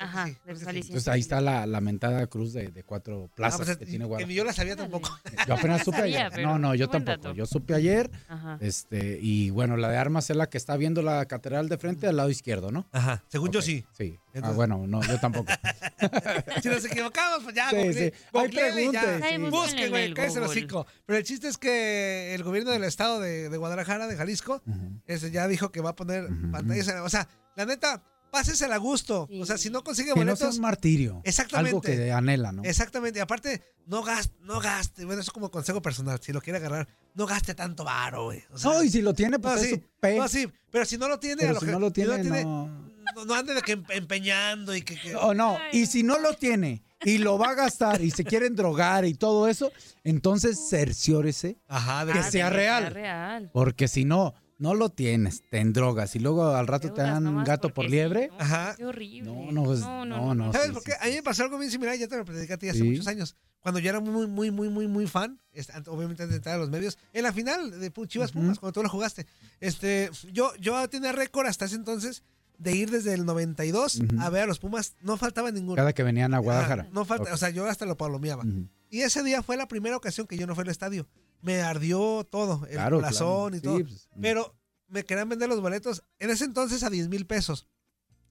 Ajá, 0.00 0.26
sí, 0.28 0.36
creo 0.42 0.56
que 0.58 0.64
sí. 0.64 0.78
Entonces 0.78 1.08
ahí 1.08 1.20
está 1.20 1.40
la 1.40 1.66
lamentada 1.66 2.26
cruz 2.26 2.52
de, 2.52 2.68
de 2.68 2.82
cuatro 2.84 3.28
Ah, 3.30 3.34
plazas 3.36 3.66
pues, 3.66 3.76
que 3.76 3.84
y- 3.84 3.86
tiene 3.88 4.04
que 4.04 4.08
Guadalajara. 4.08 4.28
ni 4.28 4.34
yo 4.34 4.44
la 4.44 4.52
sabía 4.52 4.74
tampoco. 4.76 5.10
Yo 5.46 5.54
apenas 5.54 5.84
supe 5.84 5.98
Sabía, 5.98 6.26
ayer. 6.26 6.42
No, 6.42 6.58
no, 6.58 6.74
yo 6.74 6.88
tampoco. 6.88 7.16
dato. 7.16 7.34
Yo 7.34 7.46
supe 7.46 7.74
ayer. 7.74 8.10
Ajá. 8.28 8.58
Este, 8.60 9.18
y 9.20 9.50
bueno, 9.50 9.76
la 9.76 9.88
de 9.90 9.96
armas 9.98 10.28
es 10.30 10.36
la 10.36 10.48
que 10.48 10.58
está 10.58 10.76
viendo 10.76 11.02
la 11.02 11.24
catedral 11.26 11.68
de 11.68 11.76
frente 11.78 12.06
al 12.06 12.16
lado 12.16 12.30
izquierdo, 12.30 12.70
¿no? 12.72 12.86
Ajá, 12.92 13.22
según 13.28 13.50
yo 13.52 13.60
sí. 13.62 13.84
Sí. 13.92 14.18
Ah, 14.42 14.52
bueno, 14.52 14.86
no, 14.86 15.02
yo 15.02 15.18
tampoco. 15.20 15.52
Si 16.62 16.68
nos 16.68 16.84
equivocamos, 16.84 17.42
pues 17.44 17.54
ya, 17.54 17.70
Sí, 17.70 17.76
google- 17.76 17.92
sí. 17.94 18.12
Hay 18.34 18.48
preguntas, 18.48 19.22
Ahí 19.22 19.34
sí. 19.36 19.38
búsquenle 19.38 19.50
Busque, 19.50 19.84
en 19.84 19.90
güey, 19.90 20.14
cállese 20.14 20.38
el 20.38 20.44
Google. 20.46 20.58
hocico. 20.60 20.86
Pero 21.06 21.18
el 21.18 21.24
chiste 21.24 21.48
es 21.48 21.58
que 21.58 22.34
el 22.34 22.42
gobierno 22.42 22.70
del 22.70 22.84
estado 22.84 23.20
de, 23.20 23.48
de 23.48 23.56
Guadalajara, 23.56 24.06
de 24.06 24.16
Jalisco, 24.16 24.62
ese 25.06 25.30
ya 25.30 25.46
dijo 25.48 25.70
que 25.72 25.80
va 25.80 25.90
a 25.90 25.96
poner 25.96 26.28
pantallas. 26.52 26.88
O 27.02 27.08
sea, 27.08 27.28
la 27.56 27.66
neta, 27.66 28.02
pásesela 28.30 28.76
a 28.76 28.78
gusto. 28.78 29.26
Sí. 29.30 29.40
O 29.42 29.46
sea, 29.46 29.58
si 29.58 29.70
no 29.70 29.82
consigue 29.84 30.14
Que 30.14 30.20
no 30.24 30.36
sea 30.36 30.46
boletos, 30.46 30.56
un 30.56 30.62
martirio. 30.62 31.20
Exactamente. 31.24 31.68
Algo 31.70 31.80
que 31.80 32.12
anhela, 32.12 32.52
¿no? 32.52 32.62
Exactamente, 32.64 33.18
y 33.18 33.22
aparte, 33.22 33.62
no 33.86 34.02
gaste, 34.02 34.34
no 34.42 34.60
gaste, 34.60 35.04
bueno, 35.04 35.20
eso 35.20 35.32
como 35.32 35.50
consejo 35.50 35.82
personal, 35.82 36.18
si 36.22 36.32
lo 36.32 36.40
quiere 36.40 36.58
agarrar, 36.58 36.88
no 37.14 37.26
gaste 37.26 37.54
tanto 37.54 37.84
varo, 37.84 38.24
güey. 38.24 38.42
O 38.52 38.58
sea, 38.58 38.70
No, 38.72 38.82
y 38.82 38.90
si 38.90 39.02
lo 39.02 39.12
tiene, 39.14 39.38
pues 39.38 39.54
no, 39.56 39.60
es 39.60 39.66
sí, 39.68 39.74
su 39.74 39.82
pe. 40.00 40.16
no, 40.16 40.28
sí, 40.28 40.48
pero 40.70 40.84
si 40.84 40.96
no 40.98 41.08
lo 41.08 41.18
tiene, 41.18 41.36
Pero 41.38 41.50
a 41.50 41.54
lo 41.54 41.60
si 41.60 41.66
que- 41.66 41.72
no 41.72 41.78
lo 41.80 41.90
tiene, 41.92 42.18
tiene, 42.20 42.44
no. 42.44 42.68
no, 43.16 43.24
no 43.24 43.34
ande 43.34 43.54
de 43.54 43.62
que 43.62 43.76
empe- 43.78 43.96
empeñando 43.96 44.74
y 44.74 44.82
que... 44.82 44.94
que- 44.98 45.16
O 45.16 45.34
no, 45.34 45.58
y 45.72 45.86
si 45.86 46.02
no 46.02 46.18
lo 46.18 46.34
tiene 46.34 46.82
y 47.04 47.18
lo 47.18 47.38
va 47.38 47.50
a 47.50 47.54
gastar 47.54 48.00
y 48.02 48.10
se 48.10 48.24
quieren 48.24 48.54
drogar 48.54 49.04
y 49.06 49.14
todo 49.14 49.48
eso, 49.48 49.72
entonces 50.04 50.58
cerciórese 50.68 51.56
Ajá, 51.68 52.04
de 52.04 52.12
que 52.12 52.18
que- 52.20 52.24
Ah, 52.26 52.30
sea 52.30 52.50
de 52.50 52.56
real. 52.56 52.94
real. 52.94 53.50
Porque 53.52 53.88
si 53.88 54.04
no, 54.04 54.34
no 54.60 54.74
lo 54.74 54.90
tienes, 54.90 55.42
te 55.50 55.58
endrogas 55.58 56.14
y 56.14 56.20
luego 56.20 56.48
al 56.54 56.66
rato 56.68 56.92
te 56.92 57.02
dan 57.02 57.42
gato 57.44 57.70
por 57.74 57.86
sí, 57.86 57.90
liebre. 57.90 58.28
¿no? 58.28 58.34
Ajá. 58.38 58.74
Qué 58.76 58.84
horrible. 58.84 59.32
No, 59.32 59.50
no, 59.50 59.72
es- 59.74 59.80
no, 59.80 60.34
no. 60.34 60.52
¿Sabes 60.52 60.68
sí, 60.68 60.72
por 60.74 60.82
sí, 60.82 60.90
qué? 60.92 60.96
A 61.04 61.08
mí 61.08 61.14
me 61.16 61.22
pasó 61.22 61.42
algo 61.42 61.58
bien 61.58 61.70
similar, 61.72 61.96
ya 61.96 62.06
te 62.06 62.16
lo 62.16 62.24
platicé 62.24 62.52
a 62.52 62.56
ti 62.58 62.68
hace 62.68 62.78
Sí. 62.78 62.84
muchos 62.84 63.06
años. 63.08 63.34
Cuando 63.60 63.80
yo 63.80 63.90
era 63.90 64.00
muy, 64.00 64.26
muy, 64.26 64.50
muy, 64.50 64.68
muy, 64.68 64.86
muy 64.86 65.06
fan, 65.06 65.40
obviamente 65.88 66.22
antes 66.22 66.30
de 66.30 66.36
entrar 66.36 66.54
a 66.54 66.58
los 66.58 66.70
medios, 66.70 66.96
en 67.12 67.22
la 67.24 67.32
final 67.32 67.78
de 67.80 67.92
Chivas 68.06 68.32
Pumas, 68.32 68.58
cuando 68.58 68.72
tú 68.72 68.82
lo 68.82 68.88
jugaste, 68.88 69.26
este, 69.60 70.10
yo, 70.32 70.52
yo 70.56 70.88
tenía 70.88 71.12
récord 71.12 71.46
hasta 71.46 71.64
ese 71.66 71.74
entonces 71.76 72.22
de 72.58 72.72
ir 72.76 72.90
desde 72.90 73.14
el 73.14 73.24
92 73.26 73.96
Ujú. 73.96 74.20
a 74.20 74.28
ver 74.30 74.42
a 74.42 74.46
los 74.46 74.58
Pumas, 74.58 74.94
no 75.02 75.16
faltaba 75.16 75.50
ninguno. 75.50 75.76
Cada 75.76 75.92
que 75.94 76.02
venían 76.02 76.32
a 76.34 76.38
Ajá, 76.38 76.44
Guadalajara. 76.44 76.88
no 76.92 77.04
falta, 77.04 77.32
o 77.32 77.36
sea, 77.36 77.50
yo 77.50 77.66
hasta 77.66 77.86
lo 77.86 77.96
palomeaba. 77.96 78.44
Y 78.90 79.00
ese 79.02 79.22
día 79.22 79.42
fue 79.42 79.56
la 79.56 79.68
primera 79.68 79.96
ocasión 79.96 80.26
que 80.26 80.36
yo 80.36 80.46
no 80.46 80.54
fui 80.54 80.62
al 80.62 80.68
estadio. 80.70 81.06
Me 81.42 81.62
ardió 81.62 82.24
todo, 82.30 82.64
el 82.66 82.72
Claro, 82.72 82.96
corazón 82.98 83.50
claro. 83.52 83.56
y 83.56 83.60
todo. 83.60 83.76
Sí, 83.78 83.84
pues, 83.84 84.08
Pero 84.20 84.54
me 84.88 85.04
querían 85.04 85.28
vender 85.28 85.48
los 85.48 85.60
boletos 85.60 86.02
en 86.18 86.30
ese 86.30 86.44
entonces 86.44 86.82
a 86.82 86.90
10 86.90 87.08
mil 87.08 87.26
pesos. 87.26 87.66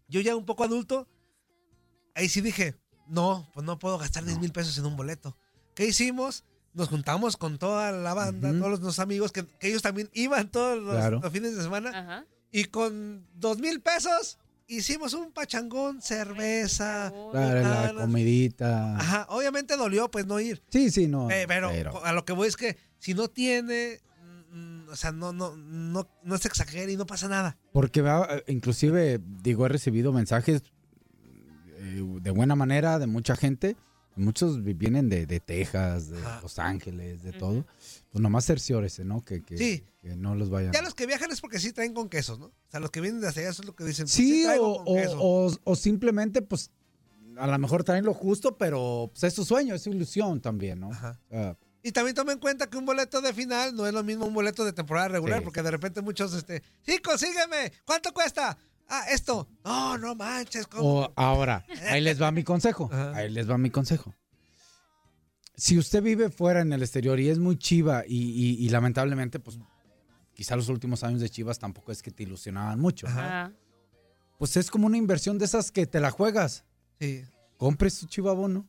Yo 0.07 0.21
ya 0.21 0.35
un 0.35 0.45
poco 0.45 0.63
adulto, 0.63 1.07
ahí 2.15 2.29
sí 2.29 2.41
dije, 2.41 2.75
no, 3.07 3.49
pues 3.53 3.65
no 3.65 3.79
puedo 3.79 3.97
gastar 3.97 4.25
10 4.25 4.39
mil 4.39 4.51
pesos 4.51 4.77
en 4.77 4.85
un 4.85 4.95
boleto. 4.97 5.37
¿Qué 5.75 5.85
hicimos? 5.85 6.43
Nos 6.73 6.89
juntamos 6.89 7.35
con 7.37 7.57
toda 7.57 7.91
la 7.91 8.13
banda, 8.13 8.51
todos 8.51 8.69
los, 8.71 8.79
los 8.81 8.99
amigos, 8.99 9.31
que, 9.31 9.45
que 9.45 9.69
ellos 9.69 9.81
también 9.81 10.09
iban 10.13 10.51
todos 10.51 10.77
los, 10.81 10.93
Claro. 10.95 11.19
los 11.21 11.31
fines 11.31 11.55
de 11.55 11.63
semana. 11.63 11.89
Ajá. 11.89 12.25
Y 12.51 12.65
con 12.65 13.27
2 13.35 13.59
mil 13.59 13.81
pesos 13.81 14.37
hicimos 14.69 15.13
un 15.13 15.31
pachangón, 15.31 16.01
cerveza. 16.01 17.11
Claro, 17.31 17.93
la 17.93 18.01
comidita. 18.01 18.95
Ajá, 18.97 19.25
obviamente 19.29 19.75
dolió 19.75 20.09
pues 20.09 20.25
no 20.25 20.39
ir. 20.39 20.61
Sí, 20.69 20.89
sí, 20.91 21.07
no. 21.07 21.29
Eh, 21.29 21.45
pero, 21.47 21.69
pero- 21.71 22.05
a 22.05 22.13
lo 22.13 22.23
que 22.23 22.33
voy 22.33 22.47
es 22.47 22.55
que 22.55 22.77
si 22.99 23.13
no 23.13 23.27
tiene, 23.27 23.99
mm, 24.51 24.89
o 24.89 24.95
sea, 24.95 25.11
no, 25.11 25.33
no, 25.33 25.55
no, 25.57 26.07
no 26.23 26.37
se 26.37 26.47
exagere 26.47 26.91
y 26.91 26.97
no 26.97 27.05
pasa 27.05 27.27
nada. 27.27 27.57
Porque 27.73 27.99
eh, 28.01 28.43
inclusive, 28.47 29.19
digo, 29.41 29.65
he 29.65 29.69
recibido 29.69 30.13
mensajes 30.13 30.61
eh, 31.77 32.03
de 32.21 32.31
buena 32.31 32.55
manera 32.55 32.99
de 32.99 33.07
mucha 33.07 33.35
gente. 33.35 33.75
Muchos 34.15 34.63
vi- 34.63 34.73
vienen 34.73 35.07
de, 35.09 35.25
de 35.25 35.39
Texas, 35.39 36.09
de 36.09 36.19
Ajá. 36.19 36.39
Los 36.41 36.59
Ángeles, 36.59 37.23
de 37.23 37.31
todo. 37.31 37.65
Pues 38.11 38.21
nomás 38.21 38.45
cerciórese, 38.45 39.05
¿no? 39.05 39.23
Que, 39.23 39.43
que, 39.43 39.57
Sí. 39.57 39.85
que 39.99 40.15
no 40.15 40.33
los 40.35 40.49
vayan. 40.49 40.73
Ya 40.73 40.81
los 40.81 40.95
que 40.95 41.05
viajan 41.05 41.31
es 41.31 41.41
porque 41.41 41.59
sí 41.59 41.71
traen 41.73 41.93
con 41.93 42.09
quesos, 42.09 42.39
¿no? 42.39 42.45
O 42.47 42.53
sea, 42.69 42.79
los 42.79 42.89
que 42.89 43.01
vienen 43.01 43.21
de 43.21 43.27
hacia 43.27 43.41
allá 43.43 43.51
eso 43.51 43.61
es 43.61 43.67
lo 43.67 43.75
que 43.75 43.83
dicen. 43.83 44.05
pues, 44.05 44.13
Sí, 44.13 44.45
o, 44.57 45.51
o- 45.63 45.75
simplemente, 45.75 46.41
pues, 46.41 46.71
a 47.37 47.45
lo 47.47 47.57
mejor 47.59 47.83
traen 47.83 48.05
lo 48.05 48.13
justo, 48.13 48.57
pero 48.57 49.09
pues, 49.13 49.23
es 49.25 49.33
su 49.33 49.45
sueño, 49.45 49.75
es 49.75 49.83
su 49.83 49.91
ilusión 49.91 50.41
también, 50.41 50.79
¿no? 50.79 50.91
Ajá. 50.91 51.19
Y 51.81 51.91
también 51.93 52.15
toma 52.15 52.33
en 52.33 52.39
cuenta 52.39 52.67
que 52.69 52.77
un 52.77 52.85
boleto 52.85 53.21
de 53.21 53.31
final 53.33 53.73
no 53.75 53.87
es 53.87 53.93
lo 53.93 54.03
mismo 54.03 54.25
un 54.25 54.33
boleto 54.33 54.65
de 54.65 54.73
temporada 54.73 55.07
regular, 55.07 55.39
Sí. 55.39 55.45
porque 55.45 55.61
de 55.61 55.71
repente 55.71 56.01
muchos, 56.01 56.33
este, 56.33 56.61
sí, 56.81 56.97
consígueme, 56.99 57.71
¿cuánto 57.85 58.11
cuesta? 58.13 58.57
Ah, 58.89 59.05
esto. 59.11 59.47
No, 59.63 59.97
no 59.99 60.15
manches, 60.15 60.65
¿cómo? 60.67 61.01
O 61.03 61.13
ahora, 61.15 61.63
ahí 61.89 62.01
les 62.01 62.19
va 62.21 62.31
mi 62.31 62.43
consejo. 62.43 62.89
Ajá. 62.91 63.15
Ahí 63.15 63.29
les 63.29 63.47
va 63.49 63.57
mi 63.59 63.69
consejo. 63.69 64.13
Si 65.59 65.77
usted 65.77 66.01
vive 66.01 66.29
fuera 66.29 66.61
en 66.61 66.71
el 66.73 66.81
exterior 66.81 67.19
y 67.19 67.29
es 67.29 67.37
muy 67.39 67.57
chiva 67.57 68.03
y, 68.07 68.15
y- 68.15 68.65
y 68.65 68.69
lamentablemente, 68.69 69.39
pues 69.39 69.59
quizá 70.33 70.55
los 70.55 70.69
últimos 70.69 71.03
años 71.03 71.19
de 71.21 71.29
Chivas 71.29 71.59
tampoco 71.59 71.91
es 71.91 72.01
que 72.01 72.11
te 72.11 72.23
ilusionaban 72.23 72.79
mucho. 72.79 73.07
Ajá. 73.07 73.51
Pues 74.37 74.55
es 74.55 74.71
como 74.71 74.87
una 74.87 74.95
inversión 74.97 75.37
de 75.37 75.45
esas 75.45 75.71
que 75.71 75.85
te 75.85 75.99
la 75.99 76.11
juegas. 76.11 76.63
Sí. 76.99 77.23
Compre 77.57 77.89
su 77.89 78.07
chivabono. 78.07 78.67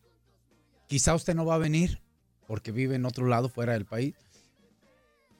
Quizá 0.88 1.14
usted 1.14 1.34
no 1.34 1.46
va 1.46 1.54
a 1.54 1.58
venir 1.58 2.00
porque 2.48 2.72
vive 2.72 2.96
en 2.96 3.04
otro 3.04 3.26
lado 3.26 3.48
fuera 3.48 3.74
del 3.74 3.86
país. 3.86 4.14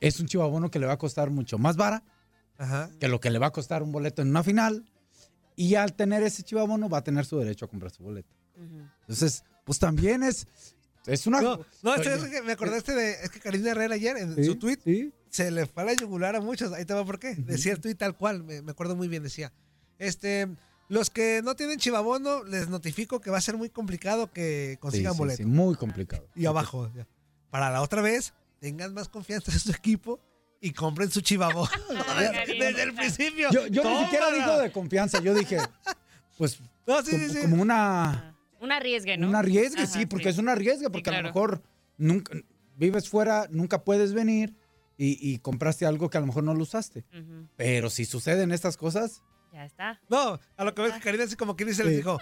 Es 0.00 0.20
un 0.20 0.26
chivabono 0.26 0.70
que 0.70 0.78
le 0.78 0.86
va 0.86 0.92
a 0.92 0.98
costar 0.98 1.30
mucho 1.30 1.58
más 1.58 1.76
vara 1.76 2.04
Ajá. 2.58 2.90
que 3.00 3.08
lo 3.08 3.18
que 3.20 3.30
le 3.30 3.38
va 3.40 3.48
a 3.48 3.52
costar 3.52 3.82
un 3.82 3.90
boleto 3.90 4.22
en 4.22 4.28
una 4.28 4.44
final. 4.44 4.84
Y 5.56 5.74
al 5.74 5.94
tener 5.94 6.22
ese 6.22 6.44
chivabono 6.44 6.88
va 6.88 6.98
a 6.98 7.04
tener 7.04 7.26
su 7.26 7.36
derecho 7.38 7.64
a 7.64 7.68
comprar 7.68 7.90
su 7.90 8.04
boleto. 8.04 8.32
Entonces, 9.00 9.42
pues 9.64 9.78
también 9.80 10.22
es, 10.22 10.46
es 11.06 11.26
una... 11.26 11.40
No, 11.40 11.60
no, 11.82 11.94
es 11.94 12.24
que 12.24 12.42
me 12.42 12.52
acordaste 12.52 12.94
de, 12.94 13.12
es 13.22 13.30
que 13.30 13.40
Karina 13.40 13.70
Herrera 13.70 13.94
ayer 13.94 14.16
en 14.16 14.34
¿sí? 14.34 14.44
su 14.44 14.56
tweet 14.56 14.78
¿sí? 14.84 15.12
se 15.30 15.50
le 15.50 15.66
fue 15.66 15.82
a 15.82 15.86
la 15.86 15.92
yugular 15.94 16.36
a 16.36 16.40
muchos. 16.40 16.72
Ahí 16.72 16.84
te 16.84 16.94
va 16.94 17.04
por 17.04 17.18
qué. 17.18 17.34
Decía 17.34 17.72
el 17.72 17.80
tweet 17.80 17.94
tal 17.94 18.16
cual, 18.16 18.42
me, 18.44 18.62
me 18.62 18.72
acuerdo 18.72 18.96
muy 18.96 19.08
bien. 19.08 19.22
Decía, 19.22 19.52
este, 19.98 20.48
los 20.88 21.10
que 21.10 21.40
no 21.42 21.54
tienen 21.56 21.78
chivabono, 21.78 22.44
les 22.44 22.68
notifico 22.68 23.20
que 23.20 23.30
va 23.30 23.38
a 23.38 23.40
ser 23.42 23.56
muy 23.56 23.70
complicado 23.70 24.30
que 24.32 24.76
consigan 24.80 25.12
Sí, 25.12 25.16
sí, 25.16 25.18
boleto. 25.18 25.36
sí, 25.38 25.44
muy 25.44 25.74
complicado. 25.76 26.26
Y 26.34 26.46
abajo, 26.46 26.90
ya. 26.94 27.06
para 27.50 27.70
la 27.70 27.82
otra 27.82 28.02
vez, 28.02 28.32
tengan 28.58 28.92
más 28.94 29.08
confianza 29.08 29.52
en 29.52 29.58
su 29.60 29.70
equipo 29.70 30.20
y 30.60 30.72
compren 30.72 31.10
su 31.10 31.20
chivabono. 31.22 31.70
Desde 32.46 32.82
el 32.82 32.94
principio. 32.94 33.48
Yo, 33.50 33.66
yo 33.68 33.82
ni 33.84 34.04
siquiera 34.04 34.30
digo 34.32 34.58
de 34.58 34.70
confianza, 34.72 35.20
yo 35.22 35.32
dije, 35.34 35.58
pues 36.36 36.58
No, 36.86 37.02
sí, 37.02 37.12
como, 37.12 37.24
sí, 37.28 37.30
sí. 37.34 37.40
como 37.42 37.62
una 37.62 38.36
Un 38.60 38.72
arriesgue, 38.72 39.16
¿no? 39.16 39.28
Un 39.28 39.34
arriesgue, 39.34 39.82
Ajá, 39.82 39.92
sí, 39.92 40.06
porque 40.06 40.28
es 40.28 40.38
un 40.38 40.48
arriesgue, 40.48 40.90
porque 40.90 41.10
a 41.10 41.12
claro. 41.14 41.28
lo 41.28 41.34
mejor 41.34 41.62
nunca 41.96 42.32
vives 42.76 43.08
fuera, 43.08 43.46
nunca 43.50 43.82
puedes 43.84 44.12
venir 44.12 44.54
y, 44.96 45.18
y 45.20 45.38
compraste 45.38 45.86
algo 45.86 46.10
que 46.10 46.18
a 46.18 46.20
lo 46.20 46.26
mejor 46.26 46.44
no 46.44 46.54
lo 46.54 46.62
usaste. 46.62 47.04
Pero 47.56 47.90
si 47.90 48.04
suceden 48.04 48.52
estas 48.52 48.76
cosas, 48.76 49.22
Ya 49.52 49.64
está. 49.64 50.00
No, 50.08 50.38
a 50.56 50.64
lo 50.64 50.74
que 50.74 50.82
ves 50.82 50.92
que 50.94 51.00
Karina 51.00 51.24
así 51.24 51.34
como 51.36 51.56
que 51.56 51.64
dice, 51.64 51.82
les 51.84 51.92
Sí. 51.92 51.96
dijo, 51.98 52.18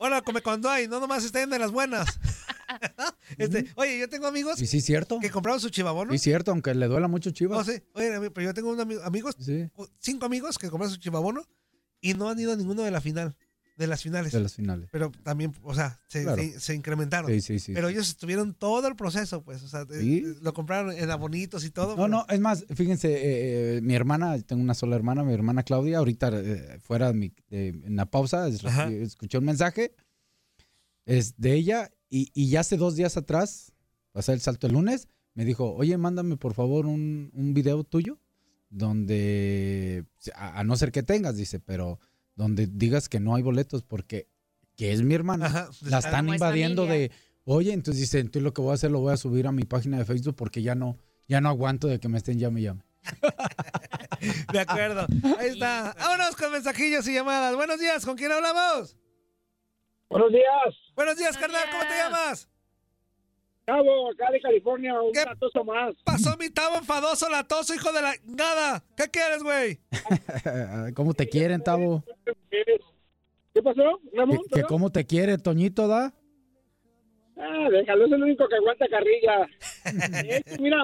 ahora 0.00 0.20
come 0.22 0.40
cuando 0.42 0.68
hay, 0.68 0.88
no 0.88 0.98
nomás 0.98 1.24
estén 1.24 1.48
de 1.50 1.58
las 1.58 1.70
buenas. 1.70 2.06
Este, 3.38 3.66
oye, 3.76 3.98
yo 3.98 4.08
tengo 4.08 4.26
amigos 4.26 4.60
y 4.60 4.66
sí 4.66 4.78
es 4.78 4.84
cierto. 4.84 5.18
que 5.20 5.30
compraron 5.30 5.60
su 5.60 5.68
chivabono. 5.68 6.12
Sí 6.12 6.18
cierto, 6.18 6.50
aunque 6.52 6.74
le 6.74 6.86
duela 6.86 7.06
mucho 7.08 7.30
No, 7.30 7.34
Chivas. 7.34 7.66
sí. 7.66 7.82
Oye, 7.94 8.16
ami- 8.16 8.30
pero 8.32 8.46
yo 8.46 8.54
tengo 8.54 8.70
un 8.70 8.78
ami- 8.78 9.00
amigos, 9.04 9.36
Sí, 9.38 9.68
cinco 9.98 10.24
amigos 10.26 10.58
que 10.58 10.70
compraron 10.70 10.92
su 10.94 10.98
chivabono 11.00 11.42
y 12.00 12.14
no 12.14 12.28
han 12.30 12.38
ido 12.38 12.52
a 12.52 12.56
ninguno 12.56 12.82
de 12.82 12.90
la 12.90 13.00
final, 13.00 13.36
de 13.82 13.86
las 13.88 14.02
finales. 14.02 14.32
de 14.32 14.40
las 14.40 14.54
finales. 14.54 14.88
Pero 14.90 15.10
también, 15.22 15.52
o 15.62 15.74
sea, 15.74 16.00
se, 16.08 16.22
Claro. 16.22 16.40
se- 16.42 16.58
se 16.60 16.74
incrementaron. 16.74 17.30
Sí, 17.30 17.40
sí, 17.40 17.58
sí. 17.58 17.72
Pero 17.74 17.88
ellos 17.88 18.08
estuvieron 18.08 18.54
todo 18.54 18.88
el 18.88 18.96
proceso, 18.96 19.42
pues, 19.42 19.62
o 19.62 19.68
sea, 19.68 19.84
Sí. 19.90 20.24
lo 20.40 20.54
compraron 20.54 20.92
en 20.92 21.10
abonitos 21.10 21.64
y 21.64 21.70
todo. 21.70 21.90
No, 21.90 21.96
pero- 21.96 22.08
no, 22.08 22.26
es 22.28 22.40
más, 22.40 22.64
fíjense, 22.74 23.12
eh, 23.12 23.76
eh, 23.76 23.80
mi 23.82 23.94
hermana, 23.94 24.38
tengo 24.40 24.62
una 24.62 24.74
sola 24.74 24.96
hermana, 24.96 25.22
mi 25.24 25.34
hermana 25.34 25.62
Claudia, 25.62 25.98
ahorita 25.98 26.30
eh, 26.32 26.78
fuera 26.80 27.08
de 27.08 27.14
mi- 27.14 27.34
en 27.50 27.96
la 27.96 28.06
pausa, 28.06 28.48
es- 28.48 28.62
escuché 28.64 29.38
un 29.38 29.44
mensaje, 29.44 29.94
es 31.04 31.34
de 31.36 31.54
ella, 31.54 31.90
y, 32.08 32.30
y 32.34 32.48
ya 32.50 32.60
hace 32.60 32.76
dos 32.76 32.94
días 32.96 33.16
atrás, 33.16 33.72
pasé 34.12 34.32
el 34.32 34.40
salto 34.40 34.66
el 34.68 34.74
lunes, 34.74 35.08
me 35.34 35.44
dijo, 35.44 35.72
oye, 35.74 35.96
mándame 35.96 36.36
por 36.36 36.54
favor 36.54 36.86
un, 36.86 37.30
un 37.32 37.54
video 37.54 37.84
tuyo, 37.84 38.18
donde, 38.68 40.04
a, 40.34 40.60
a 40.60 40.64
no 40.64 40.76
ser 40.76 40.92
que 40.92 41.02
tengas, 41.02 41.36
dice, 41.36 41.58
pero 41.60 41.98
donde 42.34 42.66
digas 42.66 43.08
que 43.08 43.20
no 43.20 43.34
hay 43.34 43.42
boletos, 43.42 43.82
porque 43.82 44.28
que 44.76 44.92
es 44.92 45.02
mi 45.02 45.14
hermana, 45.14 45.46
Ajá, 45.46 45.70
la 45.82 45.98
están 45.98 46.28
invadiendo 46.28 46.86
familia. 46.86 47.08
de, 47.08 47.12
oye, 47.44 47.72
entonces 47.72 48.00
dice, 48.00 48.20
entonces 48.20 48.42
lo 48.42 48.52
que 48.52 48.62
voy 48.62 48.70
a 48.70 48.74
hacer 48.74 48.90
lo 48.90 49.00
voy 49.00 49.12
a 49.12 49.16
subir 49.16 49.46
a 49.46 49.52
mi 49.52 49.64
página 49.64 49.98
de 49.98 50.04
Facebook 50.04 50.34
porque 50.36 50.62
ya 50.62 50.74
no, 50.74 50.98
ya 51.28 51.40
no 51.40 51.48
aguanto 51.48 51.88
de 51.88 52.00
que 52.00 52.08
me 52.08 52.18
estén 52.18 52.38
llame 52.38 52.60
y 52.60 52.64
llame. 52.64 52.82
De 54.52 54.60
acuerdo. 54.60 55.06
Ahí 55.38 55.48
está. 55.48 55.94
Vámonos 55.98 56.36
con 56.36 56.52
mensajillos 56.52 57.06
y 57.08 57.14
llamadas. 57.14 57.56
Buenos 57.56 57.80
días, 57.80 58.04
¿con 58.04 58.16
quién 58.16 58.30
hablamos? 58.30 58.96
Buenos 60.08 60.30
días, 60.30 60.74
Buenos 60.94 61.16
días, 61.16 61.36
Buenos 61.36 61.38
carnal, 61.38 61.70
¿cómo 61.70 61.82
te 61.84 61.96
llamas? 61.96 62.48
Cabo, 63.64 64.10
acá 64.10 64.30
de 64.32 64.40
California, 64.40 65.00
un 65.00 65.12
¿Qué? 65.12 65.24
ratoso 65.24 65.64
más. 65.64 65.94
Pasó 66.04 66.36
mi 66.36 66.50
tabo 66.50 66.76
enfadoso, 66.76 67.28
latoso, 67.28 67.74
hijo 67.74 67.92
de 67.92 68.02
la... 68.02 68.14
Nada. 68.24 68.82
¿Qué 68.96 69.04
quieres, 69.04 69.42
güey? 69.42 69.78
¿Cómo 70.94 71.14
te 71.14 71.28
quieren, 71.28 71.62
Tavo? 71.62 72.02
¿Qué 72.50 73.62
pasó, 73.62 74.00
Ramón? 74.14 74.38
¿Que, 74.52 74.62
que 74.62 74.66
cómo 74.66 74.90
te 74.90 75.06
quiere, 75.06 75.38
Toñito, 75.38 75.86
da? 75.86 76.12
Ah, 77.36 77.68
déjalo, 77.70 78.06
es 78.06 78.12
el 78.12 78.22
único 78.22 78.48
que 78.48 78.56
aguanta 78.56 78.86
carrilla. 78.88 79.48
Este, 80.28 80.58
mira, 80.60 80.78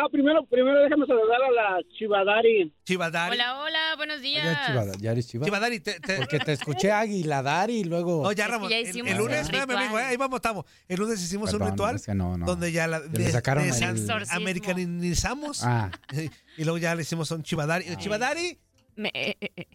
ah, 0.00 0.06
primero, 0.10 0.44
primero 0.46 0.80
déjame 0.80 1.06
saludar 1.06 1.40
a 1.42 1.50
la 1.50 1.78
Chivadari. 1.98 2.72
Chivadari. 2.84 3.34
Hola, 3.34 3.60
hola, 3.60 3.94
buenos 3.96 4.20
días. 4.22 4.44
Ya, 4.44 4.66
chivada, 4.66 4.92
ya 4.98 5.12
eres 5.12 5.28
chivada. 5.28 5.46
Chivadari, 5.46 5.80
te... 5.80 6.00
te... 6.00 6.16
Porque 6.16 6.38
te 6.38 6.52
escuché 6.52 6.92
Águila 6.92 7.42
Dar 7.42 7.70
y 7.70 7.84
luego... 7.84 8.22
Oh, 8.22 8.32
ya, 8.32 8.44
Es 8.44 8.46
que 8.48 8.52
Ramón. 8.52 8.70
ya 8.70 8.78
el- 8.78 8.88
hicimos 8.88 9.10
el, 9.10 9.16
un 9.20 9.22
lunes, 9.26 9.40
espérame, 9.42 9.68
ritual. 9.68 9.84
amigo, 9.84 9.98
eh, 9.98 10.02
ahí 10.04 10.16
vamos, 10.16 10.36
estamos. 10.36 10.64
El 10.88 10.98
lunes 11.00 11.22
hicimos 11.22 11.52
un 11.52 11.66
ritual 11.66 11.96
es 11.96 12.06
que 12.06 12.14
no, 12.14 12.36
no. 12.38 12.46
donde 12.46 12.72
ya 12.72 12.86
la 12.86 13.00
le 13.00 13.30
sacaron 13.30 13.64
el- 13.64 13.70
Exorcismo. 13.70 14.36
americanizamos 14.36 15.64
Ah, 15.64 15.90
y 16.56 16.62
luego 16.64 16.78
ya 16.78 16.94
le 16.94 17.02
hicimos 17.02 17.30
un 17.30 17.42
chivadari. 17.42 17.86
El 17.86 17.96
chivadari 17.96 18.58
Me- 18.96 19.10
eh, 19.14 19.36
eh, 19.40 19.50
eh. 19.56 19.66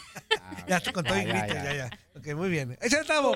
ya 0.68 0.80
te 0.80 0.92
contó 0.92 1.16
y 1.16 1.24
Ya, 1.24 1.26
ya, 1.26 1.32
grito, 1.44 1.54
ya. 1.54 1.64
ya, 1.64 1.74
ya. 1.74 1.90
Ok, 2.16 2.34
muy 2.36 2.48
bien. 2.50 2.76
Échale 2.82 3.04
tabo. 3.06 3.34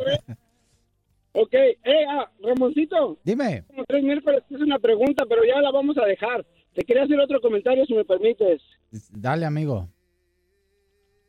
Ok, 1.36 1.52
eh, 1.52 1.76
ah, 2.08 2.30
Ramoncito, 2.40 3.18
dime. 3.24 3.64
como 3.66 3.84
tres 3.84 4.04
miércoles 4.04 4.42
es 4.48 4.60
una 4.60 4.78
pregunta, 4.78 5.24
pero 5.28 5.42
ya 5.44 5.60
la 5.60 5.72
vamos 5.72 5.98
a 5.98 6.04
dejar. 6.06 6.46
Te 6.74 6.82
quería 6.84 7.02
hacer 7.04 7.18
otro 7.18 7.40
comentario, 7.40 7.84
si 7.86 7.94
me 7.94 8.04
permites. 8.04 8.62
Dale, 9.10 9.44
amigo. 9.44 9.88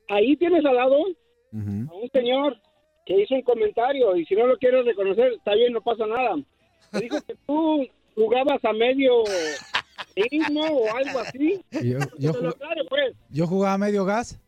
Ahí 0.07 0.35
tienes 0.37 0.63
al 0.65 0.75
lado 0.75 0.95
a 0.95 1.95
un 1.95 2.09
señor 2.13 2.55
que 3.05 3.21
hizo 3.21 3.33
un 3.35 3.41
comentario 3.41 4.15
y 4.15 4.25
si 4.25 4.35
no 4.35 4.45
lo 4.45 4.57
quieres 4.57 4.85
reconocer, 4.85 5.33
está 5.33 5.53
bien, 5.55 5.73
no 5.73 5.81
pasa 5.81 6.05
nada. 6.05 6.35
Me 6.91 6.99
dijo 6.99 7.17
que 7.27 7.35
tú 7.47 7.87
jugabas 8.15 8.63
a 8.63 8.73
medio 8.73 9.23
ritmo 10.15 10.61
o 10.61 10.95
algo 10.95 11.19
así. 11.19 11.61
Yo, 11.71 11.97
yo, 12.19 12.31
Te 12.31 12.39
jug- 12.39 12.49
aclare, 12.49 12.81
pues. 12.89 13.15
yo 13.29 13.47
jugaba 13.47 13.77
medio 13.77 14.05
gas. 14.05 14.39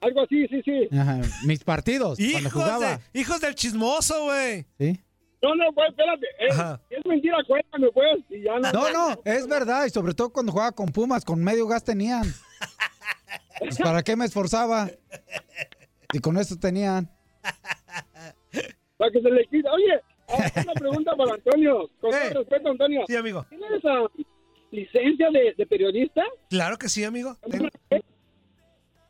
Algo 0.00 0.22
así, 0.22 0.46
sí, 0.48 0.62
sí. 0.64 0.88
Ajá, 0.96 1.20
Mis 1.44 1.64
partidos, 1.64 2.18
cuando 2.18 2.38
Hijos, 2.38 2.52
jugaba. 2.52 2.96
de, 3.12 3.20
hijos 3.20 3.40
del 3.40 3.54
chismoso, 3.54 4.24
güey. 4.24 4.64
¿Sí? 4.78 5.00
No, 5.42 5.54
no, 5.54 5.72
pues, 5.72 5.88
espérate. 5.90 6.26
Es, 6.40 6.52
Ajá. 6.58 6.80
es 6.90 7.04
mentira, 7.06 7.36
cuéntame, 7.46 7.88
pues. 7.92 8.18
Y 8.30 8.42
ya 8.42 8.58
no. 8.58 8.72
No, 8.72 8.90
no, 8.92 9.20
es 9.24 9.46
verdad. 9.48 9.86
Y 9.86 9.90
sobre 9.90 10.14
todo 10.14 10.30
cuando 10.30 10.52
jugaba 10.52 10.72
con 10.72 10.86
Pumas, 10.88 11.24
con 11.24 11.42
medio 11.42 11.66
gas 11.66 11.84
tenían. 11.84 12.24
Pues, 13.58 13.78
¿Para 13.78 14.02
qué 14.02 14.14
me 14.16 14.24
esforzaba? 14.24 14.88
Y 16.12 16.18
con 16.20 16.36
eso 16.38 16.56
tenían. 16.58 17.10
Para 18.96 19.10
que 19.12 19.20
se 19.20 19.30
le 19.30 19.44
quita. 19.46 19.70
Oye, 19.72 20.00
ah, 20.28 20.62
una 20.64 20.72
pregunta 20.74 21.16
para 21.16 21.34
Antonio. 21.34 21.88
Con 22.00 22.14
Eh. 22.14 22.30
todo 22.32 22.40
respeto, 22.42 22.68
Antonio. 22.70 23.02
Sí, 23.06 23.16
amigo. 23.16 23.44
¿Tienes 23.48 23.84
ah, 23.84 24.06
licencia 24.70 25.30
de, 25.30 25.54
de 25.56 25.66
periodista? 25.66 26.22
Claro 26.50 26.78
que 26.78 26.88
sí, 26.88 27.04
amigo. 27.04 27.36
Tengo, 27.50 27.68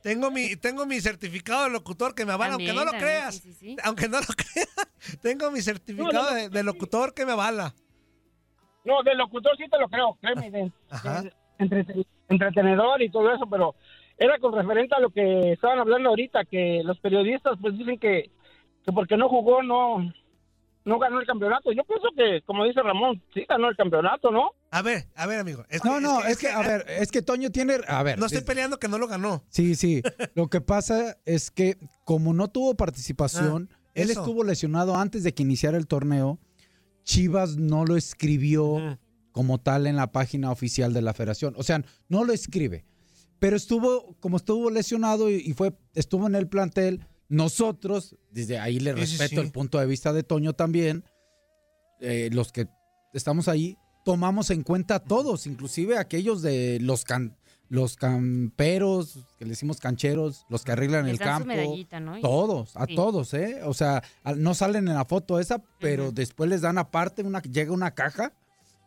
tengo 0.02 0.30
mi, 0.30 0.56
tengo 0.56 0.86
mi 0.86 1.00
certificado 1.00 1.64
de 1.64 1.70
locutor 1.70 2.14
que 2.14 2.24
me 2.24 2.32
avala, 2.32 2.54
aunque 2.54 2.72
no 2.72 2.84
lo 2.84 2.90
También, 2.92 3.02
creas. 3.02 3.34
sí, 3.36 3.52
sí, 3.52 3.54
sí. 3.54 3.76
Aunque 3.84 4.08
no 4.08 4.18
lo 4.20 4.26
creas. 4.36 5.20
Tengo 5.22 5.50
mi 5.50 5.60
certificado 5.60 6.12
No, 6.12 6.22
no, 6.22 6.30
no. 6.30 6.34
de, 6.36 6.48
de 6.48 6.62
locutor 6.62 7.14
que 7.14 7.26
me 7.26 7.32
avala. 7.32 7.74
No, 8.84 9.02
del 9.02 9.18
locutor 9.18 9.56
sí 9.56 9.64
te 9.70 9.78
lo 9.78 9.88
creo. 9.88 10.16
Créeme, 10.20 10.50
de- 10.50 10.72
de- 11.58 12.06
entretenedor 12.28 13.02
y 13.02 13.10
todo 13.10 13.32
eso, 13.34 13.46
pero 13.50 13.74
era 14.16 14.38
con 14.38 14.52
referente 14.54 14.94
a 14.94 15.00
lo 15.00 15.10
que 15.10 15.52
estaban 15.52 15.78
hablando 15.78 16.10
ahorita, 16.10 16.44
que 16.44 16.82
los 16.84 16.98
periodistas 17.00 17.58
pues 17.60 17.76
dicen 17.76 17.98
que, 17.98 18.30
que 18.84 18.92
porque 18.92 19.16
no 19.16 19.28
jugó 19.28 19.62
no 19.62 20.12
no 20.84 20.98
ganó 20.98 21.20
el 21.20 21.26
campeonato. 21.26 21.70
Yo 21.72 21.84
pienso 21.84 22.08
que, 22.16 22.42
como 22.46 22.64
dice 22.64 22.82
Ramón, 22.82 23.22
sí 23.34 23.44
ganó 23.48 23.68
el 23.68 23.76
campeonato, 23.76 24.30
¿no? 24.30 24.52
A 24.70 24.82
ver, 24.82 25.06
a 25.14 25.26
ver, 25.26 25.40
amigo. 25.40 25.64
Es 25.68 25.84
No, 25.84 26.00
no, 26.00 26.22
es 26.24 26.38
que, 26.38 26.48
a 26.48 26.60
ver, 26.60 26.84
es 26.88 27.10
que 27.10 27.22
Toño 27.22 27.50
tiene. 27.50 27.76
A 27.88 28.02
ver. 28.02 28.18
No 28.18 28.26
estoy 28.26 28.38
es- 28.38 28.44
peleando 28.44 28.78
que 28.78 28.88
no 28.88 28.98
lo 28.98 29.06
ganó. 29.08 29.44
Sí, 29.48 29.74
sí. 29.74 30.02
Lo 30.34 30.48
que 30.48 30.60
pasa 30.60 31.18
es 31.24 31.50
que 31.50 31.76
como 32.04 32.32
no 32.34 32.48
tuvo 32.48 32.74
participación, 32.74 33.68
Ah, 33.72 33.76
él 33.94 34.10
estuvo 34.10 34.44
lesionado 34.44 34.96
antes 34.96 35.24
de 35.24 35.34
que 35.34 35.42
iniciara 35.42 35.76
el 35.76 35.86
torneo. 35.86 36.38
Chivas 37.04 37.56
no 37.56 37.84
lo 37.84 37.96
escribió 37.96 38.98
como 39.32 39.58
tal 39.58 39.86
en 39.86 39.96
la 39.96 40.12
página 40.12 40.50
oficial 40.50 40.92
de 40.92 41.02
la 41.02 41.14
federación. 41.14 41.54
O 41.56 41.62
sea, 41.62 41.82
no 42.08 42.24
lo 42.24 42.32
escribe. 42.32 42.84
Pero 43.38 43.56
estuvo, 43.56 44.14
como 44.20 44.36
estuvo 44.36 44.68
lesionado 44.70 45.30
y, 45.30 45.36
y 45.36 45.52
fue, 45.52 45.72
estuvo 45.94 46.26
en 46.26 46.34
el 46.34 46.48
plantel, 46.48 47.06
nosotros, 47.28 48.16
desde 48.30 48.58
ahí 48.58 48.80
le 48.80 48.92
respeto 48.94 49.36
sí. 49.40 49.46
el 49.46 49.52
punto 49.52 49.78
de 49.78 49.86
vista 49.86 50.12
de 50.12 50.22
Toño 50.22 50.52
también, 50.54 51.04
eh, 52.00 52.30
los 52.32 52.52
que 52.52 52.68
estamos 53.12 53.48
ahí, 53.48 53.76
tomamos 54.04 54.50
en 54.50 54.62
cuenta 54.62 54.96
a 54.96 55.00
todos, 55.00 55.46
inclusive 55.46 55.98
aquellos 55.98 56.40
de 56.42 56.78
los 56.80 57.04
can- 57.04 57.36
los 57.68 57.96
camperos, 57.96 59.18
que 59.38 59.44
le 59.44 59.50
decimos 59.50 59.78
cancheros, 59.78 60.46
los 60.48 60.64
que 60.64 60.72
arreglan 60.72 61.04
Les 61.04 61.14
el 61.14 61.18
campo. 61.18 61.48
Todos, 62.22 62.74
a 62.76 62.86
Sí. 62.86 62.94
todos, 62.94 63.34
¿eh? 63.34 63.60
O 63.64 63.74
sea, 63.74 64.02
no 64.36 64.54
salen 64.54 64.88
en 64.88 64.94
la 64.94 65.04
foto 65.04 65.38
esa, 65.38 65.62
pero 65.78 66.10
después 66.12 66.48
les 66.48 66.62
dan 66.62 66.78
aparte, 66.78 67.22
una, 67.22 67.42
llega 67.42 67.72
una 67.72 67.90
caja, 67.94 68.32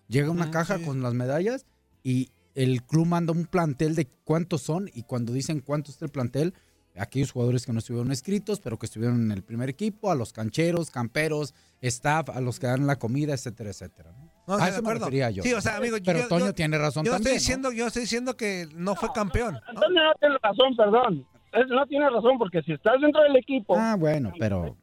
llega 0.07 0.31
una 0.31 0.45
Ujú, 0.45 0.51
caja 0.51 0.77
sí. 0.79 0.83
con 0.83 1.03
las 1.03 1.13
medallas 1.13 1.65
y 2.03 2.31
el 2.55 2.81
club 2.83 3.05
manda 3.05 3.31
un 3.33 3.45
plantel 3.45 3.93
de 3.93 4.07
cuántos 4.23 4.61
son 4.63 4.89
y 4.93 5.03
cuando 5.03 5.31
dicen 5.31 5.59
cuánto 5.59 5.91
es 5.91 6.01
el 6.01 6.09
plantel, 6.09 6.55
aquellos 7.01 7.31
jugadores 7.31 7.65
que 7.65 7.73
no 7.73 7.79
estuvieron 7.79 8.11
escritos, 8.11 8.59
pero 8.59 8.77
que 8.79 8.85
estuvieron 8.85 9.21
en 9.23 9.31
el 9.31 9.43
primer 9.43 9.69
equipo, 9.69 10.11
a 10.11 10.15
los 10.15 10.33
cancheros, 10.33 10.91
camperos, 10.91 11.53
staff, 11.81 12.29
a 12.29 12.39
los 12.41 12.59
que 12.59 12.67
dan 12.67 12.85
la 12.87 12.97
comida, 12.97 13.33
etcétera, 13.33 13.69
etcétera. 13.71 14.11
¿no? 14.11 14.31
No, 14.47 14.53
a 14.55 14.57
estoy 14.57 14.69
eso 14.69 14.81
de 14.81 14.87
me 14.87 14.93
refería 14.95 15.29
yo. 15.31 15.43
Sí, 15.43 15.53
o 15.53 15.61
sea, 15.61 15.77
amigo, 15.77 15.97
pero 16.03 16.19
yo- 16.19 16.27
Toño 16.27 16.45
yo- 16.47 16.53
tiene 16.53 16.77
razón 16.77 17.05
Yo 17.05 17.11
también. 17.13 17.35
estoy 17.35 17.39
diciendo, 17.39 17.71
yo 17.71 17.87
estoy 17.87 18.01
diciendo 18.03 18.35
que 18.37 18.67
no 18.75 18.95
fue 18.95 19.09
campeón. 19.13 19.53
¿no? 19.53 19.59
Antonio 19.67 20.01
no 20.03 20.13
tiene 20.19 20.35
razón, 20.41 20.75
perdón. 20.75 21.27
No 21.69 21.85
tiene 21.87 22.09
razón, 22.09 22.37
porque 22.37 22.61
si 22.63 22.71
estás 22.73 22.93
dentro 23.01 23.21
del 23.23 23.35
equipo. 23.35 23.75
Ah, 23.77 23.95
bueno, 23.99 24.31
pero, 24.39 24.77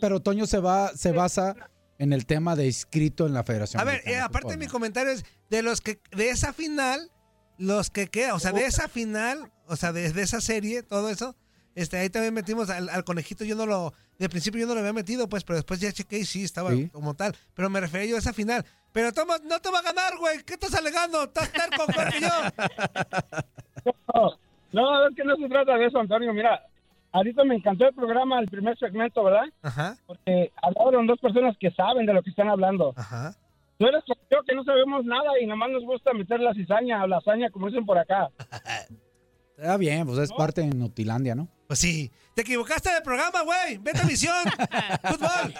pero 0.00 0.20
Toño 0.20 0.46
se 0.46 0.58
va, 0.58 0.88
se 0.94 1.12
basa 1.12 1.54
en 1.98 2.12
el 2.12 2.26
tema 2.26 2.56
de 2.56 2.66
inscrito 2.66 3.26
en 3.26 3.32
la 3.32 3.42
Federación. 3.44 3.80
A 3.80 3.84
ver, 3.84 4.02
eh, 4.04 4.10
de 4.10 4.20
aparte 4.20 4.48
Fútbol, 4.48 4.58
mi 4.58 4.66
comentario 4.66 5.12
es 5.12 5.24
de 5.48 5.62
los 5.62 5.80
que 5.80 6.00
de 6.14 6.28
esa 6.28 6.52
final, 6.52 7.10
los 7.56 7.88
que 7.90 8.08
quedan, 8.08 8.32
o 8.32 8.38
sea, 8.38 8.52
de 8.52 8.66
esa 8.66 8.88
final, 8.88 9.50
o 9.66 9.76
sea, 9.76 9.92
de, 9.92 10.12
de 10.12 10.22
esa 10.22 10.40
serie, 10.42 10.82
todo 10.82 11.08
eso, 11.08 11.36
este, 11.74 11.96
ahí 11.98 12.10
también 12.10 12.34
metimos 12.34 12.70
al, 12.70 12.88
al 12.88 13.04
conejito, 13.04 13.44
yo 13.44 13.54
no 13.56 13.66
lo, 13.66 13.92
de 14.18 14.28
principio 14.28 14.60
yo 14.60 14.66
no 14.66 14.74
lo 14.74 14.80
había 14.80 14.92
metido, 14.92 15.28
pues, 15.28 15.44
pero 15.44 15.56
después 15.56 15.80
ya 15.80 15.92
chequé 15.92 16.18
y 16.18 16.24
sí, 16.24 16.44
estaba 16.44 16.70
Sí. 16.70 16.88
como 16.90 17.14
tal, 17.14 17.34
pero 17.54 17.68
me 17.70 17.80
refería 17.80 18.06
yo 18.10 18.16
a 18.16 18.18
esa 18.20 18.32
final. 18.32 18.64
Pero 18.92 19.12
toma, 19.12 19.34
no 19.44 19.58
te 19.60 19.70
va 19.70 19.80
a 19.80 19.82
ganar, 19.82 20.16
güey, 20.18 20.44
¿qué 20.44 20.54
estás 20.54 20.72
alegando? 20.74 21.24
Estás 21.24 21.50
terco, 21.50 21.84
igual 21.88 22.12
que 22.12 22.20
yo. 22.20 22.28
No, 24.14 24.36
no, 24.72 25.08
es 25.08 25.16
que 25.16 25.24
no 25.24 25.36
se 25.36 25.48
trata 25.48 25.76
de 25.76 25.86
eso, 25.86 25.98
Antonio. 25.98 26.32
Mira, 26.32 26.64
ahorita 27.12 27.44
me 27.44 27.56
encantó 27.56 27.86
el 27.88 27.94
programa, 27.94 28.38
el 28.40 28.48
primer 28.48 28.78
segmento, 28.78 29.22
¿verdad? 29.24 29.44
Ajá. 29.62 29.96
Porque 30.06 30.52
hablaron 30.62 31.06
dos 31.06 31.18
personas 31.20 31.56
que 31.58 31.70
saben 31.72 32.06
de 32.06 32.12
lo 32.12 32.22
que 32.22 32.30
están 32.30 32.48
hablando. 32.48 32.92
Ajá. 32.96 33.34
Tú 33.78 33.86
eres 33.86 34.04
como 34.06 34.20
yo 34.30 34.38
que 34.46 34.54
no 34.54 34.62
sabemos 34.64 35.04
nada 35.04 35.32
y 35.40 35.46
nomás 35.46 35.70
nos 35.70 35.82
gusta 35.84 36.12
meter 36.12 36.38
la 36.38 36.54
cizaña 36.54 37.02
o 37.02 37.06
la 37.08 37.16
hazaña, 37.18 37.50
como 37.50 37.66
dicen 37.66 37.84
por 37.84 37.98
acá. 37.98 38.28
Está 39.56 39.76
bien, 39.76 40.06
pues 40.06 40.18
es 40.18 40.32
parte 40.32 40.60
de 40.62 40.68
Nutilandia, 40.68 41.34
¿no? 41.34 41.48
Pues 41.66 41.78
sí. 41.78 42.10
Te 42.34 42.42
equivocaste 42.42 42.90
del 42.92 43.02
programa, 43.02 43.42
güey. 43.42 43.78
Vete 43.78 44.00
a 44.00 44.04
misión. 44.04 44.44
Fútbol. 45.04 45.54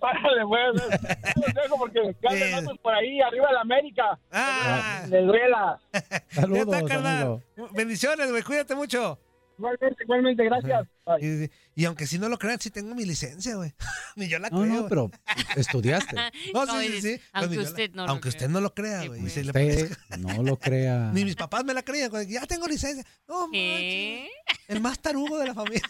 Párale, 0.00 0.44
güey. 0.44 0.62
Los 0.66 1.54
dejo 1.54 1.78
porque 1.78 2.14
Matos 2.52 2.78
por 2.82 2.94
ahí, 2.94 3.20
arriba 3.20 3.48
de 3.48 3.54
la 3.54 3.60
América. 3.60 4.18
Ah. 4.30 5.04
Le 5.08 5.22
duela. 5.22 5.80
Saludos. 6.30 7.42
Bendiciones, 7.72 8.30
güey. 8.30 8.42
Cuídate 8.42 8.74
mucho. 8.74 9.18
Igualmente, 9.62 10.02
igualmente, 10.02 10.44
gracias. 10.44 10.88
Y, 11.20 11.80
y 11.80 11.84
aunque 11.84 12.06
si 12.08 12.18
no 12.18 12.28
lo 12.28 12.36
crean, 12.36 12.58
sí 12.58 12.70
tengo 12.70 12.96
mi 12.96 13.04
licencia, 13.04 13.54
güey. 13.54 13.72
Ni 14.16 14.28
yo 14.28 14.40
la 14.40 14.50
No, 14.50 14.62
creo. 14.62 14.74
no, 14.74 14.88
pero 14.88 15.10
estudiaste. 15.56 16.16
No, 16.52 16.66
sí, 16.66 16.88
sí, 16.88 17.00
sí. 17.16 17.20
aunque 17.32 17.56
la- 17.56 17.88
no 17.94 18.04
lo 18.06 18.10
Aunque 18.10 18.20
crea. 18.22 18.30
usted 18.30 18.48
no 18.48 18.60
lo 18.60 18.74
crea, 18.74 19.02
Sí, 19.02 19.08
güey. 19.08 19.20
pues. 19.20 19.36
Le 19.36 19.88
no 20.18 20.42
lo 20.42 20.56
crea. 20.58 21.10
Ni 21.14 21.24
mis 21.24 21.36
papás 21.36 21.64
me 21.64 21.74
la 21.74 21.82
creían, 21.82 22.10
güey. 22.10 22.26
Ya 22.26 22.44
tengo 22.46 22.66
licencia. 22.66 23.04
No. 23.28 23.48
El 23.52 24.80
más 24.80 24.98
tarugo 25.00 25.38
de 25.38 25.46
la 25.46 25.54
familia. 25.54 25.88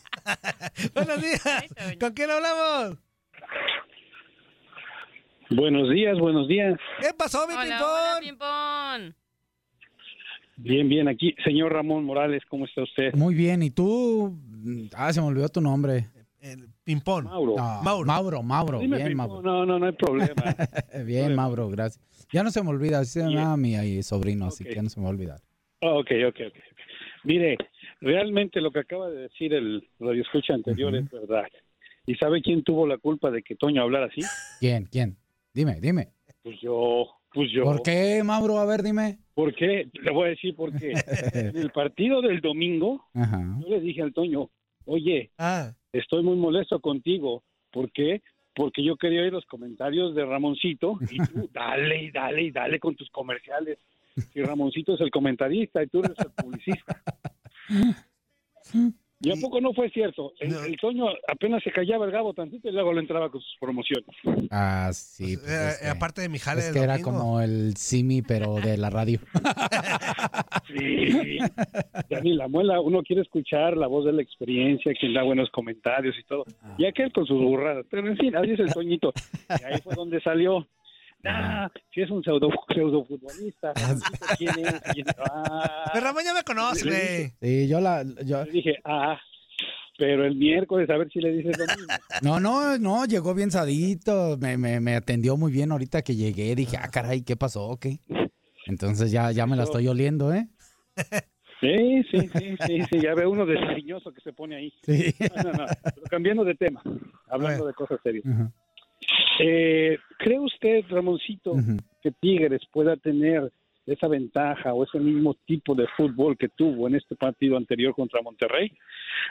Buenos 0.94 1.22
días. 1.22 1.42
¿Con 1.98 2.12
quién 2.12 2.30
hablamos? 2.30 2.98
Buenos 5.50 5.90
días, 5.90 6.18
buenos 6.18 6.46
días. 6.48 6.78
¿Qué 7.00 7.12
pasó, 7.14 7.46
mi 7.46 7.54
Hola, 7.54 7.78
hola, 7.86 8.18
Pimpón. 8.20 9.16
Bien, 10.62 10.88
bien, 10.88 11.08
aquí. 11.08 11.34
Señor 11.44 11.72
Ramón 11.72 12.04
Morales, 12.04 12.42
¿cómo 12.48 12.66
está 12.66 12.82
usted? 12.82 13.14
Muy 13.14 13.34
bien, 13.34 13.62
¿y 13.62 13.70
tú? 13.70 14.38
Ah, 14.94 15.12
se 15.12 15.20
me 15.20 15.26
olvidó 15.26 15.48
tu 15.48 15.60
nombre. 15.60 16.06
El 16.40 16.68
pimpón. 16.84 17.24
Mauro. 17.24 17.54
No, 17.56 17.82
Mauro. 17.82 18.06
Mauro, 18.06 18.42
Mauro. 18.42 18.78
Dime, 18.80 18.96
bien, 18.96 19.16
Mauro. 19.16 19.42
No, 19.42 19.66
no, 19.66 19.78
no 19.78 19.86
hay 19.86 19.92
problema. 19.92 20.34
Bien, 21.06 21.34
Mauro, 21.34 21.68
gracias. 21.68 22.04
Ya 22.32 22.42
no 22.42 22.50
se 22.50 22.62
me 22.62 22.70
olvida, 22.70 23.00
así 23.00 23.20
se 23.20 23.28
llama 23.28 23.56
mi 23.56 24.02
sobrino, 24.02 24.46
así 24.46 24.64
que 24.64 24.74
ya 24.74 24.82
no 24.82 24.88
se 24.88 24.98
me 24.98 25.04
va 25.04 25.10
a 25.10 25.12
olvidar. 25.12 25.40
ok, 25.80 26.10
ok, 26.28 26.40
ok. 26.48 26.58
Mire, 27.24 27.56
realmente 28.00 28.60
lo 28.60 28.72
que 28.72 28.80
acaba 28.80 29.08
de 29.10 29.22
decir 29.22 29.54
el 29.54 29.88
radioescucha 30.00 30.54
anterior 30.54 30.94
es 30.96 31.08
verdad. 31.10 31.44
¿Y 32.06 32.16
sabe 32.16 32.42
quién 32.42 32.64
tuvo 32.64 32.86
la 32.86 32.98
culpa 32.98 33.30
de 33.30 33.42
que 33.42 33.54
Toño 33.54 33.82
hablara 33.82 34.06
así? 34.06 34.22
¿Quién? 34.58 34.86
¿Quién? 34.90 35.16
Dime, 35.54 35.78
dime. 35.80 36.08
Pues 36.42 36.60
yo, 36.60 37.06
pues 37.34 37.50
yo. 37.50 37.64
¿Por 37.64 37.82
qué, 37.82 38.22
Mauro? 38.24 38.58
A 38.58 38.64
ver, 38.66 38.82
dime. 38.82 39.18
¿Por 39.34 39.54
qué? 39.54 39.88
Le 39.92 40.10
voy 40.10 40.26
a 40.26 40.30
decir 40.30 40.54
por 40.54 40.72
qué. 40.78 40.92
en 41.32 41.56
el 41.56 41.70
partido 41.70 42.20
del 42.20 42.40
domingo, 42.40 43.04
Ajá. 43.14 43.42
yo 43.60 43.68
le 43.68 43.80
dije 43.80 44.02
al 44.02 44.12
Toño, 44.12 44.50
oye, 44.84 45.30
Ah, 45.38 45.72
estoy 45.92 46.22
muy 46.22 46.36
molesto 46.36 46.80
contigo. 46.80 47.42
¿Por 47.70 47.90
qué? 47.92 48.22
Porque 48.54 48.84
yo 48.84 48.96
quería 48.96 49.22
oír 49.22 49.32
los 49.32 49.46
comentarios 49.46 50.14
de 50.14 50.24
Ramoncito 50.26 50.98
y 51.10 51.16
tú 51.18 51.48
dale 51.54 52.02
y 52.04 52.10
dale 52.10 52.42
y 52.42 52.50
dale 52.50 52.78
con 52.78 52.94
tus 52.96 53.08
comerciales. 53.10 53.78
Y 54.34 54.42
Ramoncito 54.42 54.94
es 54.94 55.00
el 55.00 55.10
comentarista 55.10 55.82
y 55.82 55.86
tú 55.86 56.00
eres 56.00 56.18
el 56.18 56.32
publicista. 56.44 57.02
¿Y 59.22 59.30
a 59.30 59.40
poco 59.40 59.60
no 59.60 59.72
fue 59.72 59.88
cierto? 59.90 60.32
El, 60.40 60.50
No. 60.50 60.64
el 60.64 60.76
Toño 60.78 61.04
apenas 61.28 61.62
se 61.62 61.70
callaba 61.70 62.04
el 62.06 62.10
gabo 62.12 62.34
tantito 62.34 62.68
y 62.68 62.72
luego 62.72 62.92
lo 62.92 63.00
entraba 63.00 63.30
con 63.30 63.40
sus 63.40 63.56
promociones. 63.60 64.06
Ah, 64.50 64.90
sí. 64.92 65.36
pues 65.36 65.48
eh, 65.50 65.68
es 65.70 65.78
que- 65.80 65.88
aparte 65.88 66.20
de 66.22 66.28
mi 66.28 66.38
jale 66.38 66.60
es 66.60 66.66
del 66.66 66.74
que 66.74 66.80
era 66.84 67.00
como 67.00 67.40
el 67.40 67.76
Simi, 67.76 68.22
pero 68.22 68.56
de 68.56 68.76
la 68.76 68.90
radio. 68.90 69.18
Sí, 70.74 71.38
la 72.34 72.48
muela, 72.48 72.80
uno 72.80 73.02
quiere 73.02 73.22
escuchar 73.22 73.76
la 73.76 73.86
voz 73.86 74.04
de 74.04 74.12
la 74.12 74.22
experiencia, 74.22 74.92
quien 74.98 75.12
da 75.14 75.22
buenos 75.22 75.50
comentarios 75.50 76.14
y 76.18 76.24
todo. 76.24 76.44
Y 76.78 76.86
aquel 76.86 77.12
con 77.12 77.26
sus 77.26 77.38
burradas, 77.40 77.84
pero 77.90 78.06
en 78.08 78.16
fin, 78.16 78.34
así 78.36 78.52
es 78.52 78.60
el 78.60 78.72
Toñito. 78.72 79.12
Y 79.48 79.64
ahí 79.64 79.80
fue 79.82 79.94
donde 79.94 80.20
salió. 80.20 80.66
Ah, 81.24 81.70
si 81.94 82.02
es 82.02 82.10
un 82.10 82.22
pseudo, 82.24 82.48
pseudo 82.74 83.04
futbolista. 83.04 83.72
¿Quién 84.38 84.58
es? 84.58 84.80
¿Quién- 84.92 85.06
Ah, 85.18 85.90
Pero 85.92 86.06
Ramón 86.06 86.22
ya 86.24 86.34
me 86.34 86.42
conoce, 86.42 86.84
güey. 86.88 87.30
Sí, 87.40 87.68
yo 87.68 87.80
la... 87.80 88.04
Yo... 88.24 88.44
le 88.44 88.50
dije, 88.52 88.76
ah, 88.84 89.18
pero 89.98 90.24
el 90.24 90.34
miércoles 90.36 90.88
a 90.90 90.96
ver 90.96 91.08
si 91.12 91.20
le 91.20 91.32
dices 91.32 91.56
lo 91.58 91.64
mismo. 91.66 91.92
No, 92.22 92.40
no, 92.40 92.78
no, 92.78 93.04
llegó 93.04 93.34
bien 93.34 93.50
sadito, 93.50 94.36
me, 94.40 94.56
me, 94.56 94.80
me 94.80 94.96
atendió 94.96 95.36
muy 95.36 95.52
bien 95.52 95.70
ahorita 95.72 96.02
que 96.02 96.14
llegué, 96.16 96.54
dije, 96.54 96.76
ah, 96.80 96.88
caray, 96.88 97.22
¿qué 97.22 97.36
pasó? 97.36 97.76
¿Qué? 97.80 97.98
Entonces 98.66 99.10
ya, 99.10 99.30
ya 99.32 99.46
me 99.46 99.56
la 99.56 99.64
estoy 99.64 99.88
oliendo, 99.88 100.32
¿eh? 100.32 100.48
Sí, 101.60 102.02
sí, 102.10 102.28
sí, 102.32 102.56
sí, 102.66 102.78
sí, 102.90 103.00
ya 103.00 103.14
ve 103.14 103.24
uno 103.26 103.46
descariñoso 103.46 104.12
que 104.12 104.20
se 104.20 104.32
pone 104.32 104.56
ahí. 104.56 104.72
Sí. 104.82 105.14
No, 105.36 105.42
no, 105.44 105.52
no, 105.52 105.66
pero 105.82 106.06
cambiando 106.10 106.44
de 106.44 106.54
tema, 106.56 106.82
hablando 107.28 107.66
de 107.66 107.74
cosas 107.74 107.98
serias. 108.02 108.24
Ujú, 108.24 108.50
Eh, 109.44 109.98
¿Cree 110.18 110.38
usted, 110.38 110.84
Ramoncito, 110.88 111.56
que 112.00 112.12
Tigres 112.12 112.62
pueda 112.72 112.96
tener 112.96 113.50
esa 113.84 114.06
ventaja 114.06 114.72
o 114.72 114.84
ese 114.84 115.00
mismo 115.00 115.34
tipo 115.44 115.74
de 115.74 115.88
fútbol 115.96 116.36
que 116.38 116.48
tuvo 116.48 116.86
en 116.86 116.94
este 116.94 117.16
partido 117.16 117.56
anterior 117.56 117.92
contra 117.94 118.22
Monterrey? 118.22 118.70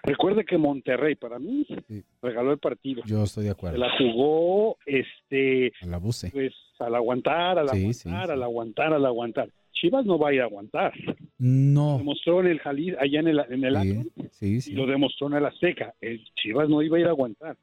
Recuerde 0.04 0.44
que 0.44 0.58
Monterrey, 0.58 1.16
para 1.16 1.40
mí, 1.40 1.66
Sí. 1.88 2.04
regaló 2.22 2.52
el 2.52 2.58
partido. 2.60 3.02
Yo 3.06 3.24
estoy 3.24 3.44
de 3.46 3.50
Se 3.52 3.54
acuerdo. 3.54 3.78
la 3.78 3.90
jugó, 3.98 4.78
este, 4.86 5.72
Al 5.82 5.94
abuse. 5.94 6.30
pues, 6.32 6.54
al 6.80 6.96
aguantar, 6.96 7.58
al 7.60 7.70
Sí, 7.70 7.78
aguantar, 7.78 8.26
sí, 8.28 8.32
al 8.34 8.44
aguantar, 8.44 8.94
al 8.94 9.06
aguantar. 9.06 9.50
Chivas 9.74 10.06
no 10.06 10.20
va 10.20 10.30
a 10.30 10.34
ir 10.34 10.42
a 10.42 10.46
aguantar. 10.46 10.94
Lo 11.08 11.16
No. 11.40 11.98
demostró 12.00 12.42
en 12.42 12.48
el 12.48 12.60
Jalí, 12.60 12.94
allá 13.00 13.20
en 13.22 13.28
el, 13.30 13.40
en 13.50 13.64
el 13.64 14.04
sí, 14.32 14.60
y 14.68 14.74
lo 14.74 14.86
demostró 14.86 15.28
en 15.28 15.34
el 15.36 15.46
Azteca. 15.46 15.94
El 16.02 16.22
Chivas 16.36 16.68
no 16.70 16.82
iba 16.82 16.98
a 16.98 17.00
ir 17.00 17.08
a 17.08 17.12
aguantar. 17.12 17.56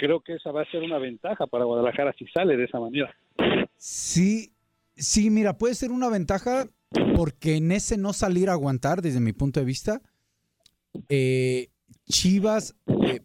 Creo 0.00 0.20
que 0.22 0.36
esa 0.36 0.50
va 0.50 0.62
a 0.62 0.70
ser 0.70 0.82
una 0.82 0.96
ventaja 0.98 1.46
para 1.46 1.64
Guadalajara 1.64 2.14
si 2.18 2.26
sale 2.28 2.56
de 2.56 2.64
esa 2.64 2.80
manera. 2.80 3.14
Sí, 3.76 4.54
sí, 4.96 5.28
mira, 5.28 5.58
puede 5.58 5.74
ser 5.74 5.92
una 5.92 6.08
ventaja 6.08 6.64
porque 7.14 7.56
en 7.56 7.70
ese 7.70 7.98
no 7.98 8.14
salir 8.14 8.48
a 8.48 8.52
aguantar, 8.54 9.02
desde 9.02 9.20
mi 9.20 9.34
punto 9.34 9.60
de 9.60 9.66
vista, 9.66 10.00
eh, 11.10 11.68
Chivas, 12.08 12.74
eh, 13.04 13.20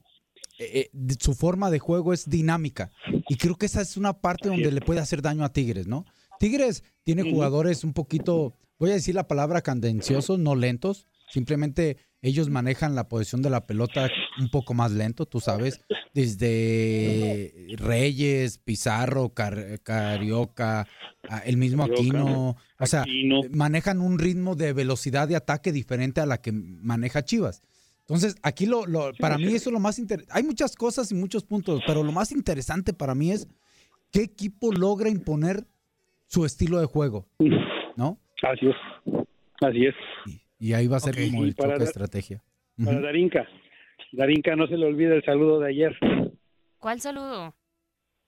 eh, 0.59 0.89
de- 0.91 1.15
su 1.17 1.33
forma 1.33 1.71
de 1.71 1.79
juego 1.79 2.11
es 2.13 2.29
dinámica. 2.29 2.91
Y 3.29 3.37
creo 3.37 3.55
que 3.55 3.65
esa 3.67 3.81
es 3.81 3.95
una 3.97 4.13
parte 4.19 4.49
donde 4.49 4.71
le 4.71 4.81
puede 4.81 4.99
hacer 4.99 5.21
daño 5.21 5.45
a 5.45 5.53
Tigres, 5.53 5.87
¿no? 5.87 6.05
Tigres 6.39 6.83
tiene 7.03 7.23
jugadores 7.31 7.83
un 7.85 7.93
poquito, 7.93 8.53
voy 8.77 8.89
a 8.91 8.95
decir 8.95 9.15
la 9.15 9.27
palabra 9.29 9.61
candenciosos, 9.61 10.39
no 10.39 10.55
lentos. 10.55 11.07
Simplemente 11.29 11.97
ellos 12.21 12.49
manejan 12.49 12.95
la 12.95 13.07
posición 13.07 13.41
de 13.41 13.49
la 13.49 13.65
pelota 13.65 14.09
un 14.39 14.49
poco 14.49 14.73
más 14.73 14.91
lento, 14.91 15.25
tú 15.25 15.39
sabes, 15.39 15.81
desde 16.15 17.75
Reyes, 17.77 18.57
Pizarro, 18.57 19.29
Car- 19.33 19.79
Carioca, 19.83 20.87
ah, 21.29 21.39
el 21.45 21.57
mismo 21.57 21.83
Aquino, 21.83 22.55
o 22.79 22.85
sea, 22.85 23.01
Aquino. 23.01 23.41
manejan 23.51 24.01
un 24.01 24.17
ritmo 24.19 24.55
de 24.55 24.73
velocidad 24.73 25.27
de 25.27 25.35
ataque 25.35 25.71
diferente 25.71 26.21
a 26.21 26.25
la 26.25 26.41
que 26.41 26.51
maneja 26.51 27.23
Chivas. 27.23 27.61
Entonces, 28.01 28.35
aquí 28.43 28.65
lo, 28.65 28.85
lo- 28.85 29.11
para 29.19 29.37
mí 29.37 29.47
eso 29.53 29.69
es 29.69 29.73
lo 29.73 29.79
más 29.79 29.97
interesante. 29.99 30.31
Hay 30.37 30.43
muchas 30.43 30.75
cosas 30.75 31.11
y 31.11 31.15
muchos 31.15 31.43
puntos, 31.43 31.81
pero 31.87 32.03
lo 32.03 32.11
más 32.11 32.31
interesante 32.31 32.93
para 32.93 33.15
mí 33.15 33.31
es 33.31 33.47
qué 34.11 34.21
equipo 34.21 34.71
logra 34.71 35.09
imponer 35.09 35.65
su 36.27 36.45
estilo 36.45 36.79
de 36.79 36.85
juego, 36.85 37.27
¿no? 37.95 38.19
Así 38.41 38.67
es. 38.67 38.75
Así 39.61 39.85
es. 39.85 39.95
Y, 40.59 40.69
y 40.69 40.73
ahí 40.73 40.87
va 40.87 40.97
a 40.97 40.99
ser 40.99 41.15
Ok. 41.15 41.21
como 41.31 41.43
el 41.45 41.55
choque 41.55 41.77
de 41.79 41.83
estrategia. 41.83 42.43
Para 42.77 42.97
Ujú. 42.97 43.05
Darinka. 43.05 43.47
Darinka, 44.11 44.55
no 44.55 44.67
se 44.67 44.77
le 44.77 44.85
olvide 44.85 45.15
el 45.17 45.23
saludo 45.23 45.59
de 45.59 45.69
ayer. 45.69 45.95
¿Cuál 46.79 46.99
saludo? 47.01 47.55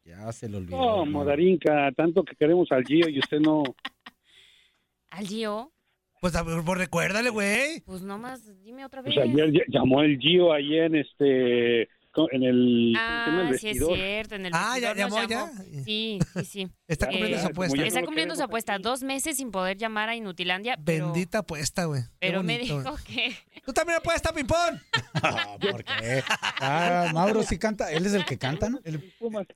Ya 0.03 0.31
se 0.31 0.49
lo 0.49 0.57
olvidó. 0.59 1.01
Hermano. 1.03 1.25
Darinka, 1.25 1.91
tanto 1.95 2.23
que 2.23 2.35
queremos 2.35 2.71
al 2.71 2.83
Gio 2.85 3.07
y 3.09 3.19
usted 3.19 3.39
no. 3.39 3.63
¿Al 5.11 5.25
Gio? 5.27 5.71
Pues, 6.19 6.33
pues 6.65 6.77
recuérdale, 6.79 7.29
güey. 7.29 7.81
Pues 7.85 8.01
nomás, 8.01 8.61
dime 8.63 8.83
otra 8.85 9.01
vez. 9.01 9.13
Pues 9.13 9.29
ayer 9.29 9.49
ll- 9.51 9.65
llamó 9.67 10.01
el 10.01 10.17
Gio 10.17 10.51
ayer 10.51 10.85
en 10.85 10.95
este. 10.95 11.89
En 12.31 12.43
el. 12.43 12.93
Ah, 12.97 13.47
el 13.51 13.59
sí 13.59 13.69
es 13.69 13.77
cierto, 13.85 14.35
en 14.35 14.45
el 14.47 14.51
Ah, 14.55 14.77
ya 14.79 14.93
llamó, 14.95 15.23
ya. 15.27 15.51
Sí, 15.85 16.19
sí, 16.33 16.43
sí. 16.45 16.67
Está 16.87 17.05
Eh, 17.07 17.09
cumpliendo 17.09 17.39
su 17.41 17.47
apuesta. 17.47 17.83
Está 17.85 18.03
cumpliendo 18.03 18.35
su 18.35 18.43
apuesta. 18.43 18.73
aquí. 18.73 18.83
Dos 18.83 19.03
meses 19.03 19.37
sin 19.37 19.51
poder 19.51 19.77
llamar 19.77 20.09
a 20.09 20.15
Inutilandia, 20.15 20.77
pero, 20.83 21.05
Bendita 21.11 21.39
apuesta, 21.39 21.85
güey. 21.85 22.01
Pero 22.19 22.43
me 22.43 22.57
dijo 22.57 22.83
que... 23.05 23.35
Tú 23.65 23.73
también 23.73 23.97
apuesta, 23.99 24.31
ping-pong. 24.33 24.79
Ah, 25.23 25.57
¿Por 25.59 25.83
qué? 25.83 26.23
Ah, 26.61 27.09
Mauro 27.13 27.41
sí 27.43 27.57
canta. 27.57 27.91
Él 27.91 28.05
es 28.05 28.13
el 28.13 28.23
que 28.25 28.37
canta, 28.37 28.69
¿no? 28.69 28.79
El 28.83 29.13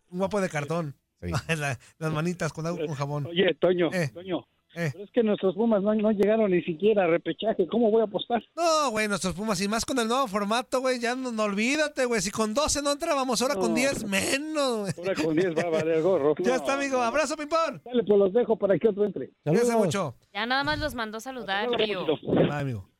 guapo 0.09 0.41
de 0.41 0.49
cartón. 0.49 0.95
Sí. 1.21 1.29
La- 1.55 1.77
las 1.99 2.11
manitas 2.11 2.51
con 2.51 2.65
agua 2.65 2.85
con 2.85 2.95
jabón. 2.95 3.27
Oye, 3.27 3.53
Toño, 3.59 3.89
Eh. 3.93 4.09
Toño. 4.13 4.47
Eh. 4.75 4.89
Pero 4.93 5.03
es 5.03 5.11
que 5.11 5.23
nuestros 5.23 5.55
Pumas 5.55 5.81
no, 5.83 5.93
no 5.95 6.11
llegaron 6.11 6.49
ni 6.51 6.61
siquiera 6.63 7.03
a 7.03 7.07
repechaje. 7.07 7.67
¿Cómo 7.67 7.91
voy 7.91 8.01
a 8.01 8.05
apostar? 8.05 8.41
No, 8.55 8.91
güey, 8.91 9.07
nuestros 9.07 9.33
Pumas, 9.33 9.59
y 9.61 9.67
más 9.67 9.85
con 9.85 9.99
el 9.99 10.07
nuevo 10.07 10.27
formato, 10.27 10.79
güey, 10.81 10.99
ya 10.99 11.15
no, 11.15 11.31
no 11.31 11.43
olvídate, 11.43 12.05
güey. 12.05 12.21
Si 12.21 12.31
con 12.31 12.53
12 12.53 12.81
no 12.81 12.91
entrábamos, 12.91 13.41
ahora 13.41 13.55
con 13.55 13.69
No. 13.69 13.75
10 13.75 14.05
menos, 14.05 14.79
güey. 14.81 14.93
Ahora 14.97 15.23
con 15.23 15.35
10 15.35 15.55
va 15.57 15.61
a 15.61 15.69
valer 15.69 16.01
gorro. 16.01 16.35
Ya 16.39 16.51
No, 16.51 16.55
está, 16.55 16.73
amigo. 16.75 17.01
Abrazo, 17.01 17.35
ping-pong. 17.35 17.81
Dale, 17.83 18.03
pues 18.03 18.19
los 18.19 18.33
dejo 18.33 18.55
para 18.57 18.77
que 18.77 18.87
otro 18.87 19.05
entre. 19.05 19.31
Cuídense 19.43 19.75
mucho. 19.75 20.15
Ya 20.33 20.45
nada 20.45 20.63
más 20.63 20.79
los 20.79 20.95
mandó 20.95 21.17
a 21.17 21.21
saludar, 21.21 21.65
Hasta 21.65 21.85
luego, 21.85 22.17
Bye, 22.23 22.51
amigo. 22.53 22.90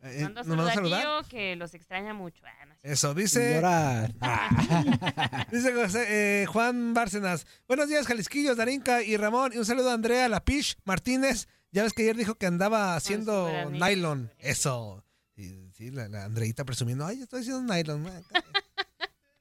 Eh, 0.00 0.20
Mando 0.22 0.44
¿Nos 0.44 0.68
a 0.68 0.70
a 0.70 0.74
saludar? 0.74 1.02
Gio, 1.02 1.28
que 1.28 1.56
los 1.56 1.74
extraña 1.74 2.14
mucho. 2.14 2.40
Ah, 2.46 2.66
no 2.66 2.74
sé. 2.76 2.80
Eso, 2.92 3.14
dice. 3.14 3.60
Dice 5.50 5.72
José- 5.74 6.06
eh, 6.42 6.46
Juan 6.46 6.94
Bárcenas. 6.94 7.46
Buenos 7.66 7.88
días, 7.88 8.06
Jalisquillos, 8.06 8.56
Darinka 8.56 9.02
y 9.02 9.16
Ramón. 9.16 9.52
Y 9.54 9.58
un 9.58 9.64
saludo 9.64 9.90
a 9.90 9.94
Andrea 9.94 10.28
Lapish 10.28 10.76
Martínez. 10.84 11.48
Ya 11.72 11.82
ves 11.82 11.92
que 11.92 12.02
ayer 12.02 12.16
dijo 12.16 12.36
que 12.36 12.46
andaba 12.46 12.94
haciendo 12.96 13.50
nylon. 13.70 14.30
Eso. 14.38 15.04
Sí, 15.34 15.70
sí, 15.74 15.90
la, 15.90 16.08
la 16.08 16.24
Andreita 16.24 16.64
presumiendo. 16.64 17.04
Ay, 17.04 17.22
estoy 17.22 17.40
haciendo 17.40 17.72
nylon. 17.74 18.08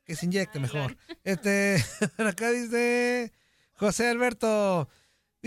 Que 0.06 0.16
se 0.16 0.26
inyecte 0.26 0.60
mejor. 0.60 0.98
Este, 1.24 1.84
acá 2.18 2.50
dice 2.52 3.32
José 3.74 4.10
Alberto. 4.10 4.90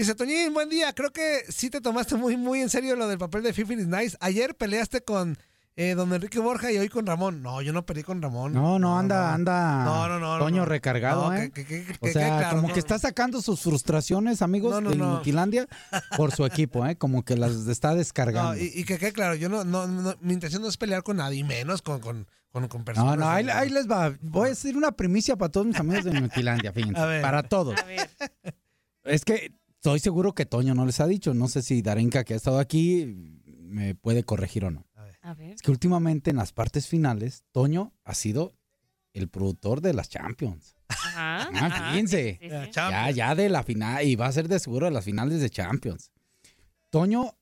Dice, 0.00 0.14
Toñín, 0.14 0.54
buen 0.54 0.70
día. 0.70 0.94
Creo 0.94 1.12
que 1.12 1.42
sí 1.50 1.68
te 1.68 1.82
tomaste 1.82 2.14
muy, 2.16 2.34
muy 2.38 2.62
en 2.62 2.70
serio 2.70 2.96
lo 2.96 3.06
del 3.06 3.18
papel 3.18 3.42
de 3.42 3.52
Fifi 3.52 3.74
is 3.74 3.86
Nice. 3.86 4.16
Ayer 4.20 4.54
peleaste 4.54 5.02
con 5.02 5.36
eh, 5.76 5.94
don 5.94 6.10
Enrique 6.14 6.38
Borja 6.38 6.72
y 6.72 6.78
hoy 6.78 6.88
con 6.88 7.04
Ramón. 7.04 7.42
No, 7.42 7.60
yo 7.60 7.74
no 7.74 7.84
peleé 7.84 8.02
con 8.02 8.22
Ramón. 8.22 8.54
No, 8.54 8.78
no, 8.78 8.98
anda, 8.98 9.34
anda. 9.34 9.84
No, 9.84 10.08
no, 10.08 10.18
no, 10.18 10.38
no, 10.38 10.42
Toño 10.42 10.62
no. 10.62 10.64
recargado, 10.64 11.30
No, 11.30 11.36
¿eh? 11.36 11.50
que- 11.50 11.66
que- 11.66 11.84
que- 11.84 11.96
o 12.00 12.10
sea, 12.10 12.38
claro, 12.38 12.56
como 12.56 12.68
no. 12.68 12.72
que 12.74 12.80
está 12.80 12.98
sacando 12.98 13.42
sus 13.42 13.60
frustraciones, 13.60 14.40
amigos, 14.40 14.72
No, 14.72 14.80
no, 14.80 14.88
de 14.90 14.96
no. 14.96 15.04
Inutilandia 15.16 15.68
por 16.16 16.32
su 16.32 16.46
equipo, 16.46 16.86
¿eh? 16.86 16.96
Como 16.96 17.22
que 17.22 17.36
las 17.36 17.52
está 17.68 17.94
descargando. 17.94 18.54
No, 18.54 18.58
y, 18.58 18.72
y 18.74 18.84
que 18.84 18.96
quede 18.96 19.12
claro, 19.12 19.34
yo 19.34 19.50
no, 19.50 19.64
no, 19.64 19.86
no- 19.86 20.14
mi 20.22 20.32
intención 20.32 20.62
no 20.62 20.68
es 20.68 20.78
pelear 20.78 21.02
con 21.02 21.18
nadie, 21.18 21.44
menos 21.44 21.82
con, 21.82 22.00
con, 22.00 22.26
con, 22.52 22.68
con 22.68 22.78
No, 22.80 22.84
personas. 22.86 23.18
no, 23.18 23.28
ahí, 23.28 23.46
ahí 23.50 23.68
les 23.68 23.86
va. 23.86 24.14
Voy 24.22 24.46
a 24.46 24.48
decir 24.48 24.78
una 24.78 24.92
primicia 24.92 25.36
para 25.36 25.52
todos 25.52 25.66
mis 25.66 25.78
amigos 25.78 26.04
de 26.06 26.16
Inutilandia, 26.16 26.72
fíjense. 26.72 26.98
A 26.98 27.04
ver. 27.04 27.20
Para 27.20 27.42
todos. 27.42 27.78
A 27.78 27.84
ver. 27.84 28.08
Es 29.04 29.24
que 29.24 29.52
estoy 29.80 29.98
seguro 29.98 30.34
que 30.34 30.44
Toño 30.44 30.74
no 30.74 30.84
les 30.84 31.00
ha 31.00 31.06
dicho. 31.06 31.32
No 31.32 31.48
sé 31.48 31.62
si 31.62 31.80
Darinka, 31.80 32.24
que 32.24 32.34
ha 32.34 32.36
estado 32.36 32.58
aquí, 32.58 33.06
me 33.46 33.94
puede 33.94 34.24
corregir 34.24 34.66
o 34.66 34.70
no. 34.70 34.86
A 35.22 35.34
ver. 35.34 35.52
Es 35.52 35.62
que 35.62 35.70
últimamente 35.70 36.30
en 36.30 36.36
las 36.36 36.52
partes 36.52 36.86
finales, 36.86 37.44
Toño 37.50 37.94
ha 38.04 38.14
sido 38.14 38.52
el 39.14 39.28
productor 39.28 39.80
de 39.80 39.94
las 39.94 40.10
Champions. 40.10 40.76
Ajá. 40.88 41.48
Ah, 41.54 41.90
fíjense. 41.90 42.38
sí, 42.40 42.48
sí, 42.48 42.56
sí. 42.64 42.70
Ya, 42.74 43.10
ya 43.10 43.34
de 43.34 43.48
la 43.48 43.62
final, 43.62 44.06
y 44.06 44.16
va 44.16 44.26
a 44.26 44.32
ser 44.32 44.48
de 44.48 44.58
seguro 44.58 44.86
de 44.86 44.92
las 44.92 45.04
finales 45.04 45.40
de 45.40 45.48
Champions. 45.48 46.10
Toño, 46.90 47.36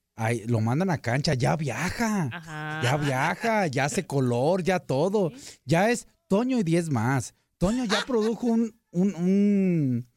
lo 0.46 0.60
mandan 0.60 0.90
a 0.90 0.98
cancha, 0.98 1.34
ya 1.34 1.56
viaja. 1.56 2.30
Ajá. 2.32 2.80
Ya 2.82 2.96
viaja, 2.96 3.66
ya 3.66 3.84
hace 3.86 4.06
color, 4.06 4.62
ya 4.62 4.78
todo. 4.78 5.32
Ya 5.64 5.90
es 5.90 6.06
Toño 6.28 6.58
y 6.58 6.62
10 6.62 6.90
más. 6.90 7.34
Toño 7.58 7.84
ya 7.84 8.04
produjo 8.06 8.46
un, 8.46 8.80
un, 8.90 9.14
un, 9.16 10.08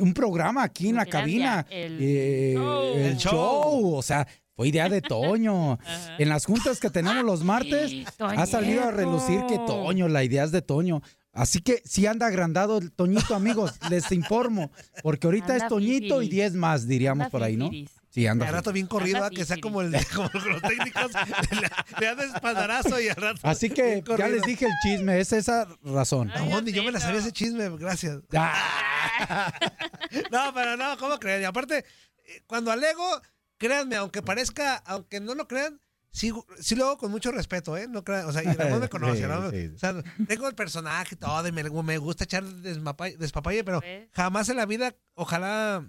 un 0.00 0.12
programa 0.14 0.62
aquí 0.62 0.88
en 0.88 0.96
la 0.96 1.06
cabina. 1.06 1.66
El 1.70 1.98
Eh, 2.00 2.54
show. 2.56 2.82
el 2.94 3.00
El 3.02 3.16
show. 3.16 3.32
show. 3.32 3.94
O 3.96 4.02
sea, 4.02 4.26
fue 4.54 4.68
idea 4.68 4.88
de 4.88 5.00
Toño. 5.00 5.72
Ajá. 5.84 6.16
En 6.18 6.28
las 6.28 6.44
juntas 6.46 6.80
que 6.80 6.90
tenemos 6.90 7.24
los 7.24 7.44
martes, 7.44 7.92
ha 8.18 8.46
salido 8.46 8.84
a 8.84 8.90
relucir 8.90 9.40
que 9.48 9.56
Toño, 9.58 10.08
la 10.08 10.24
idea 10.24 10.44
es 10.44 10.52
de 10.52 10.62
Toño. 10.62 11.00
Así 11.32 11.60
que 11.60 11.82
si 11.84 12.06
anda 12.06 12.26
agrandado 12.26 12.78
el 12.78 12.90
Toñito, 12.90 13.34
amigos, 13.36 13.72
les 13.90 14.10
informo. 14.12 14.72
Porque 15.02 15.26
ahorita 15.28 15.52
Anda 15.52 15.64
es 15.66 15.68
Toñito 15.68 16.20
y 16.22 16.26
fifiris. 16.26 16.30
10 16.30 16.54
más, 16.54 16.88
diríamos 16.88 17.26
Anda 17.26 17.30
por 17.30 17.42
ahí, 17.44 17.56
¿no? 17.56 17.70
Sí, 18.10 18.26
anda. 18.26 18.46
Al 18.46 18.54
rato 18.54 18.72
bien 18.72 18.86
corrido, 18.86 19.18
Anda 19.18 19.28
¿ah? 19.28 19.30
que 19.30 19.44
sea 19.44 19.58
como, 19.60 19.82
el, 19.82 19.92
como 20.14 20.30
los 20.32 20.62
técnicos, 20.62 21.12
le, 22.00 22.06
dan 22.06 22.20
espaldarazo 22.20 22.98
y 23.00 23.08
al 23.08 23.16
rato. 23.16 23.40
Así 23.42 23.68
que 23.70 24.02
ya 24.16 24.28
les 24.28 24.42
dije 24.42 24.64
el 24.64 24.72
chisme, 24.82 25.20
es 25.20 25.32
esa 25.32 25.68
razón. 25.82 26.30
Ay, 26.34 26.48
No, 26.48 26.60
yo 26.60 26.82
me 26.84 26.90
la 26.92 27.00
sabía 27.00 27.20
ese 27.20 27.32
chisme, 27.32 27.68
gracias. 27.76 28.18
Ah. 28.34 29.52
No, 30.30 30.52
pero 30.54 30.76
no, 30.76 30.96
¿cómo 30.98 31.18
creen? 31.18 31.42
Y 31.42 31.44
aparte, 31.44 31.84
eh, 32.24 32.42
cuando 32.46 32.70
alego, 32.72 33.04
créanme, 33.58 33.96
aunque 33.96 34.22
parezca, 34.22 34.76
aunque 34.76 35.20
no 35.20 35.34
lo 35.34 35.46
crean, 35.48 35.80
sí, 36.10 36.32
sí 36.60 36.74
lo 36.76 36.86
hago 36.86 36.98
con 36.98 37.10
mucho 37.10 37.30
respeto, 37.30 37.76
¿eh? 37.76 37.86
No 37.88 38.04
crean, 38.04 38.26
o 38.26 38.32
sea, 38.32 38.42
y 38.42 38.54
Ramón 38.54 38.80
me 38.80 38.88
conoce, 38.88 39.22
Sí, 39.22 39.26
¿no? 39.28 39.50
sí. 39.50 39.70
O 39.74 39.78
sea, 39.78 39.94
tengo 40.26 40.48
el 40.48 40.54
personaje 40.54 41.14
y 41.14 41.18
todo, 41.18 41.46
y 41.46 41.52
me, 41.52 41.62
me 41.64 41.98
gusta 41.98 42.24
echar 42.24 42.44
desmapa- 42.44 43.16
despapalle, 43.16 43.64
pero 43.64 43.80
¿Ves? 43.80 44.08
jamás 44.12 44.48
en 44.48 44.56
la 44.56 44.66
vida, 44.66 44.94
ojalá 45.14 45.84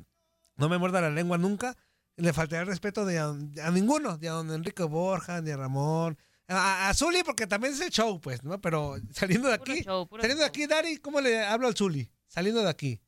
no 0.57 0.69
me 0.69 0.77
muerda 0.77 1.01
la 1.01 1.09
lengua 1.11 1.37
nunca, 1.37 1.77
le 2.19 2.33
faltaría 2.33 2.61
el 2.61 2.67
respeto 2.67 3.05
de 3.05 3.19
a, 3.19 3.27
a 3.29 3.71
ninguno, 3.71 4.17
ni 4.17 4.27
a 4.27 4.31
don 4.31 4.51
Enrique 4.51 4.83
Borja, 4.83 5.41
ni 5.41 5.51
a 5.51 5.57
Ramón. 5.57 6.17
A, 6.47 6.89
a 6.89 6.93
Zuli, 6.93 7.23
porque 7.23 7.45
también 7.45 7.73
es 7.73 7.81
el 7.81 7.89
show, 7.91 8.19
pues, 8.19 8.43
¿no? 8.43 8.59
Pero 8.59 8.95
saliendo 9.11 9.49
de 9.49 9.59
Puro 9.59 9.71
aquí, 9.71 9.83
show, 9.83 10.07
puro 10.07 10.21
saliendo 10.21 10.41
de 10.41 10.47
aquí, 10.47 10.65
Dari, 10.65 10.97
¿cómo 10.97 11.21
le 11.21 11.43
hablo 11.43 11.67
al 11.67 11.75
Zuli? 11.75 12.11
Saliendo 12.27 12.61
de 12.63 12.69
aquí. 12.69 12.99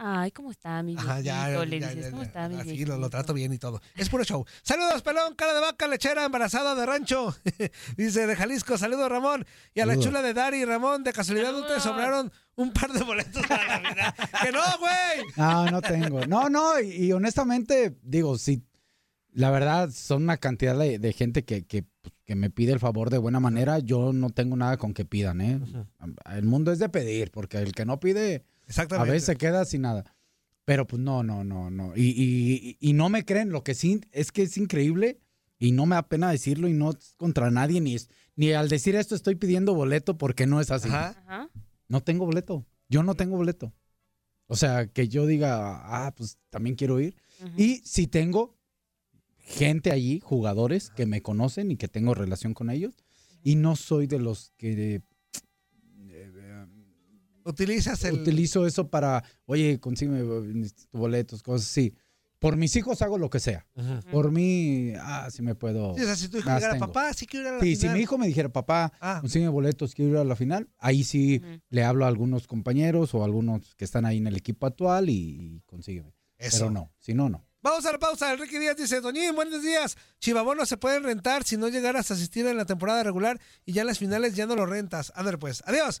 Ay, 0.00 0.30
¿cómo 0.30 0.52
está, 0.52 0.80
mi 0.84 0.94
Ajá, 0.96 1.20
ya, 1.20 1.48
viejito? 1.48 1.64
ya, 1.64 1.66
Le 1.70 1.80
ya, 1.80 1.88
dices, 1.88 2.04
ya, 2.04 2.10
¿cómo 2.12 2.22
está, 2.22 2.48
mi 2.48 2.54
así 2.54 2.68
viejito? 2.68 2.92
lo, 2.92 2.98
lo 2.98 3.10
trato 3.10 3.34
bien 3.34 3.52
y 3.52 3.58
todo. 3.58 3.80
Es 3.96 4.08
puro 4.08 4.22
show. 4.22 4.44
Saludos, 4.62 5.02
pelón, 5.02 5.34
cara 5.34 5.54
de 5.54 5.60
vaca, 5.60 5.88
lechera, 5.88 6.24
embarazada 6.24 6.76
de 6.76 6.86
rancho. 6.86 7.34
Dice 7.96 8.28
de 8.28 8.36
Jalisco, 8.36 8.78
saludos, 8.78 9.08
Ramón. 9.10 9.44
Y 9.74 9.80
a 9.80 9.86
la 9.86 9.98
chula 9.98 10.22
de 10.22 10.34
Dari, 10.34 10.64
Ramón, 10.64 11.02
de 11.02 11.12
casualidad 11.12 11.50
no 11.50 11.66
te 11.66 11.80
sobraron 11.80 12.30
un 12.54 12.72
par 12.72 12.92
de 12.92 13.02
boletos 13.02 13.44
para 13.46 13.66
la 13.80 13.90
final. 13.90 14.14
¡Que 14.44 14.52
no, 14.52 14.60
güey! 14.78 15.26
No, 15.36 15.70
no 15.70 15.82
tengo. 15.82 16.26
No, 16.26 16.48
no, 16.48 16.80
y, 16.80 17.06
y 17.06 17.12
honestamente, 17.12 17.96
digo, 18.02 18.38
sí, 18.38 18.62
la 19.32 19.50
verdad, 19.50 19.90
son 19.90 20.22
una 20.22 20.36
cantidad 20.36 20.78
de, 20.78 21.00
de 21.00 21.12
gente 21.12 21.44
que, 21.44 21.66
que, 21.66 21.84
que 22.24 22.34
me 22.36 22.50
pide 22.50 22.72
el 22.72 22.78
favor 22.78 23.10
de 23.10 23.18
buena 23.18 23.40
manera. 23.40 23.80
Yo 23.80 24.12
no 24.12 24.30
tengo 24.30 24.56
nada 24.56 24.76
con 24.76 24.94
que 24.94 25.04
pidan, 25.04 25.40
¿eh? 25.40 25.60
El 26.30 26.44
mundo 26.44 26.70
es 26.70 26.78
de 26.78 26.88
pedir, 26.88 27.30
porque 27.32 27.58
el 27.58 27.72
que 27.72 27.84
no 27.84 28.00
pide, 28.00 28.44
a 28.68 28.70
Exactamente. 28.70 29.12
veces 29.12 29.26
se 29.26 29.36
queda 29.36 29.64
sin 29.64 29.82
nada. 29.82 30.14
Pero 30.64 30.86
pues 30.86 31.00
no, 31.00 31.22
no, 31.22 31.44
no, 31.44 31.70
no. 31.70 31.96
Y, 31.96 32.10
y- 32.16 32.76
y 32.80 32.92
no 32.92 33.08
me 33.08 33.24
creen, 33.24 33.50
lo 33.50 33.64
que 33.64 33.74
sí 33.74 34.00
es 34.12 34.30
que 34.32 34.42
es 34.42 34.56
increíble 34.58 35.20
y 35.58 35.72
no 35.72 35.86
me 35.86 35.96
da 35.96 36.08
pena 36.08 36.30
decirlo 36.30 36.68
y 36.68 36.74
no 36.74 36.90
es 36.90 37.14
contra 37.16 37.50
nadie, 37.50 37.80
ni, 37.80 37.94
es, 37.94 38.10
ni 38.36 38.52
al 38.52 38.68
decir 38.68 38.94
esto 38.94 39.14
estoy 39.14 39.34
pidiendo 39.36 39.74
boleto 39.74 40.18
porque 40.18 40.46
no 40.46 40.60
es 40.60 40.70
así. 40.70 40.88
Ajá. 40.88 41.16
Ajá. 41.26 41.50
No 41.88 42.02
tengo 42.02 42.26
boleto. 42.26 42.66
Yo 42.90 43.02
no 43.02 43.14
tengo 43.14 43.36
boleto. 43.36 43.72
O 44.46 44.56
sea, 44.56 44.86
que 44.86 45.08
yo 45.08 45.26
diga, 45.26 46.06
ah, 46.06 46.14
pues 46.14 46.38
también 46.50 46.76
quiero 46.76 47.00
ir. 47.00 47.16
Ujú. 47.40 47.52
Y 47.56 47.76
si 47.84 48.06
tengo 48.06 48.56
gente 49.38 49.90
allí, 49.90 50.20
jugadores 50.20 50.90
que 50.90 51.06
me 51.06 51.22
conocen 51.22 51.70
y 51.70 51.76
que 51.76 51.88
tengo 51.88 52.14
relación 52.14 52.52
con 52.54 52.68
ellos, 52.70 52.94
y 53.42 53.56
no 53.56 53.76
soy 53.76 54.06
de 54.06 54.18
los 54.18 54.52
que 54.58 55.02
Utilizas 57.48 58.04
el. 58.04 58.20
utilizo 58.20 58.66
eso 58.66 58.88
para, 58.88 59.24
oye, 59.46 59.80
consígueme 59.80 60.20
eh, 60.20 60.70
boletos, 60.92 61.42
cosas 61.42 61.68
así. 61.68 61.94
Por 62.38 62.56
mis 62.56 62.76
hijos 62.76 63.02
hago 63.02 63.18
lo 63.18 63.30
que 63.30 63.40
sea. 63.40 63.66
Ujú. 63.74 64.00
Por 64.12 64.30
mí, 64.30 64.92
ah, 65.00 65.28
sí 65.28 65.42
me 65.42 65.56
puedo. 65.56 65.96
Sí, 65.96 66.02
o 66.02 66.04
sea, 66.04 66.14
si 66.14 66.28
tu 66.28 66.38
hijo 66.38 66.48
tengo. 66.60 66.78
papá, 66.86 67.12
sí 67.12 67.26
quiero 67.26 67.48
ir 67.48 67.52
a 67.54 67.56
la 67.56 67.62
Sí, 67.64 67.74
si 67.74 67.80
final. 67.82 67.96
mi 67.96 68.02
hijo 68.02 68.16
me 68.16 68.28
dijera, 68.28 68.48
papá, 68.48 68.92
Ah. 69.00 69.18
consigue 69.20 69.48
boletos, 69.48 69.92
quiero 69.94 70.12
ir 70.12 70.16
a 70.18 70.24
la 70.24 70.36
final, 70.36 70.68
ahí 70.78 71.02
sí 71.02 71.40
Ujú. 71.42 71.60
le 71.70 71.82
hablo 71.82 72.04
a 72.04 72.08
algunos 72.08 72.46
compañeros 72.46 73.12
o 73.14 73.22
a 73.22 73.24
algunos 73.24 73.74
que 73.74 73.84
están 73.84 74.04
ahí 74.06 74.18
en 74.18 74.28
el 74.28 74.36
equipo 74.36 74.66
actual 74.66 75.10
y, 75.10 75.14
y 75.56 75.60
consígueme. 75.66 76.14
Eso. 76.36 76.58
Pero 76.58 76.70
no, 76.70 76.92
si 76.98 77.12
no, 77.14 77.28
no. 77.28 77.44
Vamos 77.60 77.84
a 77.86 77.90
la 77.90 77.98
pausa. 77.98 78.32
Enrique 78.32 78.60
Díaz 78.60 78.76
dice, 78.76 79.00
Doñín, 79.00 79.34
buenos 79.34 79.60
días. 79.64 79.96
Chivabonos 80.20 80.68
se 80.68 80.76
pueden 80.76 81.02
rentar 81.02 81.42
si 81.42 81.56
no 81.56 81.66
llegaras 81.68 82.08
a 82.12 82.14
asistir 82.14 82.46
en 82.46 82.56
la 82.56 82.66
temporada 82.66 83.02
regular 83.02 83.40
y 83.66 83.72
ya 83.72 83.80
en 83.80 83.88
las 83.88 83.98
finales 83.98 84.36
ya 84.36 84.46
no 84.46 84.54
lo 84.54 84.64
rentas. 84.64 85.12
Ándale 85.16 85.38
pues. 85.38 85.64
Adiós. 85.66 86.00